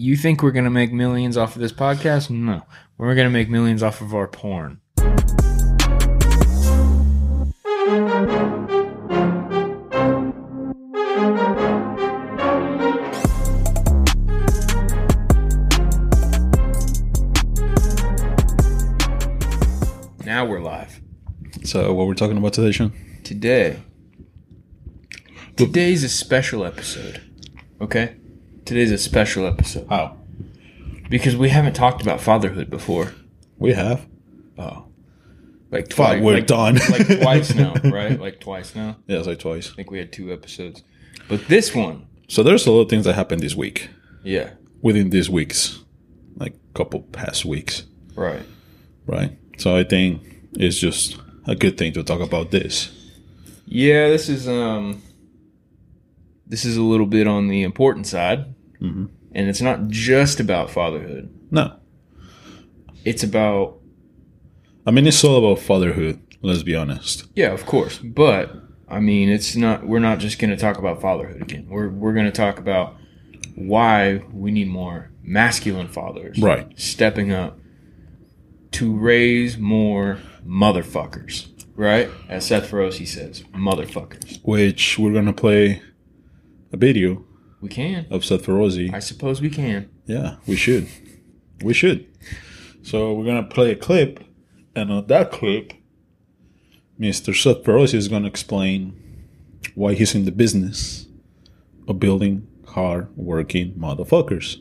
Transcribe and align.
You 0.00 0.16
think 0.16 0.44
we're 0.44 0.52
going 0.52 0.62
to 0.62 0.70
make 0.70 0.92
millions 0.92 1.36
off 1.36 1.56
of 1.56 1.60
this 1.60 1.72
podcast? 1.72 2.30
No. 2.30 2.62
We're 2.98 3.16
going 3.16 3.26
to 3.26 3.32
make 3.32 3.50
millions 3.50 3.82
off 3.82 4.00
of 4.00 4.14
our 4.14 4.28
porn. 4.28 4.80
Now 20.24 20.44
we're 20.44 20.60
live. 20.60 21.00
So, 21.64 21.92
what 21.92 22.06
we're 22.06 22.14
talking 22.14 22.38
about 22.38 22.52
today, 22.52 22.70
Sean? 22.70 22.92
Today. 23.24 23.82
Today's 25.56 26.04
a 26.04 26.08
special 26.08 26.64
episode. 26.64 27.20
Okay? 27.80 28.14
Today's 28.68 28.92
a 28.92 28.98
special 28.98 29.46
episode. 29.46 29.86
How? 29.88 30.18
Because 31.08 31.34
we 31.34 31.48
haven't 31.48 31.72
talked 31.72 32.02
about 32.02 32.20
fatherhood 32.20 32.68
before. 32.68 33.14
We 33.56 33.72
have. 33.72 34.06
Oh. 34.58 34.84
Like 35.70 35.90
Fuck, 35.90 36.08
twice. 36.08 36.22
we're 36.22 36.34
like, 36.34 36.46
done. 36.46 36.74
like 36.90 37.06
twice 37.22 37.54
now, 37.54 37.72
right? 37.84 38.20
Like 38.20 38.40
twice 38.40 38.74
now. 38.74 38.98
Yeah, 39.06 39.16
it's 39.20 39.26
like 39.26 39.38
twice. 39.38 39.70
I 39.70 39.74
think 39.74 39.90
we 39.90 39.96
had 39.96 40.12
two 40.12 40.30
episodes. 40.34 40.82
But 41.30 41.48
this 41.48 41.74
one, 41.74 42.08
So, 42.28 42.42
there's 42.42 42.66
a 42.66 42.70
lot 42.70 42.80
of 42.82 42.88
things 42.90 43.06
that 43.06 43.14
happened 43.14 43.40
this 43.42 43.54
week, 43.56 43.88
yeah. 44.22 44.50
within 44.82 45.08
these 45.08 45.30
weeks, 45.30 45.78
like 46.36 46.52
couple 46.74 47.00
past 47.00 47.46
weeks, 47.46 47.84
Right. 48.14 48.42
right? 49.06 49.38
So, 49.56 49.74
I 49.78 49.84
think 49.84 50.20
it's 50.52 50.78
just 50.78 51.16
a 51.46 51.54
good 51.54 51.78
thing 51.78 51.94
to 51.94 52.02
talk 52.02 52.20
about 52.20 52.50
this. 52.50 52.90
Yeah, 53.64 54.08
this 54.08 54.28
is 54.28 54.46
um 54.46 55.00
this 56.46 56.66
is 56.66 56.76
a 56.76 56.82
little 56.82 57.06
bit 57.06 57.26
on 57.26 57.48
the 57.48 57.62
important 57.62 58.06
side. 58.06 58.54
Mm-hmm. 58.80 59.06
And 59.32 59.48
it's 59.48 59.60
not 59.60 59.88
just 59.88 60.40
about 60.40 60.70
fatherhood. 60.70 61.34
No. 61.50 61.76
It's 63.04 63.22
about 63.22 63.78
I 64.86 64.90
mean, 64.90 65.06
it's 65.06 65.22
all 65.22 65.36
about 65.44 65.62
fatherhood, 65.62 66.18
let's 66.40 66.62
be 66.62 66.74
honest. 66.74 67.26
Yeah, 67.34 67.52
of 67.52 67.66
course. 67.66 67.98
But 67.98 68.54
I 68.88 69.00
mean, 69.00 69.28
it's 69.28 69.54
not. 69.54 69.86
We're 69.86 69.98
not 69.98 70.18
just 70.18 70.38
going 70.38 70.48
to 70.50 70.56
talk 70.56 70.78
about 70.78 71.02
fatherhood 71.02 71.42
again. 71.42 71.66
We're 71.68 71.90
we're 71.90 72.14
going 72.14 72.24
to 72.24 72.32
talk 72.32 72.58
about 72.58 72.96
why 73.54 74.22
we 74.32 74.50
need 74.50 74.68
more 74.68 75.10
masculine 75.22 75.88
fathers, 75.88 76.38
Right. 76.38 76.72
Stepping 76.78 77.32
up 77.32 77.58
to 78.72 78.96
raise 78.96 79.58
more 79.58 80.20
motherfuckers, 80.46 81.48
right? 81.76 82.08
As 82.28 82.46
Seth 82.46 82.70
Feroce 82.70 83.06
says, 83.06 83.42
motherfuckers. 83.54 84.40
Which 84.42 84.98
we're 84.98 85.12
going 85.12 85.26
to 85.26 85.32
play 85.34 85.82
a 86.72 86.78
video 86.78 87.24
We 87.60 87.68
can. 87.68 88.06
of 88.10 88.24
Seth 88.24 88.44
Feroce. 88.46 88.92
I 88.92 88.98
suppose 89.00 89.40
we 89.40 89.50
can. 89.50 89.88
Yeah, 90.06 90.36
we 90.46 90.54
should. 90.56 90.86
We 91.62 91.74
should. 91.74 92.06
So 92.82 93.12
we're 93.14 93.24
gonna 93.24 93.42
play 93.42 93.72
a 93.72 93.76
clip, 93.76 94.20
and 94.76 94.92
on 94.92 95.06
that 95.08 95.32
clip, 95.32 95.72
Mr. 97.00 97.34
Seth 97.34 97.64
Feroce 97.64 97.94
is 97.94 98.08
gonna 98.08 98.28
explain 98.28 98.94
why 99.74 99.94
he's 99.94 100.14
in 100.14 100.24
the 100.24 100.32
business 100.32 101.06
of 101.86 101.98
building 101.98 102.46
hard-working 102.66 103.72
motherfuckers, 103.74 104.56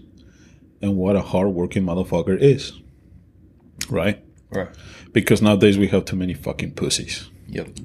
and 0.81 0.95
what 0.97 1.15
a 1.15 1.21
hard-working 1.21 1.83
motherfucker 1.83 2.37
is. 2.39 2.73
Right? 3.89 4.23
Right. 4.51 4.69
Because 5.13 5.41
nowadays 5.41 5.77
we 5.77 5.87
have 5.87 6.05
too 6.05 6.15
many 6.15 6.33
fucking 6.33 6.71
pussies, 6.71 7.29
Yep. 7.47 7.79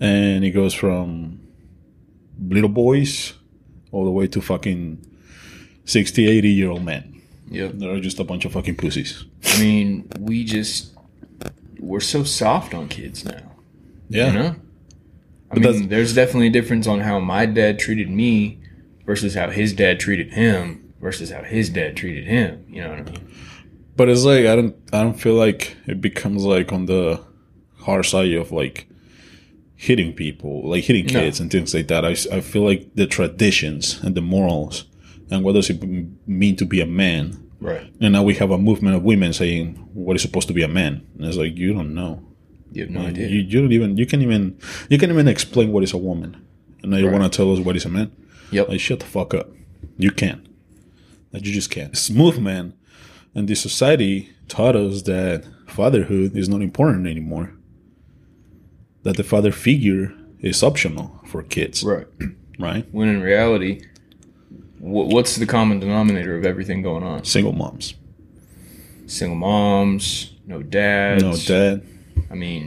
and 0.00 0.44
it 0.44 0.50
goes 0.50 0.74
from 0.74 1.40
little 2.40 2.68
boys 2.68 3.34
all 3.94 4.04
the 4.04 4.10
way 4.10 4.26
to 4.26 4.40
fucking 4.40 4.98
60, 5.84 6.26
80 6.26 6.48
year 6.48 6.70
old 6.70 6.84
men. 6.84 7.22
Yep. 7.50 7.72
They're 7.74 8.00
just 8.00 8.18
a 8.18 8.24
bunch 8.24 8.44
of 8.44 8.52
fucking 8.52 8.76
pussies. 8.76 9.24
I 9.44 9.60
mean, 9.60 10.08
we 10.18 10.44
just 10.44 10.92
we're 11.78 12.00
so 12.00 12.24
soft 12.24 12.74
on 12.74 12.88
kids 12.88 13.24
now. 13.24 13.52
Yeah. 14.08 14.26
You 14.26 14.38
know? 14.38 14.56
I 15.50 15.54
But 15.54 15.74
mean, 15.74 15.88
there's 15.88 16.14
definitely 16.14 16.48
a 16.48 16.50
difference 16.50 16.86
on 16.86 17.00
how 17.00 17.20
my 17.20 17.46
dad 17.46 17.78
treated 17.78 18.10
me 18.10 18.58
versus 19.06 19.34
how 19.34 19.50
his 19.50 19.72
dad 19.72 20.00
treated 20.00 20.32
him 20.32 20.92
versus 21.00 21.30
how 21.30 21.42
his 21.42 21.68
dad 21.70 21.96
treated 21.96 22.24
him. 22.26 22.64
You 22.68 22.82
know 22.82 22.90
what 22.90 22.98
I 22.98 23.02
mean? 23.02 23.30
But 23.96 24.08
it's 24.08 24.24
like 24.24 24.46
I 24.46 24.56
don't 24.56 24.74
I 24.92 25.02
don't 25.02 25.20
feel 25.20 25.34
like 25.34 25.76
it 25.86 26.00
becomes 26.00 26.44
like 26.44 26.72
on 26.72 26.86
the 26.86 27.22
hard 27.78 28.06
side 28.06 28.32
of 28.32 28.50
like 28.50 28.88
hitting 29.76 30.12
people, 30.12 30.68
like 30.68 30.84
hitting 30.84 31.06
No. 31.06 31.12
kids 31.20 31.40
and 31.40 31.50
things 31.50 31.74
like 31.74 31.88
that. 31.88 32.04
I, 32.04 32.10
I 32.36 32.40
feel 32.40 32.62
like 32.64 32.94
the 32.94 33.06
traditions 33.06 34.00
and 34.02 34.14
the 34.14 34.20
morals 34.22 34.84
and 35.30 35.42
what 35.44 35.52
does 35.54 35.70
it 35.70 35.82
mean 36.26 36.56
to 36.56 36.64
be 36.64 36.80
a 36.80 36.86
man. 36.86 37.40
Right. 37.60 37.90
And 38.00 38.12
now 38.12 38.22
we 38.22 38.34
have 38.34 38.50
a 38.50 38.58
movement 38.58 38.94
of 38.96 39.02
women 39.02 39.32
saying 39.32 39.74
what 39.94 40.16
is 40.16 40.22
supposed 40.22 40.48
to 40.48 40.54
be 40.54 40.62
a 40.62 40.68
man. 40.68 41.06
And 41.16 41.26
it's 41.26 41.36
like 41.36 41.56
you 41.56 41.72
don't 41.72 41.94
know. 41.94 42.22
You 42.72 42.82
have 42.82 42.90
no 42.90 43.02
idea. 43.02 43.28
you 43.28 43.60
don't 43.60 43.72
even 43.72 43.96
you 43.96 44.04
can 44.06 44.20
even 44.22 44.58
you 44.88 44.98
can 44.98 45.10
even 45.10 45.28
explain 45.28 45.72
what 45.72 45.82
is 45.82 45.92
a 45.92 45.98
woman. 45.98 46.36
And 46.82 46.90
now 46.90 46.98
you 46.98 47.06
Right. 47.08 47.18
want 47.18 47.32
to 47.32 47.36
tell 47.36 47.52
us 47.52 47.60
what 47.60 47.76
is 47.76 47.84
a 47.84 47.88
man? 47.88 48.10
Yep. 48.50 48.68
Like 48.68 48.80
shut 48.80 49.00
the 49.00 49.06
fuck 49.06 49.32
up. 49.34 49.48
You 49.96 50.10
can't. 50.10 50.46
Like 51.32 51.46
you 51.46 51.52
just 51.52 51.70
can't. 51.70 51.90
This 51.92 52.10
movement 52.10 52.74
and 53.34 53.48
this 53.48 53.60
society 53.60 54.30
taught 54.48 54.76
us 54.76 55.02
that 55.02 55.44
fatherhood 55.66 56.36
is 56.36 56.48
not 56.48 56.60
important 56.62 57.06
anymore. 57.06 57.54
That 59.04 59.16
the 59.16 59.22
father 59.24 59.52
figure 59.52 60.12
is 60.40 60.62
optional 60.62 61.20
for 61.26 61.42
kids, 61.42 61.82
right. 61.84 62.06
right? 62.58 62.86
When 62.92 63.08
in 63.08 63.20
reality, 63.22 63.82
wh- 64.80 65.08
what's 65.14 65.36
the 65.36 65.46
common 65.46 65.78
denominator 65.80 66.36
of 66.36 66.44
everything 66.44 66.82
going 66.82 67.02
on? 67.04 67.24
Single 67.24 67.52
moms, 67.52 67.94
Single 69.06 69.36
moms, 69.36 70.32
no 70.46 70.62
dads. 70.62 71.22
no 71.22 71.36
dad. 71.36 71.86
I 72.30 72.34
mean, 72.34 72.64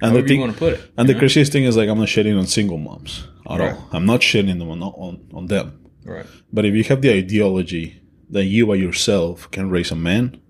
And 0.00 0.14
the 0.16 0.22
thing, 0.22 0.36
you 0.36 0.40
want 0.46 0.52
to 0.54 0.58
put 0.58 0.72
it. 0.74 0.80
and 0.96 1.08
the 1.08 1.12
know? 1.14 1.18
craziest 1.18 1.50
thing 1.52 1.64
is 1.64 1.76
like 1.76 1.88
I'm 1.88 1.98
not 1.98 2.08
shitting 2.08 2.38
on 2.38 2.46
single 2.46 2.78
moms 2.78 3.26
at 3.50 3.58
Right. 3.60 3.74
all. 3.74 3.88
I'm 3.92 4.06
not 4.06 4.20
shitting 4.20 4.58
them 4.58 4.70
on, 4.70 4.82
on 4.82 5.18
on 5.34 5.46
them. 5.46 5.72
right. 6.04 6.26
But 6.52 6.64
if 6.64 6.74
you 6.74 6.84
have 6.84 7.02
the 7.02 7.12
ideology 7.12 8.00
that 8.30 8.44
you 8.44 8.66
by 8.66 8.76
yourself 8.76 9.50
can 9.50 9.68
raise 9.70 9.90
a 9.90 9.96
man, 9.96 10.40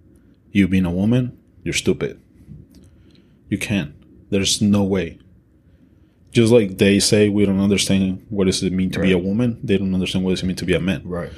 you 0.52 0.68
being 0.68 0.84
a 0.86 0.90
woman, 0.90 1.32
you're 1.64 1.74
stupid. 1.84 2.20
You 3.48 3.56
can't. 3.58 3.94
There's 4.32 4.62
no 4.62 4.82
way. 4.82 5.18
Just 6.32 6.50
like 6.50 6.78
they 6.78 6.98
say 6.98 7.28
we 7.28 7.44
don't 7.44 7.60
understand 7.60 8.24
what 8.30 8.46
does 8.46 8.62
it 8.62 8.72
mean 8.72 8.90
to 8.92 9.00
be 9.00 9.12
a 9.12 9.18
woman, 9.18 9.60
they 9.62 9.76
don't 9.76 9.92
understand 9.92 10.24
what 10.24 10.30
does 10.30 10.42
it 10.42 10.46
mean 10.46 10.56
to 10.56 10.64
be 10.64 10.72
a 10.74 10.80
man. 10.80 11.02
Right. 11.04 11.30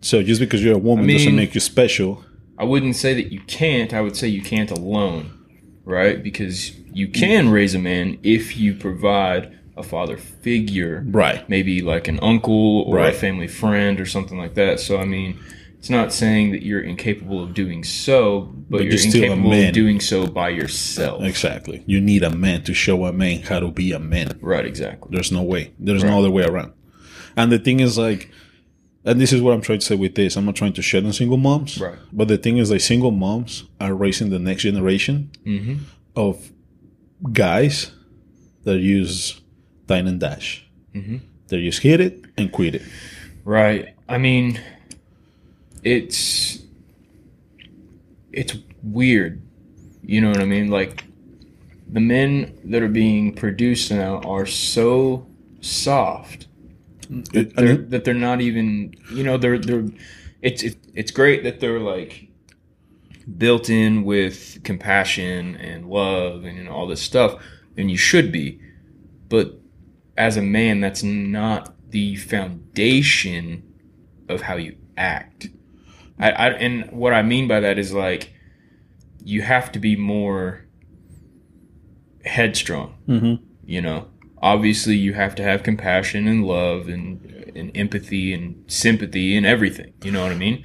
So 0.00 0.22
just 0.22 0.40
because 0.40 0.64
you're 0.64 0.76
a 0.76 0.78
woman 0.78 1.04
I 1.08 1.12
doesn't 1.12 1.36
make 1.36 1.54
you 1.54 1.60
special. 1.60 2.24
I 2.58 2.64
wouldn't 2.64 2.96
say 2.96 3.12
that 3.14 3.30
you 3.30 3.40
can't. 3.42 3.92
I 3.92 4.00
would 4.00 4.16
say 4.16 4.28
you 4.28 4.40
can't 4.40 4.70
alone, 4.70 5.30
right? 5.84 6.22
Because 6.22 6.74
you 6.90 7.08
can 7.08 7.50
raise 7.50 7.74
a 7.74 7.78
man 7.78 8.18
if 8.22 8.56
you 8.56 8.74
provide 8.74 9.58
a 9.76 9.82
father 9.82 10.16
figure, 10.16 11.04
Right. 11.06 11.46
maybe 11.50 11.82
like 11.82 12.08
an 12.08 12.18
uncle 12.22 12.82
or 12.82 12.98
a 12.98 13.12
family 13.12 13.46
friend 13.48 14.00
or 14.00 14.06
something 14.06 14.38
like 14.38 14.54
that. 14.54 14.80
So, 14.80 14.98
I 14.98 15.04
mean, 15.04 15.38
it's 15.80 15.88
not 15.88 16.12
saying 16.12 16.52
that 16.52 16.62
you're 16.62 16.82
incapable 16.82 17.42
of 17.42 17.54
doing 17.54 17.82
so, 17.84 18.42
but, 18.42 18.78
But 18.78 18.84
you're, 18.84 18.92
you're 18.92 19.04
incapable 19.06 19.52
of 19.54 19.72
doing 19.72 19.98
so 19.98 20.26
by 20.26 20.50
yourself. 20.50 21.22
Exactly. 21.24 21.82
You 21.86 22.02
need 22.02 22.22
a 22.22 22.28
man 22.28 22.62
to 22.64 22.74
show 22.74 23.06
a 23.06 23.12
man 23.14 23.40
how 23.40 23.60
to 23.60 23.70
be 23.70 23.92
a 23.92 23.98
man. 23.98 24.38
Right, 24.42 24.66
exactly. 24.66 25.08
There's 25.10 25.32
no 25.32 25.42
way. 25.42 25.72
There's 25.78 26.02
Right. 26.02 26.10
no 26.10 26.18
other 26.18 26.30
way 26.30 26.44
around. 26.44 26.74
And 27.34 27.50
the 27.50 27.58
thing 27.58 27.80
is 27.80 27.96
like 27.96 28.30
and 29.06 29.18
this 29.18 29.32
is 29.32 29.40
what 29.40 29.54
I'm 29.54 29.62
trying 29.62 29.78
to 29.78 29.86
say 29.86 29.94
with 29.96 30.14
this. 30.16 30.36
I'm 30.36 30.44
not 30.44 30.54
trying 30.56 30.74
to 30.74 30.82
shed 30.82 31.06
on 31.06 31.14
single 31.14 31.38
moms. 31.38 31.80
Right. 31.80 31.98
But 32.12 32.28
the 32.28 32.36
thing 32.36 32.58
is 32.58 32.70
like 32.70 32.82
single 32.82 33.10
moms 33.10 33.64
are 33.80 33.94
raising 33.94 34.28
the 34.28 34.38
next 34.38 34.62
generation 34.64 35.30
hmm 35.44 35.76
of 36.14 36.52
guys 37.32 37.92
that 38.64 38.78
use 38.80 39.40
dine 39.86 40.06
and 40.06 40.20
dash. 40.20 40.68
hmm 40.92 41.16
They 41.48 41.62
just 41.62 41.80
hit 41.80 42.00
it 42.00 42.22
and 42.36 42.52
quit 42.52 42.74
it. 42.74 42.82
Right. 43.44 43.94
I 44.08 44.18
mean, 44.18 44.60
it's 45.84 46.60
it's 48.32 48.56
weird. 48.82 49.42
You 50.02 50.20
know 50.20 50.30
what 50.30 50.40
I 50.40 50.44
mean? 50.44 50.68
Like 50.70 51.04
the 51.88 52.00
men 52.00 52.58
that 52.64 52.82
are 52.82 52.88
being 52.88 53.34
produced 53.34 53.90
now 53.90 54.18
are 54.20 54.46
so 54.46 55.26
soft 55.60 56.48
It- 57.34 57.56
they're, 57.56 57.76
that 57.76 58.04
they're 58.04 58.14
not 58.14 58.40
even. 58.40 58.94
You 59.12 59.24
know, 59.24 59.38
they're 59.38 59.58
they're. 59.58 59.86
It's 60.42 60.62
it, 60.62 60.76
it's 60.94 61.10
great 61.10 61.44
that 61.44 61.60
they're 61.60 61.80
like 61.80 62.28
built 63.38 63.70
in 63.70 64.04
with 64.04 64.60
compassion 64.64 65.56
and 65.56 65.86
love 65.88 66.44
and 66.44 66.56
you 66.58 66.64
know, 66.64 66.72
all 66.72 66.86
this 66.86 67.02
stuff, 67.02 67.42
and 67.76 67.90
you 67.90 67.96
should 67.96 68.32
be. 68.32 68.60
But 69.28 69.60
as 70.16 70.36
a 70.36 70.42
man, 70.42 70.80
that's 70.80 71.02
not 71.02 71.74
the 71.90 72.16
foundation 72.16 73.64
of 74.28 74.42
how 74.42 74.56
you 74.56 74.76
act. 74.96 75.48
I, 76.20 76.30
I 76.30 76.48
and 76.50 76.90
what 76.92 77.12
I 77.12 77.22
mean 77.22 77.48
by 77.48 77.60
that 77.60 77.78
is 77.78 77.92
like 77.92 78.32
you 79.24 79.42
have 79.42 79.72
to 79.72 79.78
be 79.78 79.96
more 79.96 80.64
headstrong. 82.24 82.94
Mhm. 83.08 83.40
You 83.64 83.80
know, 83.82 84.08
obviously 84.42 84.96
you 84.96 85.14
have 85.14 85.34
to 85.36 85.42
have 85.42 85.62
compassion 85.62 86.26
and 86.28 86.44
love 86.44 86.88
and 86.88 87.26
and 87.54 87.70
empathy 87.74 88.32
and 88.32 88.64
sympathy 88.68 89.36
and 89.36 89.44
everything. 89.44 89.92
You 90.04 90.12
know 90.12 90.22
what 90.22 90.32
I 90.32 90.36
mean? 90.36 90.62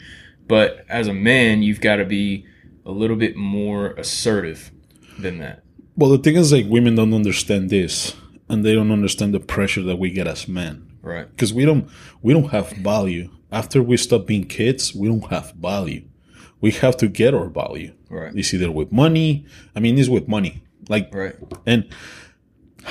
But 0.47 0.85
as 0.89 1.07
a 1.07 1.13
man, 1.13 1.63
you've 1.63 1.81
got 1.81 1.95
to 1.95 2.05
be 2.05 2.45
a 2.85 2.91
little 2.91 3.15
bit 3.15 3.35
more 3.35 3.91
assertive 3.93 4.71
than 5.17 5.39
that. 5.39 5.63
Well, 5.97 6.11
the 6.11 6.19
thing 6.19 6.35
is, 6.35 6.51
like, 6.51 6.67
women 6.67 6.93
don't 6.95 7.13
understand 7.13 7.69
this, 7.71 8.15
and 8.47 8.63
they 8.63 8.75
don't 8.75 8.91
understand 8.91 9.33
the 9.33 9.39
pressure 9.39 9.81
that 9.81 9.95
we 9.97 10.11
get 10.11 10.27
as 10.27 10.47
men. 10.47 10.85
Right. 11.01 11.27
Because 11.29 11.51
we 11.53 11.65
don't, 11.65 11.89
we 12.21 12.33
don't 12.33 12.49
have 12.51 12.69
value. 12.71 13.29
After 13.55 13.81
we 13.81 13.95
stop 13.95 14.27
being 14.27 14.45
kids, 14.45 14.93
we 14.93 15.07
don't 15.07 15.25
have 15.31 15.53
value. 15.53 16.03
We 16.59 16.71
have 16.71 16.97
to 16.97 17.07
get 17.07 17.33
our 17.33 17.47
value. 17.47 17.93
Right. 18.09 18.35
It's 18.35 18.53
either 18.53 18.69
with 18.69 18.91
money. 18.91 19.45
I 19.75 19.79
mean, 19.79 19.97
it's 19.97 20.09
with 20.09 20.27
money. 20.27 20.63
Like, 20.89 21.13
Right. 21.15 21.35
and 21.65 21.85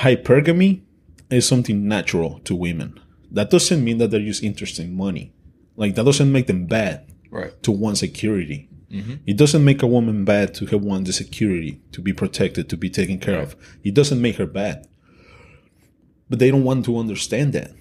hypergamy 0.03 0.81
is 1.29 1.47
something 1.47 1.87
natural 1.87 2.39
to 2.45 2.55
women. 2.55 2.99
That 3.31 3.51
doesn't 3.51 3.83
mean 3.83 3.99
that 3.99 4.09
they're 4.09 4.19
just 4.31 4.43
interested 4.43 4.85
in 4.87 4.95
money. 4.95 5.33
Like, 5.75 5.93
that 5.95 6.05
doesn't 6.05 6.31
make 6.31 6.47
them 6.47 6.65
bad 6.65 7.05
Right. 7.29 7.51
to 7.63 7.71
want 7.71 7.99
security. 7.99 8.67
Mm-hmm. 8.91 9.13
It 9.27 9.37
doesn't 9.37 9.63
make 9.63 9.83
a 9.83 9.87
woman 9.87 10.25
bad 10.25 10.53
to 10.55 10.65
have 10.67 10.81
want 10.81 11.05
the 11.05 11.13
security, 11.13 11.79
to 11.91 12.01
be 12.01 12.13
protected, 12.13 12.69
to 12.69 12.77
be 12.77 12.89
taken 12.89 13.19
care 13.19 13.39
of. 13.39 13.55
It 13.83 13.93
doesn't 13.93 14.21
make 14.21 14.37
her 14.37 14.45
bad. 14.47 14.87
But 16.29 16.39
they 16.39 16.49
don't 16.49 16.63
want 16.63 16.85
to 16.85 16.97
understand 16.97 17.53
that. 17.53 17.71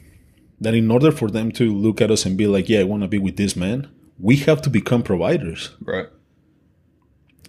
That 0.61 0.75
in 0.75 0.91
order 0.91 1.11
for 1.11 1.29
them 1.31 1.51
to 1.53 1.75
look 1.75 2.01
at 2.01 2.11
us 2.11 2.25
and 2.25 2.37
be 2.37 2.47
like, 2.47 2.69
yeah, 2.69 2.81
I 2.81 2.85
want 2.85 3.03
to 3.03 3.09
be 3.09 3.19
with 3.19 3.37
this 3.37 3.57
man, 3.57 3.89
we 4.19 4.37
have 4.37 4.63
to 4.63 4.71
become 4.71 5.03
providers. 5.03 5.71
Right. 5.81 6.07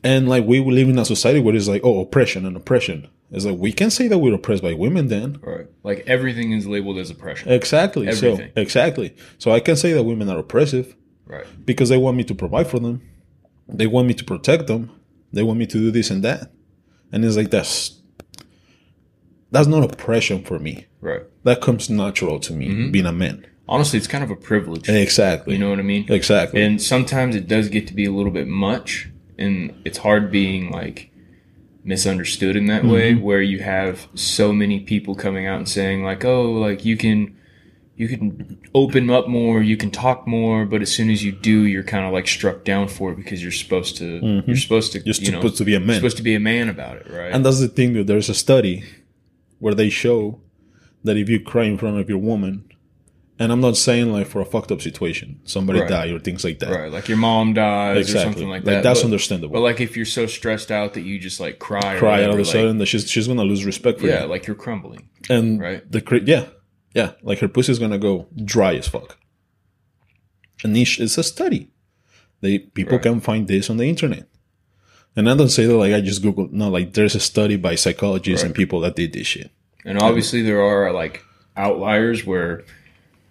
And 0.04 0.30
like 0.30 0.46
we 0.46 0.60
live 0.60 0.90
in 0.90 1.00
a 1.00 1.06
society 1.06 1.40
where 1.40 1.56
it's 1.56 1.68
like, 1.68 1.82
oh, 1.84 2.02
oppression 2.02 2.46
and 2.46 2.56
oppression. 2.56 3.08
It's 3.32 3.46
like 3.46 3.58
we 3.58 3.72
can 3.72 3.90
say 3.90 4.08
that 4.08 4.20
we're 4.20 4.36
oppressed 4.36 4.62
by 4.64 4.74
women 4.74 5.08
then. 5.08 5.40
Right. 5.42 5.68
Like 5.84 6.04
everything 6.08 6.52
is 6.52 6.68
labeled 6.68 6.98
as 6.98 7.10
oppression. 7.10 7.52
Exactly. 7.52 8.08
Everything. 8.08 8.52
So 8.56 8.62
exactly. 8.62 9.16
So 9.40 9.52
I 9.52 9.60
can 9.60 9.76
say 9.76 9.94
that 9.94 10.04
women 10.04 10.30
are 10.30 10.40
oppressive 10.40 10.96
Right. 11.26 11.46
because 11.66 11.90
they 11.90 11.98
want 11.98 12.18
me 12.18 12.24
to 12.26 12.36
provide 12.36 12.68
for 12.68 12.80
them. 12.80 13.02
They 13.68 13.88
want 13.88 14.08
me 14.08 14.14
to 14.14 14.24
protect 14.24 14.68
them. 14.68 14.92
They 15.34 15.42
want 15.42 15.58
me 15.58 15.66
to 15.66 15.78
do 15.78 15.90
this 15.92 16.12
and 16.12 16.24
that. 16.24 16.52
And 17.12 17.26
it's 17.26 17.36
like 17.36 17.50
that's 17.50 18.00
that's 19.52 19.68
not 19.68 19.84
oppression 19.84 20.44
for 20.44 20.60
me. 20.60 20.86
Right. 21.02 21.24
That 21.44 21.62
comes 21.62 21.90
natural 21.90 22.40
to 22.42 22.54
me 22.54 22.68
mm-hmm. 22.68 22.92
being 22.92 23.06
a 23.06 23.12
man. 23.12 23.46
Honestly, 23.68 23.98
it's 23.98 24.08
kind 24.08 24.24
of 24.24 24.30
a 24.30 24.36
privilege. 24.36 24.88
Exactly. 24.90 25.54
You 25.54 25.60
know 25.60 25.70
what 25.70 25.80
I 25.80 25.84
mean? 25.84 26.12
Exactly. 26.12 26.62
And 26.62 26.82
sometimes 26.82 27.36
it 27.36 27.48
does 27.48 27.70
get 27.70 27.88
to 27.88 27.94
be 27.94 28.06
a 28.06 28.12
little 28.12 28.32
bit 28.32 28.48
much, 28.48 29.10
and 29.38 29.74
it's 29.86 29.98
hard 29.98 30.32
being 30.32 30.70
like 30.72 31.12
misunderstood 31.84 32.56
in 32.56 32.68
that 32.68 32.84
mm-hmm. 32.84 32.92
way, 32.92 33.16
where 33.16 33.42
you 33.42 33.60
have 33.60 34.08
so 34.14 34.54
many 34.54 34.80
people 34.80 35.16
coming 35.16 35.48
out 35.48 35.58
and 35.58 35.70
saying 35.70 36.04
like, 36.04 36.24
"Oh, 36.24 36.52
like 36.52 36.86
you 36.86 36.96
can, 36.96 37.36
you 37.96 38.08
can 38.08 38.60
open 38.76 39.10
up 39.10 39.28
more, 39.28 39.64
you 39.64 39.78
can 39.78 39.90
talk 39.90 40.28
more," 40.28 40.66
but 40.66 40.84
as 40.84 40.92
soon 40.92 41.10
as 41.10 41.24
you 41.24 41.32
do, 41.32 41.64
you're 41.64 41.84
kind 41.84 42.06
of 42.06 42.14
like 42.14 42.28
struck 42.28 42.66
down 42.66 42.88
for 42.88 43.14
it 43.14 43.16
because 43.16 43.42
you're 43.42 43.52
supposed 43.52 43.98
to, 43.98 44.06
you're 44.06 44.22
mm-hmm. 44.22 44.54
supposed 44.54 44.92
to, 44.92 45.00
You're 45.00 45.16
you 45.16 45.32
know, 45.32 45.40
supposed 45.40 45.58
to 45.58 45.66
be 45.66 45.74
a 45.74 45.80
man. 45.80 45.96
supposed 45.96 46.18
to 46.18 46.24
be 46.24 46.36
a 46.36 46.40
man 46.40 46.70
about 46.70 46.98
it, 46.98 47.10
right? 47.10 47.32
And 47.32 47.44
that's 47.44 47.60
the 47.60 47.68
thing, 47.68 47.94
dude. 47.94 48.06
There's 48.06 48.30
a 48.30 48.36
study 48.36 48.84
where 49.66 49.74
they 49.74 49.90
show 49.90 50.40
that 51.04 51.18
if 51.18 51.28
you 51.28 51.40
cry 51.40 51.64
in 51.64 51.76
front 51.76 52.00
of 52.00 52.08
your 52.08 52.20
woman, 52.20 52.64
and 53.40 53.52
I'm 53.52 53.62
not 53.62 53.76
saying 53.76 54.12
like 54.12 54.28
for 54.28 54.40
a 54.40 54.46
fucked 54.46 54.72
up 54.72 54.80
situation, 54.80 55.40
somebody 55.44 55.80
Right. 55.80 55.90
die 55.90 56.10
or 56.12 56.20
things 56.20 56.44
like 56.44 56.60
that. 56.60 56.70
right, 56.70 56.92
like 56.92 57.08
your 57.10 57.18
mom 57.18 57.56
dies 57.56 58.14
or 58.14 58.20
something 58.20 58.48
like 58.48 58.64
Like, 58.64 58.66
that. 58.66 58.84
that's 58.84 59.00
but, 59.00 59.06
understandable. 59.06 59.54
But 59.54 59.62
like 59.62 59.82
if 59.82 59.98
you're 59.98 60.06
so 60.20 60.28
stressed 60.28 60.70
out 60.72 60.94
that 60.94 61.02
you 61.02 61.18
just 61.18 61.40
like 61.40 61.58
cry, 61.58 61.98
cry 61.98 62.24
all 62.26 62.34
of 62.36 62.40
a 62.40 62.46
sudden 62.46 62.78
that 62.78 62.86
she's 62.86 63.10
she's 63.10 63.28
gonna 63.28 63.44
lose 63.44 63.66
respect 63.66 64.02
for 64.02 64.06
yeah, 64.06 64.14
you. 64.14 64.20
Yeah, 64.20 64.26
like 64.36 64.46
you're 64.46 64.56
crumbling. 64.56 65.10
And 65.32 65.60
right. 65.60 65.92
the 65.92 66.22
yeah, 66.26 66.46
yeah, 66.94 67.14
like 67.24 67.40
her 67.40 67.48
pussy's 67.48 67.80
gonna 67.80 67.98
go 67.98 68.28
dry 68.54 68.76
as 68.76 68.88
fuck. 68.88 69.18
And 70.64 70.78
it's, 70.78 71.00
it's 71.00 71.18
a 71.18 71.24
study. 71.24 71.72
They 72.42 72.60
people 72.60 72.94
Right. 72.98 73.02
can 73.04 73.20
find 73.20 73.48
this 73.48 73.72
on 73.72 73.78
the 73.78 73.90
internet. 73.90 74.28
And 75.16 75.30
I 75.30 75.36
don't 75.36 75.50
say 75.50 75.66
that 75.66 75.76
like 75.76 75.94
I 75.94 76.02
just 76.02 76.22
Googled. 76.22 76.52
No, 76.52 76.70
like 76.70 76.94
there's 76.94 77.16
a 77.16 77.20
study 77.20 77.56
by 77.58 77.76
psychologists 77.76 78.44
and 78.44 78.54
people 78.54 78.82
that 78.82 78.96
did 78.96 79.14
this 79.14 79.28
shit. 79.28 79.52
And 79.86 80.00
obviously 80.02 80.42
there 80.42 80.62
are 80.62 80.92
like 80.92 81.24
outliers 81.56 82.26
where 82.26 82.64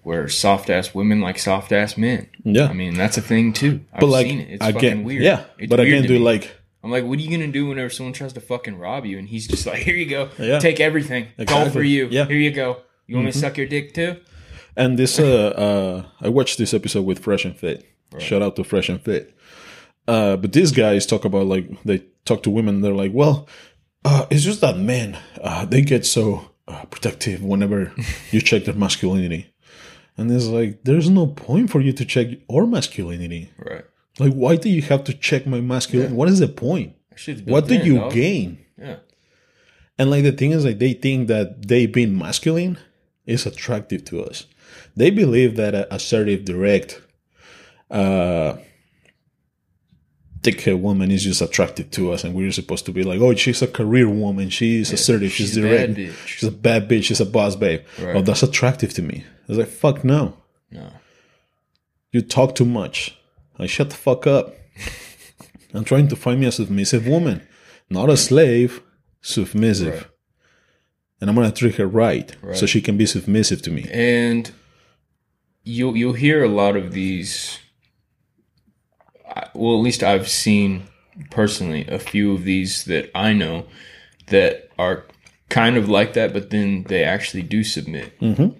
where 0.03 0.29
soft 0.29 0.71
ass 0.71 0.95
women 0.95 1.21
like 1.21 1.39
soft 1.39 1.73
ass 1.73 1.97
men. 1.97 2.29
Yeah. 2.45 2.67
I 2.69 2.73
mean 2.73 2.95
that's 2.95 3.17
a 3.19 3.23
thing 3.23 3.53
too. 3.53 3.81
I've 3.93 4.01
but 4.01 4.07
like 4.07 4.27
seen 4.27 4.41
it. 4.41 4.49
It's 4.51 4.67
again, 4.67 4.75
fucking 4.75 5.05
weird. 5.05 5.23
yeah. 5.23 5.45
It's 5.59 5.69
but 5.71 5.81
again, 5.81 6.03
to 6.03 6.09
dude, 6.09 6.19
me. 6.21 6.25
like 6.25 6.51
I'm 6.83 6.91
like, 6.91 7.05
what 7.05 7.19
are 7.19 7.23
you 7.23 7.31
gonna 7.31 7.51
do 7.53 7.67
whenever 7.67 7.91
someone 7.91 8.13
tries 8.13 8.33
to 8.35 8.41
fucking 8.41 8.79
rob 8.79 9.05
you 9.07 9.19
and 9.19 9.29
he's 9.29 9.47
just 9.47 9.67
like, 9.67 9.79
here 9.83 9.97
you 9.97 10.07
go, 10.07 10.29
Yeah. 10.39 10.59
take 10.59 10.81
everything, 10.81 11.25
all 11.39 11.43
Exactly. 11.43 11.71
for 11.73 11.83
you. 11.83 12.09
Yeah. 12.11 12.23
Mm-hmm. 12.23 12.31
Here 12.31 12.41
you 12.41 12.51
go. 12.51 12.79
You 13.07 13.17
want 13.17 13.27
me 13.27 13.33
to 13.33 13.39
suck 13.39 13.57
your 13.59 13.67
dick 13.67 13.93
too? 13.95 14.17
And 14.77 14.99
this, 14.99 15.19
uh, 15.21 15.47
uh, 15.49 16.05
I 16.21 16.29
watched 16.31 16.59
this 16.59 16.73
episode 16.75 17.05
with 17.05 17.19
Fresh 17.21 17.45
and 17.45 17.57
Fit. 17.57 17.87
Shout 18.19 18.43
out 18.43 18.57
to 18.57 18.65
Fresh 18.65 18.89
and 18.89 19.01
Fit. 19.01 19.34
Uh, 20.07 20.37
but 20.37 20.53
these 20.53 20.73
guys 20.73 21.07
talk 21.07 21.25
about 21.25 21.47
like 21.47 21.83
they 21.85 22.05
talk 22.25 22.43
to 22.45 22.51
women. 22.51 22.81
They're 22.81 22.95
like, 22.95 23.13
well, 23.13 23.49
uh, 24.05 24.27
it's 24.31 24.45
just 24.45 24.61
that 24.61 24.79
men, 24.79 25.19
uh, 25.41 25.65
they 25.65 25.83
get 25.83 26.05
so 26.05 26.51
uh, 26.69 26.85
protective 26.87 27.43
whenever 27.43 27.93
you 28.31 28.41
check 28.41 28.65
their 28.65 28.75
masculinity. 28.75 29.53
And 30.17 30.31
it's 30.31 30.47
like, 30.47 30.85
there's 30.85 31.11
no 31.11 31.27
point 31.27 31.71
for 31.71 31.81
you 31.81 31.93
to 31.93 32.05
check 32.05 32.29
our 32.53 32.67
masculinity. 32.67 33.51
Right. 33.59 33.85
Like, 34.19 34.33
why 34.33 34.57
do 34.57 34.69
you 34.69 34.83
have 34.83 35.03
to 35.05 35.15
check 35.15 35.47
my 35.47 35.61
masculinity? 35.61 36.15
What 36.15 36.29
is 36.29 36.39
the 36.39 36.49
point? 36.49 36.95
What 37.45 37.67
do 37.67 37.75
you 37.75 37.97
dog. 37.97 38.13
gain? 38.13 38.59
Yeah. 38.79 38.97
And 39.99 40.11
like 40.11 40.23
the 40.25 40.33
thing 40.33 40.51
is, 40.51 40.65
like 40.65 40.79
they 40.79 40.93
think 40.93 41.29
that 41.29 41.67
they 41.69 41.87
being 41.87 42.17
masculine 42.19 42.79
is 43.27 43.47
attractive 43.47 44.05
to 44.07 44.23
us. 44.25 44.47
They 44.97 45.11
believe 45.11 45.57
that 45.57 45.75
assertive, 45.93 46.45
direct, 46.45 47.01
uh, 47.91 48.57
hair 50.53 50.77
woman 50.77 51.11
is 51.11 51.25
just 51.25 51.41
attracted 51.41 51.91
to 51.93 52.13
us, 52.13 52.25
and 52.25 52.35
we're 52.35 52.53
supposed 52.53 52.87
to 52.87 52.93
be 52.93 53.03
like, 53.03 53.21
oh, 53.21 53.35
she's 53.35 53.63
a 53.63 53.67
career 53.67 54.09
woman, 54.09 54.51
she's 54.51 54.93
assertive, 54.93 55.33
she's, 55.33 55.49
she's 55.51 55.57
a 55.57 55.61
direct, 55.63 55.95
bitch. 55.95 56.27
she's 56.27 56.49
a 56.49 56.53
bad 56.53 56.89
bitch, 56.89 57.05
she's 57.05 57.21
a 57.21 57.27
boss 57.27 57.57
babe. 57.57 57.81
Oh, 58.01 58.05
right. 58.07 58.17
Oh, 58.17 58.23
that's 58.23 58.43
attractive 58.43 58.93
to 58.95 59.03
me. 59.03 59.25
I 59.27 59.45
was 59.49 59.59
like, 59.59 59.69
fuck 59.69 60.05
no, 60.05 60.37
No. 60.71 60.91
you 62.13 62.23
talk 62.23 62.55
too 62.55 62.65
much. 62.65 63.17
I 63.59 63.67
shut 63.67 63.91
the 63.91 63.97
fuck 63.97 64.27
up. 64.27 64.55
I'm 65.75 65.85
trying 65.85 66.09
to 66.09 66.17
find 66.17 66.41
me 66.41 66.47
a 66.47 66.53
submissive 66.53 67.07
woman, 67.07 67.47
not 67.91 68.09
a 68.11 68.17
slave, 68.17 68.83
submissive. 69.23 69.95
Right. 69.95 70.07
And 71.21 71.31
I'm 71.31 71.37
gonna 71.37 71.53
treat 71.53 71.77
her 71.77 71.87
right, 71.87 72.35
so 72.53 72.67
she 72.67 72.81
can 72.83 72.97
be 72.99 73.07
submissive 73.07 73.63
to 73.63 73.71
me. 73.71 73.87
and 73.91 74.51
you'll 75.63 75.97
you'll 75.97 76.13
hear 76.13 76.45
a 76.45 76.49
lot 76.49 76.77
of 76.77 76.93
these. 76.93 77.59
Well, 79.55 79.75
at 79.77 79.83
least 79.83 80.03
I've 80.03 80.29
seen 80.29 80.85
personally 81.31 81.87
a 81.89 81.99
few 81.99 82.33
of 82.35 82.45
these 82.45 82.85
that 82.85 83.11
I 83.15 83.33
know 83.33 83.67
that 84.29 84.71
are 84.79 85.05
kind 85.49 85.77
of 85.77 85.89
like 85.89 86.15
that, 86.15 86.33
but 86.33 86.51
then 86.51 86.85
they 86.89 87.05
actually 87.05 87.43
do 87.43 87.63
submit. 87.65 88.19
Mm-hmm. 88.21 88.59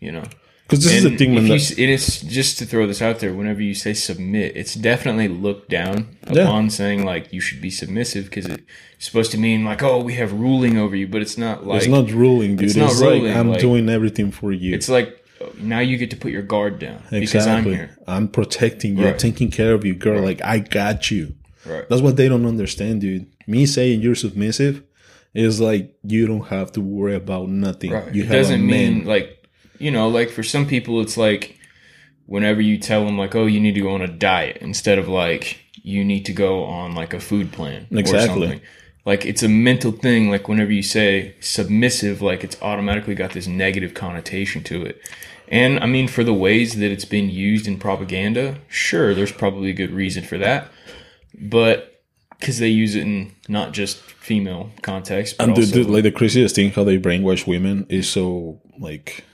You 0.00 0.12
know, 0.12 0.24
Because 0.64 0.84
this 0.84 0.94
is 0.94 1.02
the 1.04 1.16
thing, 1.16 1.34
man. 1.34 1.44
you 1.46 1.58
That, 1.58 1.70
and 1.78 1.90
it's 1.90 2.20
just 2.22 2.58
to 2.58 2.64
throw 2.66 2.86
this 2.86 3.02
out 3.02 3.18
there. 3.18 3.34
Whenever 3.34 3.60
you 3.60 3.74
say 3.74 3.92
submit, 3.92 4.56
it's 4.56 4.74
definitely 4.74 5.28
looked 5.28 5.68
down 5.68 6.16
Yeah. 6.30 6.44
upon, 6.44 6.70
saying 6.70 7.04
like 7.04 7.32
you 7.34 7.40
should 7.40 7.60
be 7.60 7.70
submissive 7.70 8.24
because 8.26 8.46
it's 8.46 8.62
supposed 8.98 9.30
to 9.32 9.38
mean 9.38 9.64
like 9.64 9.82
oh 9.82 10.00
we 10.02 10.14
have 10.14 10.32
ruling 10.32 10.78
over 10.78 10.96
you, 10.96 11.06
but 11.06 11.20
it's 11.20 11.36
not 11.36 11.66
like 11.66 11.78
it's 11.82 11.86
not 11.88 12.10
ruling, 12.10 12.56
dude. 12.56 12.70
it's 12.70 12.76
It's, 12.76 13.00
not 13.00 13.04
like 13.06 13.20
ruling, 13.20 13.36
I'm 13.36 13.48
like- 13.50 13.60
doing 13.60 13.88
everything 13.90 14.30
for 14.30 14.52
you. 14.52 14.74
It's 14.74 14.88
like 14.88 15.19
now 15.58 15.80
you 15.80 15.96
get 15.96 16.10
to 16.10 16.16
put 16.16 16.32
your 16.32 16.42
guard 16.42 16.78
down 16.78 17.02
because 17.10 17.46
I'm 17.46 17.58
exactly. 17.58 17.74
here. 17.74 17.98
I'm 18.06 18.28
protecting 18.28 18.98
you. 18.98 19.08
I'm 19.08 19.18
taking 19.18 19.50
care 19.50 19.74
of 19.74 19.84
you, 19.84 19.94
girl. 19.94 20.22
Like 20.22 20.42
I 20.42 20.58
got 20.58 21.10
you. 21.10 21.34
Right. 21.66 21.88
That's 21.88 22.02
what 22.02 22.16
they 22.16 22.28
don't 22.28 22.46
understand, 22.46 23.02
dude. 23.02 23.26
Me 23.46 23.66
saying 23.66 24.00
you're 24.00 24.14
submissive 24.14 24.82
is 25.34 25.60
like 25.60 25.96
you 26.02 26.26
don't 26.26 26.48
have 26.48 26.72
to 26.72 26.80
worry 26.80 27.14
about 27.14 27.48
nothing. 27.48 27.92
Right. 27.92 28.14
You 28.14 28.22
it 28.22 28.26
have 28.26 28.36
doesn't 28.36 28.66
mean 28.66 29.04
like 29.04 29.40
you 29.78 29.90
know, 29.90 30.08
like 30.08 30.30
for 30.30 30.42
some 30.42 30.66
people, 30.66 31.00
it's 31.00 31.16
like 31.16 31.58
whenever 32.26 32.60
you 32.60 32.78
tell 32.78 33.04
them 33.04 33.18
like, 33.18 33.34
oh, 33.34 33.46
you 33.46 33.58
need 33.58 33.74
to 33.74 33.80
go 33.80 33.90
on 33.90 34.02
a 34.02 34.06
diet 34.06 34.58
instead 34.60 34.98
of 34.98 35.08
like 35.08 35.58
you 35.82 36.04
need 36.04 36.26
to 36.26 36.32
go 36.32 36.64
on 36.64 36.94
like 36.94 37.14
a 37.14 37.20
food 37.20 37.50
plan 37.50 37.88
Exactly. 37.90 38.18
or 38.18 38.50
something. 38.50 38.60
Like 39.06 39.24
it's 39.24 39.42
a 39.42 39.48
mental 39.48 39.92
thing. 39.92 40.30
Like 40.30 40.48
whenever 40.48 40.70
you 40.70 40.82
say 40.82 41.34
submissive, 41.40 42.20
like 42.20 42.44
it's 42.44 42.60
automatically 42.60 43.14
got 43.14 43.32
this 43.32 43.46
negative 43.46 43.94
connotation 43.94 44.62
to 44.64 44.84
it. 44.84 45.00
And 45.50 45.80
I 45.80 45.86
mean, 45.86 46.06
for 46.08 46.22
the 46.22 46.32
ways 46.34 46.76
that 46.76 46.92
it's 46.92 47.04
been 47.04 47.28
used 47.28 47.66
in 47.66 47.78
propaganda, 47.78 48.58
sure, 48.68 49.14
there's 49.14 49.32
probably 49.32 49.70
a 49.70 49.74
good 49.74 49.90
reason 49.90 50.22
for 50.22 50.38
that. 50.38 50.68
But 51.38 52.04
because 52.38 52.58
they 52.58 52.68
use 52.68 52.94
it 52.94 53.02
in 53.02 53.32
not 53.48 53.72
just 53.72 53.98
female 53.98 54.70
context, 54.82 55.36
but 55.38 55.48
And 55.48 55.56
the, 55.56 55.66
the- 55.66 55.84
like 55.84 56.04
the 56.04 56.12
craziest 56.12 56.54
thing, 56.54 56.70
how 56.70 56.84
they 56.84 56.98
brainwash 56.98 57.46
women 57.46 57.86
is 57.88 58.08
so 58.08 58.60
like. 58.78 59.24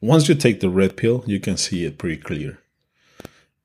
Once 0.00 0.28
you 0.28 0.34
take 0.34 0.60
the 0.60 0.68
red 0.68 0.96
pill, 0.96 1.24
you 1.26 1.40
can 1.40 1.56
see 1.56 1.84
it 1.84 1.98
pretty 1.98 2.16
clear. 2.20 2.58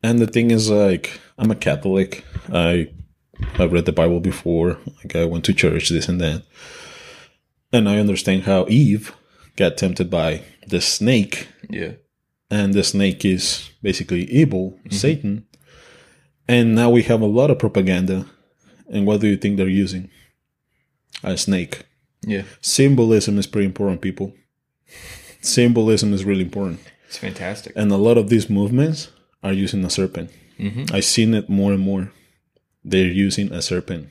And 0.01 0.17
the 0.19 0.27
thing 0.27 0.49
is, 0.49 0.69
like, 0.69 1.19
I'm 1.37 1.51
a 1.51 1.55
Catholic. 1.55 2.23
I 2.51 2.89
I've 3.59 3.73
read 3.73 3.85
the 3.85 3.91
Bible 3.91 4.19
before. 4.19 4.77
Like, 5.03 5.15
I 5.15 5.25
went 5.25 5.45
to 5.45 5.53
church, 5.53 5.89
this 5.89 6.07
and 6.07 6.21
that, 6.21 6.43
and 7.73 7.89
I 7.89 7.97
understand 7.97 8.43
how 8.43 8.65
Eve 8.69 9.13
got 9.57 9.77
tempted 9.77 10.09
by 10.09 10.43
the 10.67 10.81
snake, 10.81 11.47
Yeah. 11.69 11.93
and 12.49 12.73
the 12.73 12.83
snake 12.83 13.25
is 13.25 13.69
basically 13.81 14.23
evil, 14.31 14.79
Satan. 14.89 15.45
And 16.47 16.75
now 16.75 16.89
we 16.89 17.03
have 17.03 17.21
a 17.21 17.25
lot 17.25 17.49
of 17.51 17.59
propaganda. 17.59 18.25
And 18.91 19.05
what 19.05 19.21
do 19.21 19.27
you 19.27 19.37
think 19.37 19.57
they're 19.57 19.67
using? 19.83 20.09
A 21.23 21.37
snake. 21.37 21.83
Yeah. 22.27 22.43
Symbolism 22.61 23.37
is 23.37 23.47
pretty 23.47 23.65
important, 23.67 24.01
people. 24.01 24.33
Symbolism 25.41 26.13
is 26.13 26.25
really 26.25 26.41
important. 26.43 26.79
It's 27.07 27.17
fantastic. 27.17 27.73
And 27.75 27.91
a 27.91 27.97
lot 27.97 28.17
of 28.17 28.29
these 28.29 28.49
movements 28.49 29.09
are 29.43 29.53
using 29.53 29.83
a 29.85 29.89
serpent. 29.89 30.29
Mhm. 30.59 30.91
I've 30.93 31.05
seen 31.05 31.33
it 31.33 31.49
more 31.49 31.73
and 31.73 31.81
more. 31.81 32.11
They're 32.83 33.07
using 33.11 33.51
a 33.51 33.61
serpent. 33.61 34.09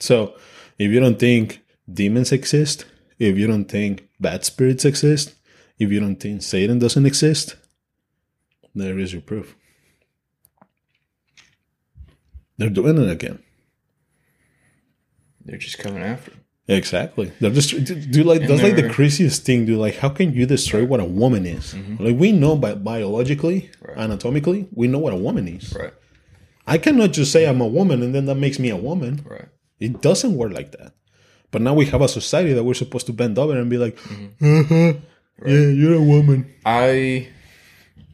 So, 0.00 0.34
if 0.78 0.90
you 0.92 1.00
don't 1.00 1.18
think 1.18 1.60
demons 1.92 2.32
exist, 2.32 2.84
if 3.18 3.36
you 3.38 3.46
don't 3.46 3.64
think 3.66 4.08
bad 4.20 4.44
spirits 4.44 4.84
exist, 4.84 5.34
if 5.78 5.90
you 5.90 6.00
don't 6.00 6.16
think 6.16 6.42
Satan 6.42 6.78
doesn't 6.78 7.06
exist, 7.06 7.56
there 8.74 8.98
is 8.98 9.12
your 9.12 9.22
proof. 9.22 9.54
They're 12.56 12.70
doing 12.70 12.98
it 12.98 13.10
again. 13.10 13.38
They're 15.44 15.58
just 15.58 15.78
coming 15.78 16.02
after. 16.02 16.32
him. 16.32 16.40
Exactly. 16.66 17.32
They're 17.40 17.50
just 17.50 17.70
do, 17.84 17.94
do 17.94 18.24
like 18.24 18.42
And 18.42 18.50
that's 18.50 18.62
like 18.62 18.76
the 18.76 18.90
craziest 18.90 19.44
thing, 19.44 19.64
dude. 19.64 19.78
Like, 19.78 19.96
how 19.96 20.10
can 20.10 20.34
you 20.34 20.44
destroy 20.44 20.84
what 20.84 21.00
a 21.00 21.04
woman 21.04 21.46
is? 21.46 21.72
Mm-hmm. 21.74 22.04
Like, 22.04 22.16
we 22.16 22.30
know 22.32 22.56
by 22.56 22.74
biologically, 22.74 23.70
Right. 23.80 23.96
anatomically, 23.96 24.68
we 24.74 24.86
know 24.86 24.98
what 24.98 25.14
a 25.14 25.16
woman 25.16 25.48
is. 25.48 25.74
Right. 25.74 25.94
I 26.66 26.76
cannot 26.76 27.12
just 27.12 27.32
say 27.32 27.46
I'm 27.48 27.62
a 27.62 27.66
woman 27.66 28.02
and 28.02 28.14
then 28.14 28.26
that 28.26 28.34
makes 28.34 28.58
me 28.58 28.68
a 28.68 28.76
woman. 28.76 29.24
Right. 29.24 29.46
It 29.80 30.02
doesn't 30.02 30.34
work 30.36 30.52
like 30.52 30.72
that. 30.72 30.92
But 31.50 31.62
now 31.62 31.74
we 31.74 31.86
have 31.86 32.00
a 32.02 32.08
society 32.08 32.52
that 32.52 32.64
we're 32.64 32.74
supposed 32.74 33.06
to 33.06 33.12
bend 33.12 33.38
over 33.38 33.56
and 33.58 33.70
be 33.70 33.78
like, 33.78 33.96
Mm-hmm. 33.96 34.44
uh-huh, 34.44 34.92
yeah, 35.46 35.68
you're 35.68 35.94
a 35.94 36.02
woman. 36.02 36.52
I 36.66 37.28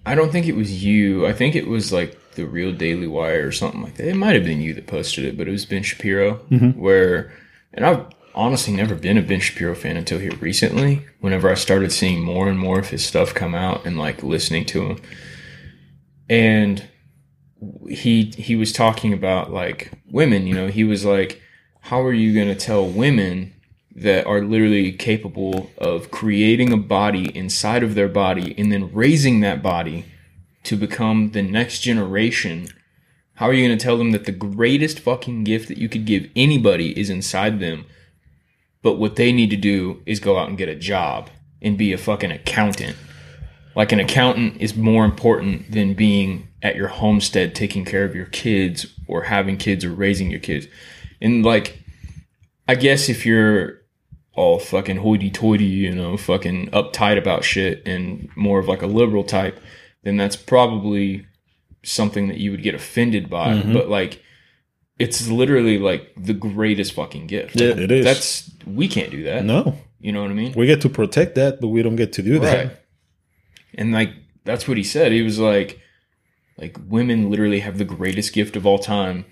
I 0.07 0.15
don't 0.15 0.31
think 0.31 0.47
it 0.47 0.55
was 0.57 0.85
you. 0.85 1.27
I 1.27 1.33
think 1.33 1.55
it 1.57 1.67
was 1.67 1.93
like 1.93 2.19
the 2.35 2.45
real 2.47 2.73
Daily 2.73 3.07
Wire 3.07 3.47
or 3.47 3.53
something 3.53 3.83
like 3.83 3.95
that. 3.97 4.09
It 4.09 4.17
might 4.17 4.35
have 4.35 4.45
been 4.45 4.61
you 4.61 4.75
that 4.75 4.87
posted 4.87 5.25
it, 5.25 5.37
but 5.39 5.49
it 5.49 5.51
was 5.51 5.65
Ben 5.65 5.83
Shapiro. 5.83 6.35
Where, 6.79 7.33
and 7.73 7.87
I've 7.87 8.07
honestly 8.35 8.75
never 8.75 8.95
been 8.97 9.17
a 9.17 9.23
Ben 9.23 9.41
Shapiro 9.41 9.75
fan 9.75 9.97
until 9.97 10.19
here 10.19 10.35
recently. 10.41 11.05
Whenever 11.21 11.49
I 11.51 11.55
started 11.55 11.91
seeing 11.93 12.23
more 12.23 12.49
and 12.49 12.59
more 12.59 12.79
of 12.79 12.89
his 12.91 13.05
stuff 13.05 13.33
come 13.35 13.55
out 13.55 13.87
and 13.87 13.97
like 13.99 14.23
listening 14.23 14.65
to 14.67 14.83
him, 14.85 14.99
and 16.29 16.85
he 17.89 18.25
he 18.37 18.57
was 18.57 18.73
talking 18.73 19.13
about 19.13 19.53
like 19.53 19.91
women. 20.11 20.47
You 20.47 20.55
know, 20.55 20.69
he 20.69 20.85
was 20.85 21.05
like, 21.05 21.41
"How 21.85 22.03
are 22.03 22.13
you 22.13 22.35
going 22.35 22.49
to 22.49 22.55
tell 22.55 22.87
women?" 22.87 23.55
that 23.95 24.27
are 24.27 24.43
literally 24.43 24.91
capable 24.91 25.71
of 25.79 26.11
creating 26.11 26.73
a 26.73 26.77
body 26.77 27.27
inside 27.37 27.83
of 27.83 27.95
their 27.95 28.09
body 28.09 28.55
and 28.59 28.73
then 28.73 28.93
raising 28.93 29.41
that 29.41 29.63
body 29.63 30.05
to 30.65 30.77
become 30.77 31.31
the 31.31 31.43
next 31.43 31.81
generation. 31.81 32.67
How 33.35 33.47
are 33.47 33.53
you 33.53 33.67
going 33.67 33.79
to 33.79 33.83
tell 33.83 33.97
them 33.97 34.11
that 34.13 34.25
the 34.25 34.33
greatest 34.33 35.01
fucking 35.01 35.45
gift 35.45 35.69
that 35.69 35.79
you 35.79 35.89
could 35.89 36.05
give 36.05 36.29
anybody 36.35 36.99
is 36.99 37.11
inside 37.11 37.61
them? 37.61 37.87
But 38.83 38.95
what 38.95 39.17
they 39.17 39.33
need 39.33 39.51
to 39.51 39.57
do 39.57 40.03
is 40.07 40.21
go 40.21 40.39
out 40.39 40.49
and 40.49 40.59
get 40.59 40.69
a 40.69 40.75
job 40.75 41.31
and 41.63 41.79
be 41.79 41.93
a 41.93 41.99
fucking 41.99 42.33
accountant. 42.33 42.97
Like 43.75 43.93
an 43.93 44.01
accountant 44.01 44.61
is 44.61 44.77
more 44.77 45.05
important 45.05 45.73
than 45.73 45.95
being 45.95 46.49
at 46.63 46.77
your 46.77 46.89
homestead 46.89 47.55
taking 47.55 47.85
care 47.85 48.05
of 48.05 48.15
your 48.15 48.27
kids 48.27 48.87
or 49.07 49.23
having 49.23 49.57
kids 49.57 49.85
or 49.85 49.93
raising 49.93 50.31
your 50.31 50.41
kids. 50.41 50.67
And 51.21 51.45
like, 51.45 51.83
I 52.69 52.75
guess 52.75 53.09
if 53.09 53.25
you're 53.27 53.83
all 54.35 54.59
fucking 54.59 54.97
hoity 54.97 55.31
toity, 55.31 55.65
you 55.65 55.95
know, 55.95 56.17
fucking 56.17 56.71
uptight 56.71 57.19
about 57.19 57.45
shit 57.45 57.87
and 57.87 58.29
more 58.37 58.59
of 58.59 58.69
like 58.69 58.83
a 58.83 58.87
liberal 58.87 59.25
type, 59.25 59.61
then 60.03 60.17
that's 60.17 60.37
probably 60.37 61.27
something 61.83 62.29
that 62.29 62.39
you 62.39 62.51
would 62.51 62.63
get 62.63 62.75
offended 62.75 63.31
by. 63.31 63.55
Mm-hmm. 63.55 63.73
But 63.73 63.89
like, 63.89 64.23
it's 64.99 65.29
literally 65.29 65.79
like 65.79 66.13
the 66.17 66.35
greatest 66.35 66.93
fucking 66.93 67.27
gift. 67.27 67.61
Yeah, 67.61 67.69
it 67.69 67.91
is. 67.91 68.05
That's, 68.05 68.51
we 68.67 68.89
can't 68.89 69.11
do 69.11 69.25
that. 69.25 69.45
No, 69.45 69.77
You 70.01 70.13
know 70.13 70.23
what 70.23 70.31
I 70.31 70.35
mean? 70.35 70.53
we 70.55 70.67
get 70.67 70.81
to 70.83 70.89
protect 70.89 71.35
that, 71.35 71.61
but 71.61 71.69
we 71.69 71.83
don't 71.83 71.97
get 71.97 72.13
to 72.15 72.23
do 72.23 72.39
that. 72.41 72.85
And 73.77 73.93
like 73.93 74.11
that's 74.45 74.69
what 74.69 74.77
he 74.77 74.85
said. 74.85 75.11
He 75.11 75.23
was 75.23 75.39
like 75.39 75.81
like 76.59 76.79
women 76.87 77.31
literally 77.31 77.61
have 77.61 77.79
the 77.79 77.85
greatest 77.85 78.33
gift 78.33 78.57
of 78.57 78.67
all 78.67 78.79
time. 78.79 79.25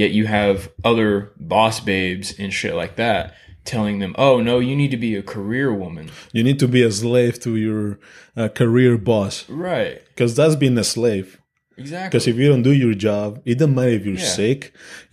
Yet 0.00 0.10
you 0.18 0.24
have 0.26 0.70
other 0.90 1.10
boss 1.52 1.76
babes 1.80 2.28
and 2.38 2.52
shit 2.52 2.74
like 2.82 2.94
that 3.04 3.34
telling 3.64 3.98
them, 3.98 4.14
"Oh, 4.26 4.34
no, 4.40 4.54
you 4.68 4.74
need 4.80 4.92
to 4.92 4.96
be 5.08 5.12
a 5.16 5.22
career 5.34 5.68
woman." 5.84 6.06
You 6.32 6.42
need 6.48 6.58
to 6.60 6.68
be 6.76 6.82
a 6.84 6.92
slave 7.02 7.34
to 7.44 7.50
your 7.66 7.98
uh, 8.36 8.48
career 8.60 8.96
boss 8.96 9.34
Right. 9.48 9.96
because 10.10 10.36
that's 10.36 10.54
being 10.64 10.78
a 10.78 10.84
slave. 10.84 11.28
Exactly. 11.76 12.08
Because 12.08 12.26
if 12.28 12.36
you 12.40 12.46
don't 12.52 12.62
do 12.70 12.72
your 12.84 12.94
job, 13.08 13.28
it 13.44 13.56
doesn't 13.58 13.74
matter 13.74 13.94
if 13.98 14.04
you're 14.06 14.22
Yeah. 14.26 14.36
sick. 14.42 14.60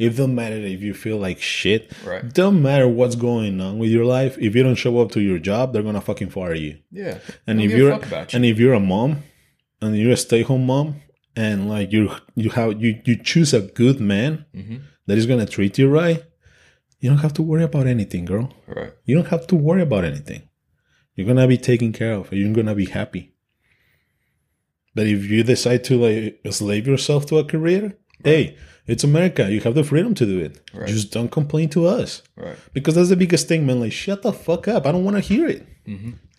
It 0.04 0.10
doesn't 0.18 0.36
matter 0.42 0.58
if 0.75 0.82
you 0.88 0.94
feel 1.06 1.18
like 1.27 1.39
shit. 1.42 1.82
Right. 2.12 2.24
Doesn't 2.39 2.62
matter 2.70 2.88
what's 2.88 3.15
going 3.30 3.60
on 3.62 3.74
with 3.82 3.89
your 3.98 4.06
life. 4.18 4.34
If 4.48 4.51
you 4.56 4.62
don't 4.68 4.75
show 4.86 4.96
up 5.01 5.10
to 5.15 5.22
your 5.30 5.39
job, 5.50 5.65
they're 5.74 5.88
gonna 5.89 6.01
fucking 6.10 6.30
fire 6.38 6.54
you. 6.65 6.74
Yeah. 6.92 7.18
And 7.48 7.58
Don't 7.60 7.65
if 7.68 7.72
you're 7.77 7.94
you. 7.94 8.25
and 8.36 8.44
if 8.51 8.56
you're 8.60 8.74
a 8.84 8.86
mom 8.94 9.12
and 9.82 9.98
you're 9.98 10.13
a 10.20 10.24
stay 10.27 10.44
home 10.44 10.65
mom 10.74 10.88
and 11.36 11.70
like 11.70 11.92
you 11.92 12.12
you 12.36 12.50
have 12.51 12.82
you 12.82 13.01
you 13.06 13.15
choose 13.22 13.54
a 13.54 13.62
good 13.62 14.00
man 14.00 14.46
Mm-hmm. 14.56 14.77
that 15.08 15.18
is 15.18 15.25
gonna 15.25 15.46
treat 15.46 15.77
you 15.77 15.89
right, 15.89 16.24
you 17.00 17.10
don't 17.10 17.20
have 17.20 17.34
to 17.34 17.42
worry 17.44 17.63
about 17.63 17.88
anything, 17.88 18.25
girl. 18.25 18.54
Right. 18.68 18.94
You 19.06 19.15
don't 19.15 19.27
have 19.30 19.46
to 19.48 19.56
worry 19.56 19.82
about 19.82 20.06
anything. 20.06 20.44
You're 21.15 21.27
gonna 21.27 21.48
be 21.48 21.58
taken 21.58 21.92
care 21.94 22.13
of. 22.13 22.32
You're 22.34 22.54
gonna 22.54 22.75
be 22.75 22.86
happy. 22.86 23.34
But 24.94 25.08
if 25.08 25.25
you 25.25 25.44
decide 25.44 25.84
to 25.86 25.98
like 25.98 26.39
slave 26.54 26.88
yourself 26.88 27.25
to 27.27 27.38
a 27.39 27.44
career, 27.46 27.98
hey, 28.24 28.56
it's 28.88 29.04
America. 29.04 29.51
You 29.51 29.60
have 29.62 29.75
the 29.75 29.84
freedom 29.84 30.13
to 30.15 30.25
do 30.25 30.39
it. 30.39 30.62
Right. 30.74 30.88
Just 30.88 31.12
don't 31.12 31.30
complain 31.32 31.70
to 31.70 31.86
us 31.88 32.22
Right. 32.38 32.56
because 32.74 32.96
that's 32.96 33.10
the 33.10 33.15
biggest 33.18 33.48
thing, 33.48 33.65
man. 33.65 33.80
Like, 33.82 33.92
shut 33.92 34.22
the 34.22 34.32
fuck 34.32 34.68
up. 34.68 34.86
I 34.86 34.92
don't 34.92 35.04
want 35.04 35.18
to 35.18 35.22
hear 35.22 35.48
it. 35.48 35.68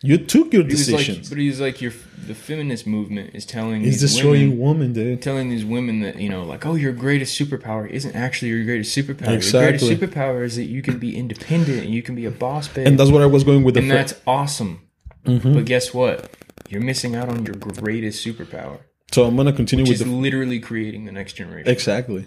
You 0.02 0.18
took 0.18 0.52
your 0.52 0.62
He 0.64 0.72
was 0.72 0.90
like, 0.90 1.28
but 1.28 1.38
he's 1.38 1.60
like, 1.60 1.80
your 1.80 1.92
the 2.26 2.34
feminist 2.34 2.86
movement 2.86 3.34
is 3.34 3.46
telling 3.46 3.80
He's 3.80 4.00
destroying 4.00 4.58
women, 4.58 4.92
women, 4.92 4.92
dude. 4.92 5.22
telling 5.22 5.48
these 5.48 5.64
women 5.64 6.00
that 6.00 6.20
you 6.20 6.28
know, 6.28 6.44
like, 6.44 6.66
oh, 6.66 6.74
your 6.74 6.92
greatest 6.92 7.38
superpower 7.40 7.88
isn't 7.88 8.14
actually 8.14 8.48
your 8.48 8.64
greatest 8.64 8.96
superpower. 8.96 9.34
Exactly. 9.34 9.60
Your 9.88 9.96
greatest 9.96 10.14
superpower 10.16 10.44
is 10.44 10.56
that 10.56 10.64
you 10.64 10.82
can 10.82 10.98
be 10.98 11.16
independent 11.16 11.84
and 11.84 11.94
you 11.94 12.02
can 12.02 12.14
be 12.14 12.26
a 12.26 12.30
boss 12.30 12.68
babe. 12.68 12.86
And 12.86 13.00
that's 13.00 13.10
what 13.10 13.22
I 13.22 13.26
was 13.26 13.42
going 13.42 13.64
with 13.64 13.74
the 13.74 13.80
and 13.80 13.90
that's 13.90 14.14
awesome. 14.26 14.86
Mm-hmm. 15.24 15.54
But 15.54 15.64
guess 15.64 15.94
what? 15.94 16.30
You're 16.68 16.82
missing 16.82 17.16
out 17.16 17.28
on 17.28 17.46
your 17.46 17.54
greatest 17.54 18.24
superpower, 18.24 18.80
So 19.12 19.24
I'm 19.24 19.34
gonna 19.36 19.52
continue 19.52 19.84
which 19.84 19.90
with 19.90 20.00
is 20.02 20.06
the 20.06 20.12
literally 20.12 20.60
creating 20.60 21.06
the 21.06 21.12
next 21.12 21.34
generation. 21.34 21.68
exactly. 21.70 22.26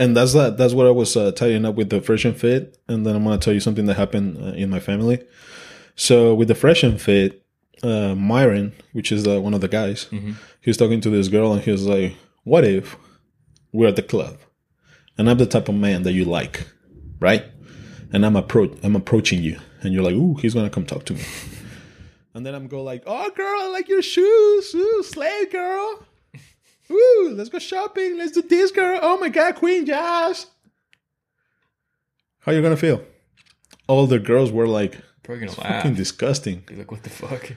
And 0.00 0.16
that's 0.16 0.32
that. 0.32 0.56
That's 0.56 0.74
what 0.74 0.86
I 0.86 0.90
was 0.90 1.16
uh, 1.16 1.30
tying 1.32 1.64
up 1.64 1.76
with 1.76 1.90
the 1.90 2.00
fresh 2.00 2.24
and 2.24 2.36
fit. 2.36 2.76
And 2.88 3.06
then 3.06 3.14
I'm 3.14 3.22
gonna 3.24 3.38
tell 3.38 3.52
you 3.52 3.60
something 3.60 3.86
that 3.86 3.94
happened 3.94 4.38
uh, 4.38 4.46
in 4.56 4.70
my 4.70 4.80
family. 4.80 5.22
So 5.96 6.34
with 6.34 6.48
the 6.48 6.54
fresh 6.54 6.82
and 6.82 7.00
fit, 7.00 7.42
uh, 7.82 8.14
Myron, 8.14 8.72
which 8.92 9.12
is 9.12 9.26
uh, 9.26 9.40
one 9.40 9.54
of 9.54 9.60
the 9.60 9.68
guys, 9.68 10.04
he 10.10 10.70
was 10.70 10.76
talking 10.76 11.00
to 11.02 11.10
this 11.10 11.28
girl, 11.28 11.52
and 11.52 11.62
he 11.62 11.70
was 11.70 11.86
like, 11.86 12.14
"What 12.44 12.64
if 12.64 12.96
we're 13.72 13.88
at 13.88 13.96
the 13.96 14.02
club, 14.02 14.38
and 15.18 15.28
I'm 15.30 15.38
the 15.38 15.46
type 15.46 15.68
of 15.68 15.74
man 15.74 16.02
that 16.04 16.12
you 16.12 16.24
like, 16.24 16.66
right? 17.20 17.44
And 18.12 18.24
I'm 18.24 18.34
appro- 18.34 18.78
I'm 18.82 18.96
approaching 18.96 19.42
you, 19.42 19.58
and 19.82 19.92
you're 19.92 20.02
like, 20.02 20.14
ooh, 20.14 20.34
he's 20.36 20.54
gonna 20.54 20.70
come 20.70 20.86
talk 20.86 21.04
to 21.06 21.14
me." 21.14 21.22
And 22.34 22.44
then 22.44 22.54
I'm 22.54 22.66
go 22.66 22.82
like, 22.82 23.02
"Oh, 23.06 23.30
girl, 23.30 23.60
I 23.60 23.68
like 23.68 23.88
your 23.88 24.02
shoes, 24.02 24.74
ooh, 24.74 25.02
slay, 25.04 25.46
girl." 25.46 26.06
Ooh, 26.90 27.32
let's 27.34 27.48
go 27.48 27.58
shopping. 27.58 28.18
Let's 28.18 28.32
do 28.32 28.42
this, 28.42 28.70
girl. 28.70 28.98
Oh 29.02 29.18
my 29.18 29.28
god, 29.30 29.54
Queen 29.54 29.86
Josh. 29.86 30.44
How 32.40 32.52
you 32.52 32.60
gonna 32.60 32.76
feel? 32.76 33.02
All 33.86 34.06
the 34.06 34.18
girls 34.18 34.52
were 34.52 34.66
like, 34.66 34.98
Probably 35.24 35.46
gonna 35.46 35.56
fucking 35.56 35.90
laugh. 35.90 35.96
disgusting. 35.96 36.62
Be 36.66 36.76
like, 36.76 36.90
what 36.92 37.02
the 37.02 37.10
fuck? 37.10 37.52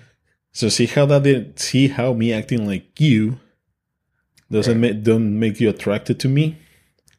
So 0.54 0.70
see 0.70 0.88
how 0.88 1.06
that 1.06 1.22
did 1.24 1.60
see 1.60 1.88
how 1.90 2.14
me 2.14 2.34
acting 2.34 2.66
like 2.66 3.00
you 3.00 3.40
doesn't 4.50 4.80
make 4.80 5.04
don't 5.04 5.38
make 5.38 5.60
you 5.60 5.70
attracted 5.70 6.20
to 6.22 6.28
me? 6.28 6.58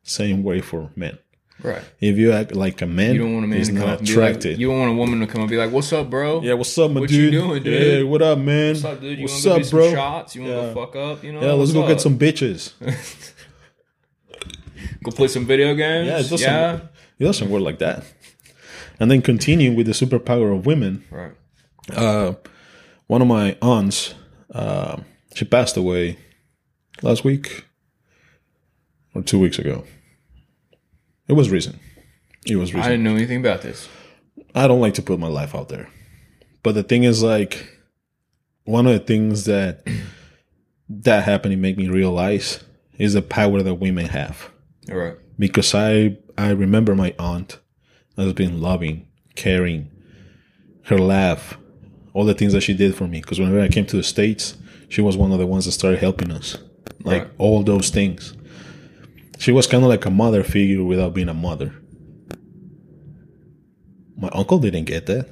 Same 0.03 0.43
way 0.43 0.61
for 0.61 0.91
men. 0.97 1.19
Right. 1.63 1.83
If 2.01 2.17
you 2.19 2.33
act 2.33 2.55
like 2.55 2.81
a 2.83 2.87
man, 2.87 3.15
You 3.15 3.23
don't 3.23 3.35
want 3.35 3.45
a 3.45 3.49
man 3.49 3.59
he's 3.59 3.69
to 3.69 3.75
come 3.75 3.83
not 3.89 3.99
be 3.99 4.05
like, 4.07 4.11
attracted. 4.11 4.61
you 4.61 4.69
don't 4.69 4.79
want 4.79 4.91
a 4.93 4.95
woman 4.95 5.21
to 5.21 5.27
come 5.27 5.41
and 5.43 5.51
be 5.51 5.57
like, 5.57 5.73
"What's 5.73 5.93
up, 5.93 6.09
bro? 6.09 6.41
yeah, 6.41 6.55
what's 6.55 6.77
up, 6.79 6.91
my 6.93 7.01
What 7.01 7.11
you 7.11 7.31
dude? 7.31 7.33
doing, 7.33 7.63
dude? 7.65 7.83
Hey, 7.83 8.03
what 8.05 8.23
up, 8.23 8.39
man? 8.39 8.75
What's 8.75 8.85
up, 8.85 9.01
dude? 9.01 9.19
You 9.19 9.25
what's 9.25 9.33
want 9.33 9.43
to 9.43 9.49
go 9.49 9.57
up, 9.57 9.65
some 9.65 9.79
bro? 9.79 9.93
shots? 9.93 10.35
You 10.37 10.43
want 10.43 10.53
to 10.55 10.59
Yeah. 10.69 10.75
go 10.75 10.87
fuck 10.87 10.97
up? 10.97 11.25
You 11.25 11.33
know? 11.33 11.41
Yeah, 11.43 11.53
let's 11.53 11.73
go 11.73 11.83
up? 11.83 11.89
get 11.89 12.01
some 12.01 12.19
bitches. 12.19 12.73
Go 15.03 15.11
play 15.13 15.29
some 15.29 15.45
video 15.47 15.75
games. 15.75 16.07
Yeah, 16.09 16.19
it 16.19 16.29
doesn't, 16.29 16.41
yeah. 16.41 16.81
it 17.19 17.25
doesn't 17.25 17.51
work 17.51 17.63
like 17.63 17.79
that. 17.81 18.05
And 19.01 19.11
then 19.11 19.23
continue 19.23 19.73
with 19.73 19.87
the 19.87 19.93
superpower 19.93 20.57
of 20.57 20.67
women. 20.67 21.05
Right. 21.11 21.33
uh, 21.95 22.35
one 23.07 23.23
of 23.23 23.29
my 23.29 23.57
aunts, 23.63 24.15
uh, 24.53 24.99
she 25.35 25.45
passed 25.45 25.77
away 25.77 26.19
last 27.03 27.25
week 27.25 27.65
or 29.15 29.23
two 29.23 29.39
weeks 29.39 29.59
ago. 29.59 29.85
It 31.27 31.33
was 31.35 31.51
recent. 31.51 31.77
It 32.47 32.57
was 32.57 32.73
recent. 32.73 32.87
I 32.87 32.91
didn't 32.91 33.05
know 33.05 33.15
anything 33.17 33.41
about 33.41 33.63
this. 33.63 33.89
I, 34.55 34.67
don't 34.67 34.81
like 34.81 34.95
to 34.95 35.03
put 35.03 35.19
my 35.19 35.29
life 35.29 35.55
out 35.55 35.69
there, 35.69 35.89
But 36.63 36.75
the 36.75 36.83
thing 36.83 37.05
is, 37.05 37.23
like, 37.23 37.67
one 38.65 38.87
of 38.87 38.93
the 38.93 38.99
things 39.01 39.45
that 39.45 39.87
that 40.89 41.25
happened 41.25 41.53
to 41.53 41.57
make 41.57 41.77
me 41.77 41.89
realize 41.89 42.63
is 42.99 43.15
the 43.15 43.23
power 43.23 43.63
that 43.63 43.75
women 43.75 44.07
have. 44.07 44.51
All 44.91 44.97
right. 44.97 45.17
Because 45.39 45.75
I 45.75 46.17
I 46.37 46.51
remember 46.51 46.95
my 46.95 47.15
aunt 47.19 47.59
as 48.19 48.33
been 48.35 48.61
loving, 48.61 49.07
caring, 49.37 49.91
her 50.85 50.99
laugh, 50.99 51.57
all 52.13 52.25
the 52.25 52.35
things 52.35 52.53
that 52.53 52.63
she 52.63 52.75
did 52.75 52.95
for 52.95 53.07
me. 53.07 53.21
Because 53.21 53.39
whenever 53.39 53.61
I 53.61 53.69
came 53.69 53.87
to 53.87 53.97
the 53.97 54.03
states, 54.03 54.57
she 54.89 55.01
was 55.01 55.17
one 55.17 55.33
of 55.33 55.39
the 55.39 55.47
ones 55.47 55.65
that 55.67 55.73
started 55.73 56.01
helping 56.01 56.31
us, 56.31 56.57
like 57.05 57.23
Right. 57.23 57.31
all 57.39 57.63
those 57.63 57.91
things. 57.91 58.35
She 59.39 59.53
was 59.53 59.67
kind 59.67 59.85
of 59.85 59.89
like 59.89 60.05
a 60.05 60.11
mother 60.11 60.43
figure 60.43 60.83
without 60.83 61.15
being 61.15 61.29
a 61.29 61.35
mother. 61.35 61.73
My 64.17 64.29
uncle 64.33 64.59
didn't 64.59 64.87
get 64.87 65.07
that. 65.07 65.29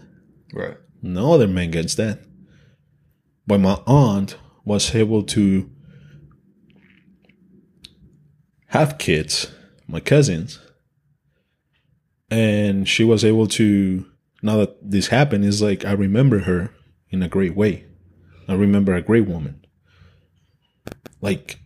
Right. 0.54 0.76
No 1.02 1.32
other 1.32 1.48
man 1.48 1.72
gets 1.72 1.96
that. 1.96 2.20
But 3.48 3.58
my 3.60 3.80
aunt 3.86 4.36
was 4.64 4.94
able 4.94 5.22
to 5.24 5.68
have 8.68 8.98
kids, 8.98 9.50
my 9.88 10.00
cousins, 10.00 10.60
and 12.30 12.88
she 12.88 13.04
was 13.04 13.24
able 13.24 13.46
to. 13.48 14.06
Now 14.42 14.58
that 14.58 14.76
this 14.82 15.08
happened, 15.08 15.44
is 15.44 15.62
like 15.62 15.84
I 15.84 15.92
remember 15.92 16.40
her 16.40 16.72
in 17.10 17.22
a 17.22 17.28
great 17.28 17.56
way. 17.56 17.84
I 18.48 18.54
remember 18.54 18.94
a 18.94 19.02
great 19.02 19.26
woman. 19.26 19.64
Like 21.20 21.58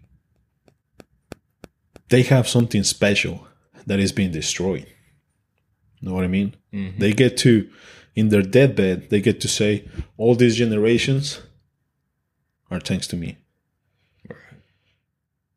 they 2.09 2.23
have 2.23 2.49
something 2.49 2.85
special 2.85 3.47
that 3.87 4.01
is 4.01 4.13
being 4.13 4.33
destroyed. 4.33 4.87
Know 6.03 6.15
what 6.15 6.25
I 6.25 6.29
mean? 6.29 6.55
Mm-hmm. 6.73 6.99
They 6.99 7.13
get 7.13 7.37
to, 7.39 7.69
in 8.15 8.29
their 8.29 8.43
deathbed, 8.43 9.11
they 9.11 9.21
get 9.21 9.41
to 9.43 9.49
say, 9.49 9.89
all 10.17 10.35
these 10.35 10.57
generations 10.57 11.41
are 12.71 12.81
thanks 12.81 13.07
to 13.09 13.17
me. 13.17 13.39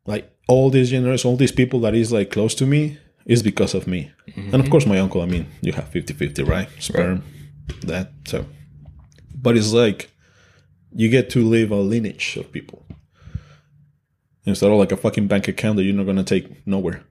Like 0.06 0.30
all 0.48 0.70
these 0.70 0.90
generations, 0.90 1.24
all 1.24 1.36
these 1.36 1.52
people 1.52 1.80
that 1.80 1.94
is 1.94 2.12
like 2.12 2.30
close 2.30 2.54
to 2.56 2.66
me 2.66 2.98
is 3.24 3.42
because 3.42 3.74
of 3.74 3.86
me. 3.86 4.12
Mm-hmm. 4.36 4.54
And 4.54 4.64
of 4.64 4.70
course, 4.70 4.86
my 4.86 4.98
uncle, 4.98 5.22
I 5.22 5.26
mean, 5.26 5.46
you 5.60 5.72
have 5.72 5.88
50 5.88 6.14
50, 6.14 6.42
right? 6.42 6.68
Sperm, 6.78 7.22
that. 7.82 8.12
So, 8.26 8.46
but 9.34 9.56
it's 9.56 9.72
like 9.72 10.10
you 10.92 11.08
get 11.08 11.30
to 11.30 11.44
live 11.44 11.70
a 11.70 11.76
lineage 11.76 12.36
of 12.36 12.50
people 12.52 12.86
instead 14.44 14.70
of 14.70 14.78
like 14.78 14.92
a 14.92 14.96
fucking 14.96 15.26
bank 15.26 15.48
account 15.48 15.76
that 15.76 15.84
you're 15.84 15.94
not 15.94 16.04
going 16.04 16.16
to 16.16 16.24
take 16.24 16.66
nowhere. 16.66 17.02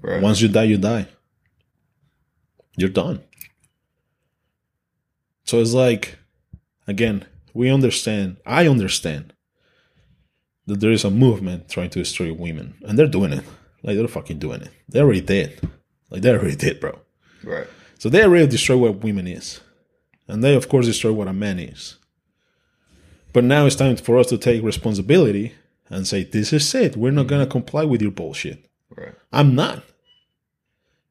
Right. 0.00 0.22
Once 0.22 0.40
you 0.40 0.48
die, 0.48 0.64
you 0.64 0.78
die. 0.78 1.08
You're 2.76 2.90
done. 2.90 3.22
So 5.44 5.60
it's 5.60 5.72
like, 5.72 6.18
again, 6.86 7.24
we 7.54 7.70
understand, 7.70 8.36
I 8.44 8.68
understand 8.68 9.32
that 10.66 10.80
there 10.80 10.90
is 10.90 11.04
a 11.04 11.10
movement 11.10 11.68
trying 11.68 11.90
to 11.90 12.00
destroy 12.00 12.32
women. 12.32 12.74
And 12.82 12.98
they're 12.98 13.06
doing 13.06 13.32
it. 13.32 13.44
Like, 13.82 13.96
they're 13.96 14.08
fucking 14.08 14.38
doing 14.38 14.62
it. 14.62 14.70
They 14.88 15.00
already 15.00 15.20
did. 15.20 15.60
Like, 16.10 16.22
they 16.22 16.30
already 16.30 16.56
did, 16.56 16.80
bro. 16.80 16.98
Right. 17.42 17.66
So 17.98 18.08
they 18.08 18.22
already 18.22 18.46
destroy 18.46 18.76
what 18.76 19.02
women 19.02 19.26
is. 19.26 19.60
And 20.28 20.42
they, 20.42 20.54
of 20.54 20.68
course, 20.68 20.86
destroy 20.86 21.12
what 21.12 21.28
a 21.28 21.32
man 21.32 21.58
is. 21.58 21.96
But 23.32 23.44
now 23.44 23.66
it's 23.66 23.76
time 23.76 23.96
for 23.96 24.18
us 24.18 24.28
to 24.28 24.38
take 24.38 24.62
responsibility 24.62 25.54
and 25.88 26.06
say, 26.06 26.24
this 26.24 26.52
is 26.52 26.74
it. 26.74 26.96
We're 26.96 27.12
not 27.12 27.26
going 27.26 27.44
to 27.44 27.50
comply 27.50 27.84
with 27.84 28.02
your 28.02 28.10
bullshit. 28.10 28.66
Right. 28.90 29.14
I'm 29.32 29.54
not. 29.54 29.82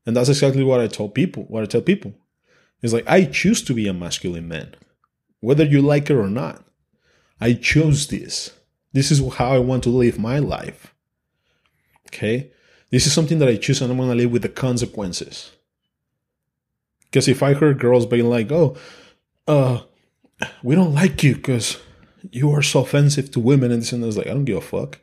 And 0.05 0.15
that's 0.15 0.29
exactly 0.29 0.63
what 0.63 0.79
I 0.79 0.87
tell 0.87 1.09
people. 1.09 1.43
What 1.43 1.63
I 1.63 1.65
tell 1.65 1.81
people 1.81 2.13
is 2.81 2.93
like 2.93 3.07
I 3.07 3.25
choose 3.25 3.61
to 3.63 3.73
be 3.73 3.87
a 3.87 3.93
masculine 3.93 4.47
man, 4.47 4.75
whether 5.39 5.63
you 5.63 5.81
like 5.81 6.09
it 6.09 6.15
or 6.15 6.29
not. 6.29 6.63
I 7.41 7.53
chose 7.53 8.07
this. 8.07 8.51
This 8.93 9.11
is 9.11 9.35
how 9.35 9.51
I 9.51 9.59
want 9.59 9.83
to 9.83 9.89
live 9.89 10.19
my 10.19 10.39
life. 10.39 10.93
Okay, 12.07 12.51
this 12.95 13.05
is 13.05 13.11
something 13.11 13.39
that 13.39 13.49
I 13.49 13.57
choose, 13.57 13.81
and 13.81 13.91
I'm 13.91 13.97
gonna 13.97 14.15
live 14.15 14.31
with 14.31 14.43
the 14.43 14.47
consequences. 14.47 15.51
Because 17.03 17.27
if 17.27 17.43
I 17.43 17.53
heard 17.53 17.77
girls 17.77 18.05
being 18.05 18.29
like, 18.29 18.49
"Oh, 18.53 18.77
uh, 19.49 19.81
we 20.63 20.75
don't 20.75 20.93
like 20.93 21.21
you 21.21 21.35
because 21.35 21.77
you 22.31 22.51
are 22.51 22.61
so 22.61 22.79
offensive 22.79 23.31
to 23.31 23.41
women," 23.41 23.73
and 23.73 23.81
this 23.81 23.91
and 23.91 24.01
was 24.01 24.15
like, 24.15 24.27
I 24.27 24.29
don't 24.29 24.45
give 24.45 24.59
a 24.59 24.61
fuck. 24.61 25.01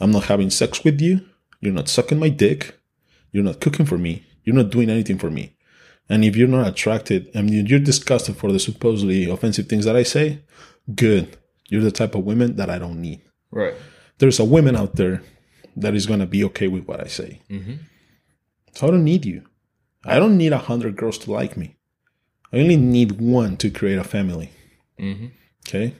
I'm 0.00 0.10
not 0.10 0.24
having 0.24 0.50
sex 0.50 0.84
with 0.84 1.00
you. 1.00 1.22
You're 1.62 1.72
not 1.72 1.88
sucking 1.88 2.18
my 2.18 2.28
dick. 2.28 2.78
You're 3.30 3.42
not 3.42 3.62
cooking 3.62 3.86
for 3.86 3.96
me. 3.96 4.26
You're 4.44 4.56
not 4.56 4.68
doing 4.68 4.90
anything 4.90 5.16
for 5.16 5.30
me. 5.30 5.56
And 6.10 6.26
if 6.26 6.36
you're 6.36 6.46
not 6.46 6.66
attracted 6.66 7.30
and 7.32 7.48
you're 7.70 7.80
disgusted 7.80 8.36
for 8.36 8.52
the 8.52 8.58
supposedly 8.58 9.30
offensive 9.30 9.66
things 9.66 9.86
that 9.86 9.96
I 9.96 10.02
say, 10.02 10.42
good. 10.94 11.38
You're 11.70 11.80
the 11.80 11.90
type 11.90 12.14
of 12.14 12.24
women 12.24 12.56
that 12.56 12.68
I 12.68 12.78
don't 12.78 13.00
need. 13.00 13.22
Right. 13.50 13.72
There's 14.18 14.38
a 14.38 14.44
woman 14.44 14.76
out 14.76 14.96
there 14.96 15.22
that 15.76 15.94
is 15.94 16.06
going 16.06 16.20
to 16.20 16.26
be 16.26 16.44
okay 16.44 16.68
with 16.68 16.84
what 16.86 17.00
I 17.00 17.06
say. 17.08 17.40
Mm-hmm. 17.50 17.74
So 18.74 18.86
I 18.88 18.90
don't 18.90 19.04
need 19.04 19.24
you. 19.24 19.46
I 20.04 20.18
don't 20.18 20.36
need 20.36 20.52
a 20.52 20.58
hundred 20.58 20.96
girls 20.96 21.18
to 21.18 21.32
like 21.32 21.56
me. 21.56 21.76
I 22.52 22.58
only 22.58 22.76
need 22.76 23.20
one 23.20 23.56
to 23.58 23.70
create 23.70 23.98
a 23.98 24.04
family. 24.04 24.50
Mm-hmm. 24.98 25.26
Okay? 25.66 25.94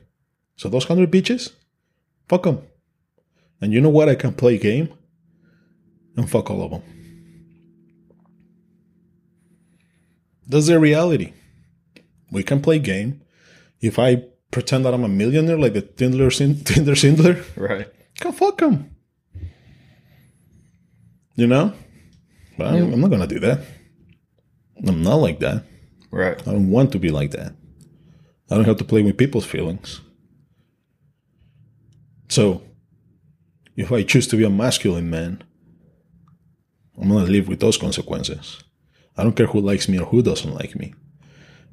So 0.56 0.68
those 0.68 0.84
hundred 0.84 1.10
bitches, 1.10 1.52
fuck 2.28 2.42
them. 2.44 2.62
And 3.60 3.72
you 3.72 3.80
know 3.80 3.88
what? 3.90 4.08
I 4.08 4.14
can 4.16 4.32
play 4.34 4.58
game 4.58 4.92
and 6.16 6.28
fuck 6.28 6.50
all 6.50 6.62
of 6.62 6.70
them. 6.72 6.82
That's 10.46 10.66
the 10.66 10.78
reality. 10.78 11.32
We 12.30 12.42
can 12.42 12.60
play 12.60 12.78
game. 12.78 13.22
If 13.80 13.98
I 13.98 14.24
pretend 14.50 14.84
that 14.84 14.94
I'm 14.94 15.04
a 15.04 15.08
millionaire, 15.08 15.58
like 15.58 15.72
the 15.74 15.82
Tinder, 15.98 16.30
Tinder 16.30 16.94
Swindler, 16.94 17.42
Right. 17.56 17.88
can 18.20 18.32
fuck 18.32 18.58
them. 18.58 18.91
You 21.34 21.46
know? 21.46 21.72
But 22.58 22.68
I'm, 22.68 22.92
I'm 22.92 23.00
not 23.00 23.10
gonna 23.10 23.26
do 23.26 23.40
that. 23.40 23.60
I'm 24.86 25.02
not 25.02 25.16
like 25.16 25.40
that. 25.40 25.64
Right. 26.10 26.40
I 26.46 26.52
don't 26.52 26.70
want 26.70 26.92
to 26.92 26.98
be 26.98 27.10
like 27.10 27.30
that. 27.30 27.54
I 28.50 28.56
don't 28.56 28.66
have 28.66 28.76
to 28.78 28.84
play 28.84 29.02
with 29.02 29.16
people's 29.16 29.46
feelings. 29.46 30.00
So, 32.28 32.62
if 33.76 33.90
I 33.90 34.02
choose 34.02 34.26
to 34.28 34.36
be 34.36 34.44
a 34.44 34.50
masculine 34.50 35.08
man, 35.08 35.42
I'm 37.00 37.08
gonna 37.08 37.24
live 37.24 37.48
with 37.48 37.60
those 37.60 37.78
consequences. 37.78 38.62
I 39.16 39.22
don't 39.22 39.36
care 39.36 39.46
who 39.46 39.60
likes 39.60 39.88
me 39.88 39.98
or 39.98 40.06
who 40.06 40.22
doesn't 40.22 40.54
like 40.54 40.76
me. 40.76 40.94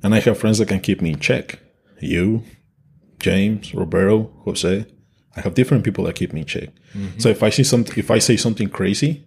And 0.02 0.16
I 0.16 0.20
have 0.20 0.38
friends 0.38 0.60
that 0.60 0.68
can 0.68 0.80
keep 0.80 1.02
me 1.02 1.12
in 1.12 1.20
check. 1.20 1.60
You, 2.00 2.44
James, 3.20 3.74
Roberto, 3.74 4.32
Jose. 4.46 4.86
I 5.36 5.42
have 5.42 5.54
different 5.54 5.84
people 5.84 6.06
that 6.06 6.16
keep 6.16 6.34
me 6.34 6.42
in 6.42 6.46
check. 6.46 6.70
Mm-hmm. 6.94 7.20
So 7.20 7.30
if 7.30 7.44
I 7.44 7.50
see 7.50 7.64
something, 7.64 7.98
if 7.98 8.10
I 8.10 8.20
say 8.20 8.38
something 8.38 8.70
crazy, 8.70 9.26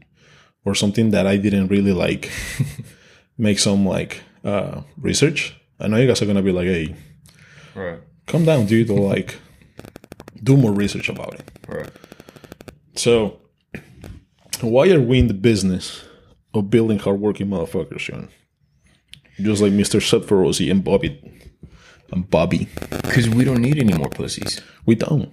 or 0.64 0.74
something 0.74 1.10
that 1.10 1.26
I 1.26 1.36
didn't 1.36 1.68
really 1.68 1.92
like, 1.92 2.30
make 3.38 3.58
some 3.58 3.84
like 3.86 4.20
uh, 4.44 4.82
research. 4.96 5.56
I 5.80 5.88
know 5.88 5.96
you 5.96 6.06
guys 6.06 6.22
are 6.22 6.26
gonna 6.26 6.42
be 6.42 6.52
like, 6.52 6.66
"Hey, 6.66 6.94
Right. 7.74 8.00
calm 8.26 8.44
down, 8.44 8.66
dude," 8.66 8.90
or 8.90 9.00
like, 9.00 9.36
do 10.42 10.56
more 10.56 10.72
research 10.72 11.08
about 11.08 11.34
it. 11.34 11.42
Right. 11.68 11.90
So, 12.94 13.40
why 14.60 14.90
are 14.90 15.00
we 15.00 15.18
in 15.18 15.28
the 15.28 15.34
business 15.34 16.02
of 16.54 16.70
building 16.70 16.98
hardworking 16.98 17.48
motherfuckers, 17.48 18.00
Sean? 18.00 18.28
Just 19.40 19.62
like 19.62 19.72
Mr. 19.72 20.00
Seth 20.02 20.26
Feroce 20.28 20.70
and 20.70 20.84
Bobby 20.84 21.18
and 22.12 22.28
Bobby, 22.28 22.68
Because 23.02 23.28
we 23.28 23.42
don't 23.44 23.62
need 23.62 23.78
any 23.78 23.94
more 23.94 24.10
pussies. 24.10 24.60
we 24.86 24.94
don't. 24.94 25.32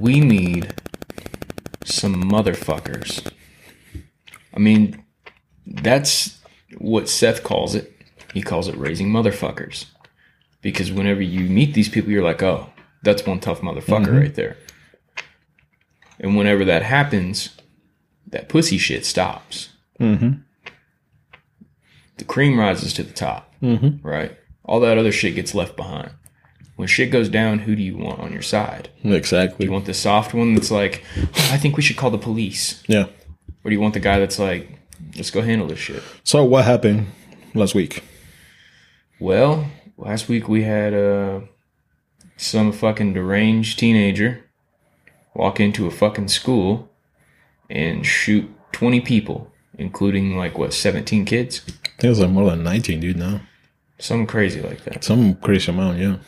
We 0.00 0.20
need 0.20 0.72
some 1.88 2.30
motherfuckers. 2.30 3.30
I 4.54 4.58
mean, 4.58 5.04
that's 5.66 6.38
what 6.78 7.08
Seth 7.08 7.42
calls 7.42 7.74
it. 7.74 7.92
He 8.34 8.42
calls 8.42 8.68
it 8.68 8.76
raising 8.76 9.08
motherfuckers. 9.08 9.86
Because 10.60 10.90
whenever 10.92 11.22
you 11.22 11.48
meet 11.48 11.74
these 11.74 11.88
people, 11.88 12.10
you're 12.10 12.24
like, 12.24 12.42
oh, 12.42 12.70
that's 13.02 13.24
one 13.24 13.40
tough 13.40 13.60
motherfucker 13.60 14.20
right 14.20 14.34
there. 14.34 14.56
And 16.18 16.36
whenever 16.36 16.64
that 16.64 16.82
happens, 16.82 17.56
that 18.26 18.48
pussy 18.48 18.76
shit 18.76 19.06
stops. 19.06 19.70
Mm-hmm. 20.00 20.40
The 22.16 22.24
cream 22.24 22.58
rises 22.58 22.92
to 22.94 23.04
the 23.04 23.12
top, 23.12 23.54
mm-hmm. 23.62 24.06
right? 24.06 24.36
All 24.64 24.80
that 24.80 24.98
other 24.98 25.12
shit 25.12 25.36
gets 25.36 25.54
left 25.54 25.76
behind. 25.76 26.10
When 26.78 26.86
shit 26.86 27.10
goes 27.10 27.28
down, 27.28 27.58
who 27.58 27.74
do 27.74 27.82
you 27.82 27.96
want 27.96 28.20
on 28.20 28.32
your 28.32 28.40
side? 28.40 28.88
Exactly. 29.02 29.66
You 29.66 29.72
want 29.72 29.86
the 29.86 29.94
soft 29.94 30.32
one 30.32 30.54
that's 30.54 30.70
like, 30.70 31.02
"Oh, 31.16 31.50
I 31.50 31.56
think 31.58 31.76
we 31.76 31.82
should 31.82 31.96
call 31.96 32.12
the 32.12 32.18
police. 32.18 32.84
Yeah. 32.86 33.06
Or 33.64 33.70
do 33.70 33.72
you 33.72 33.80
want 33.80 33.94
the 33.94 34.00
guy 34.00 34.20
that's 34.20 34.38
like, 34.38 34.78
let's 35.16 35.32
go 35.32 35.42
handle 35.42 35.66
this 35.66 35.80
shit? 35.80 36.04
So 36.22 36.44
what 36.44 36.66
happened 36.66 37.08
last 37.52 37.74
week? 37.74 38.04
Well, 39.18 39.66
last 39.96 40.28
week 40.28 40.48
we 40.48 40.62
had 40.62 40.94
uh, 40.94 41.40
some 42.36 42.70
fucking 42.70 43.12
deranged 43.12 43.80
teenager 43.80 44.44
walk 45.34 45.58
into 45.58 45.88
a 45.88 45.90
fucking 45.90 46.28
school 46.28 46.88
and 47.68 48.06
shoot 48.06 48.48
20 48.70 49.00
people, 49.00 49.50
including 49.76 50.36
like, 50.36 50.56
what, 50.56 50.72
17 50.72 51.24
kids? 51.24 51.60
I 51.66 51.72
think 51.72 52.04
it 52.04 52.08
was 52.10 52.20
like 52.20 52.30
more 52.30 52.48
than 52.50 52.62
19, 52.62 53.00
dude. 53.00 53.16
Now. 53.16 53.40
Some 53.98 54.28
crazy 54.28 54.62
like 54.62 54.84
that. 54.84 55.02
Some 55.02 55.34
crazy 55.34 55.72
amount, 55.72 55.98
yeah. 55.98 56.18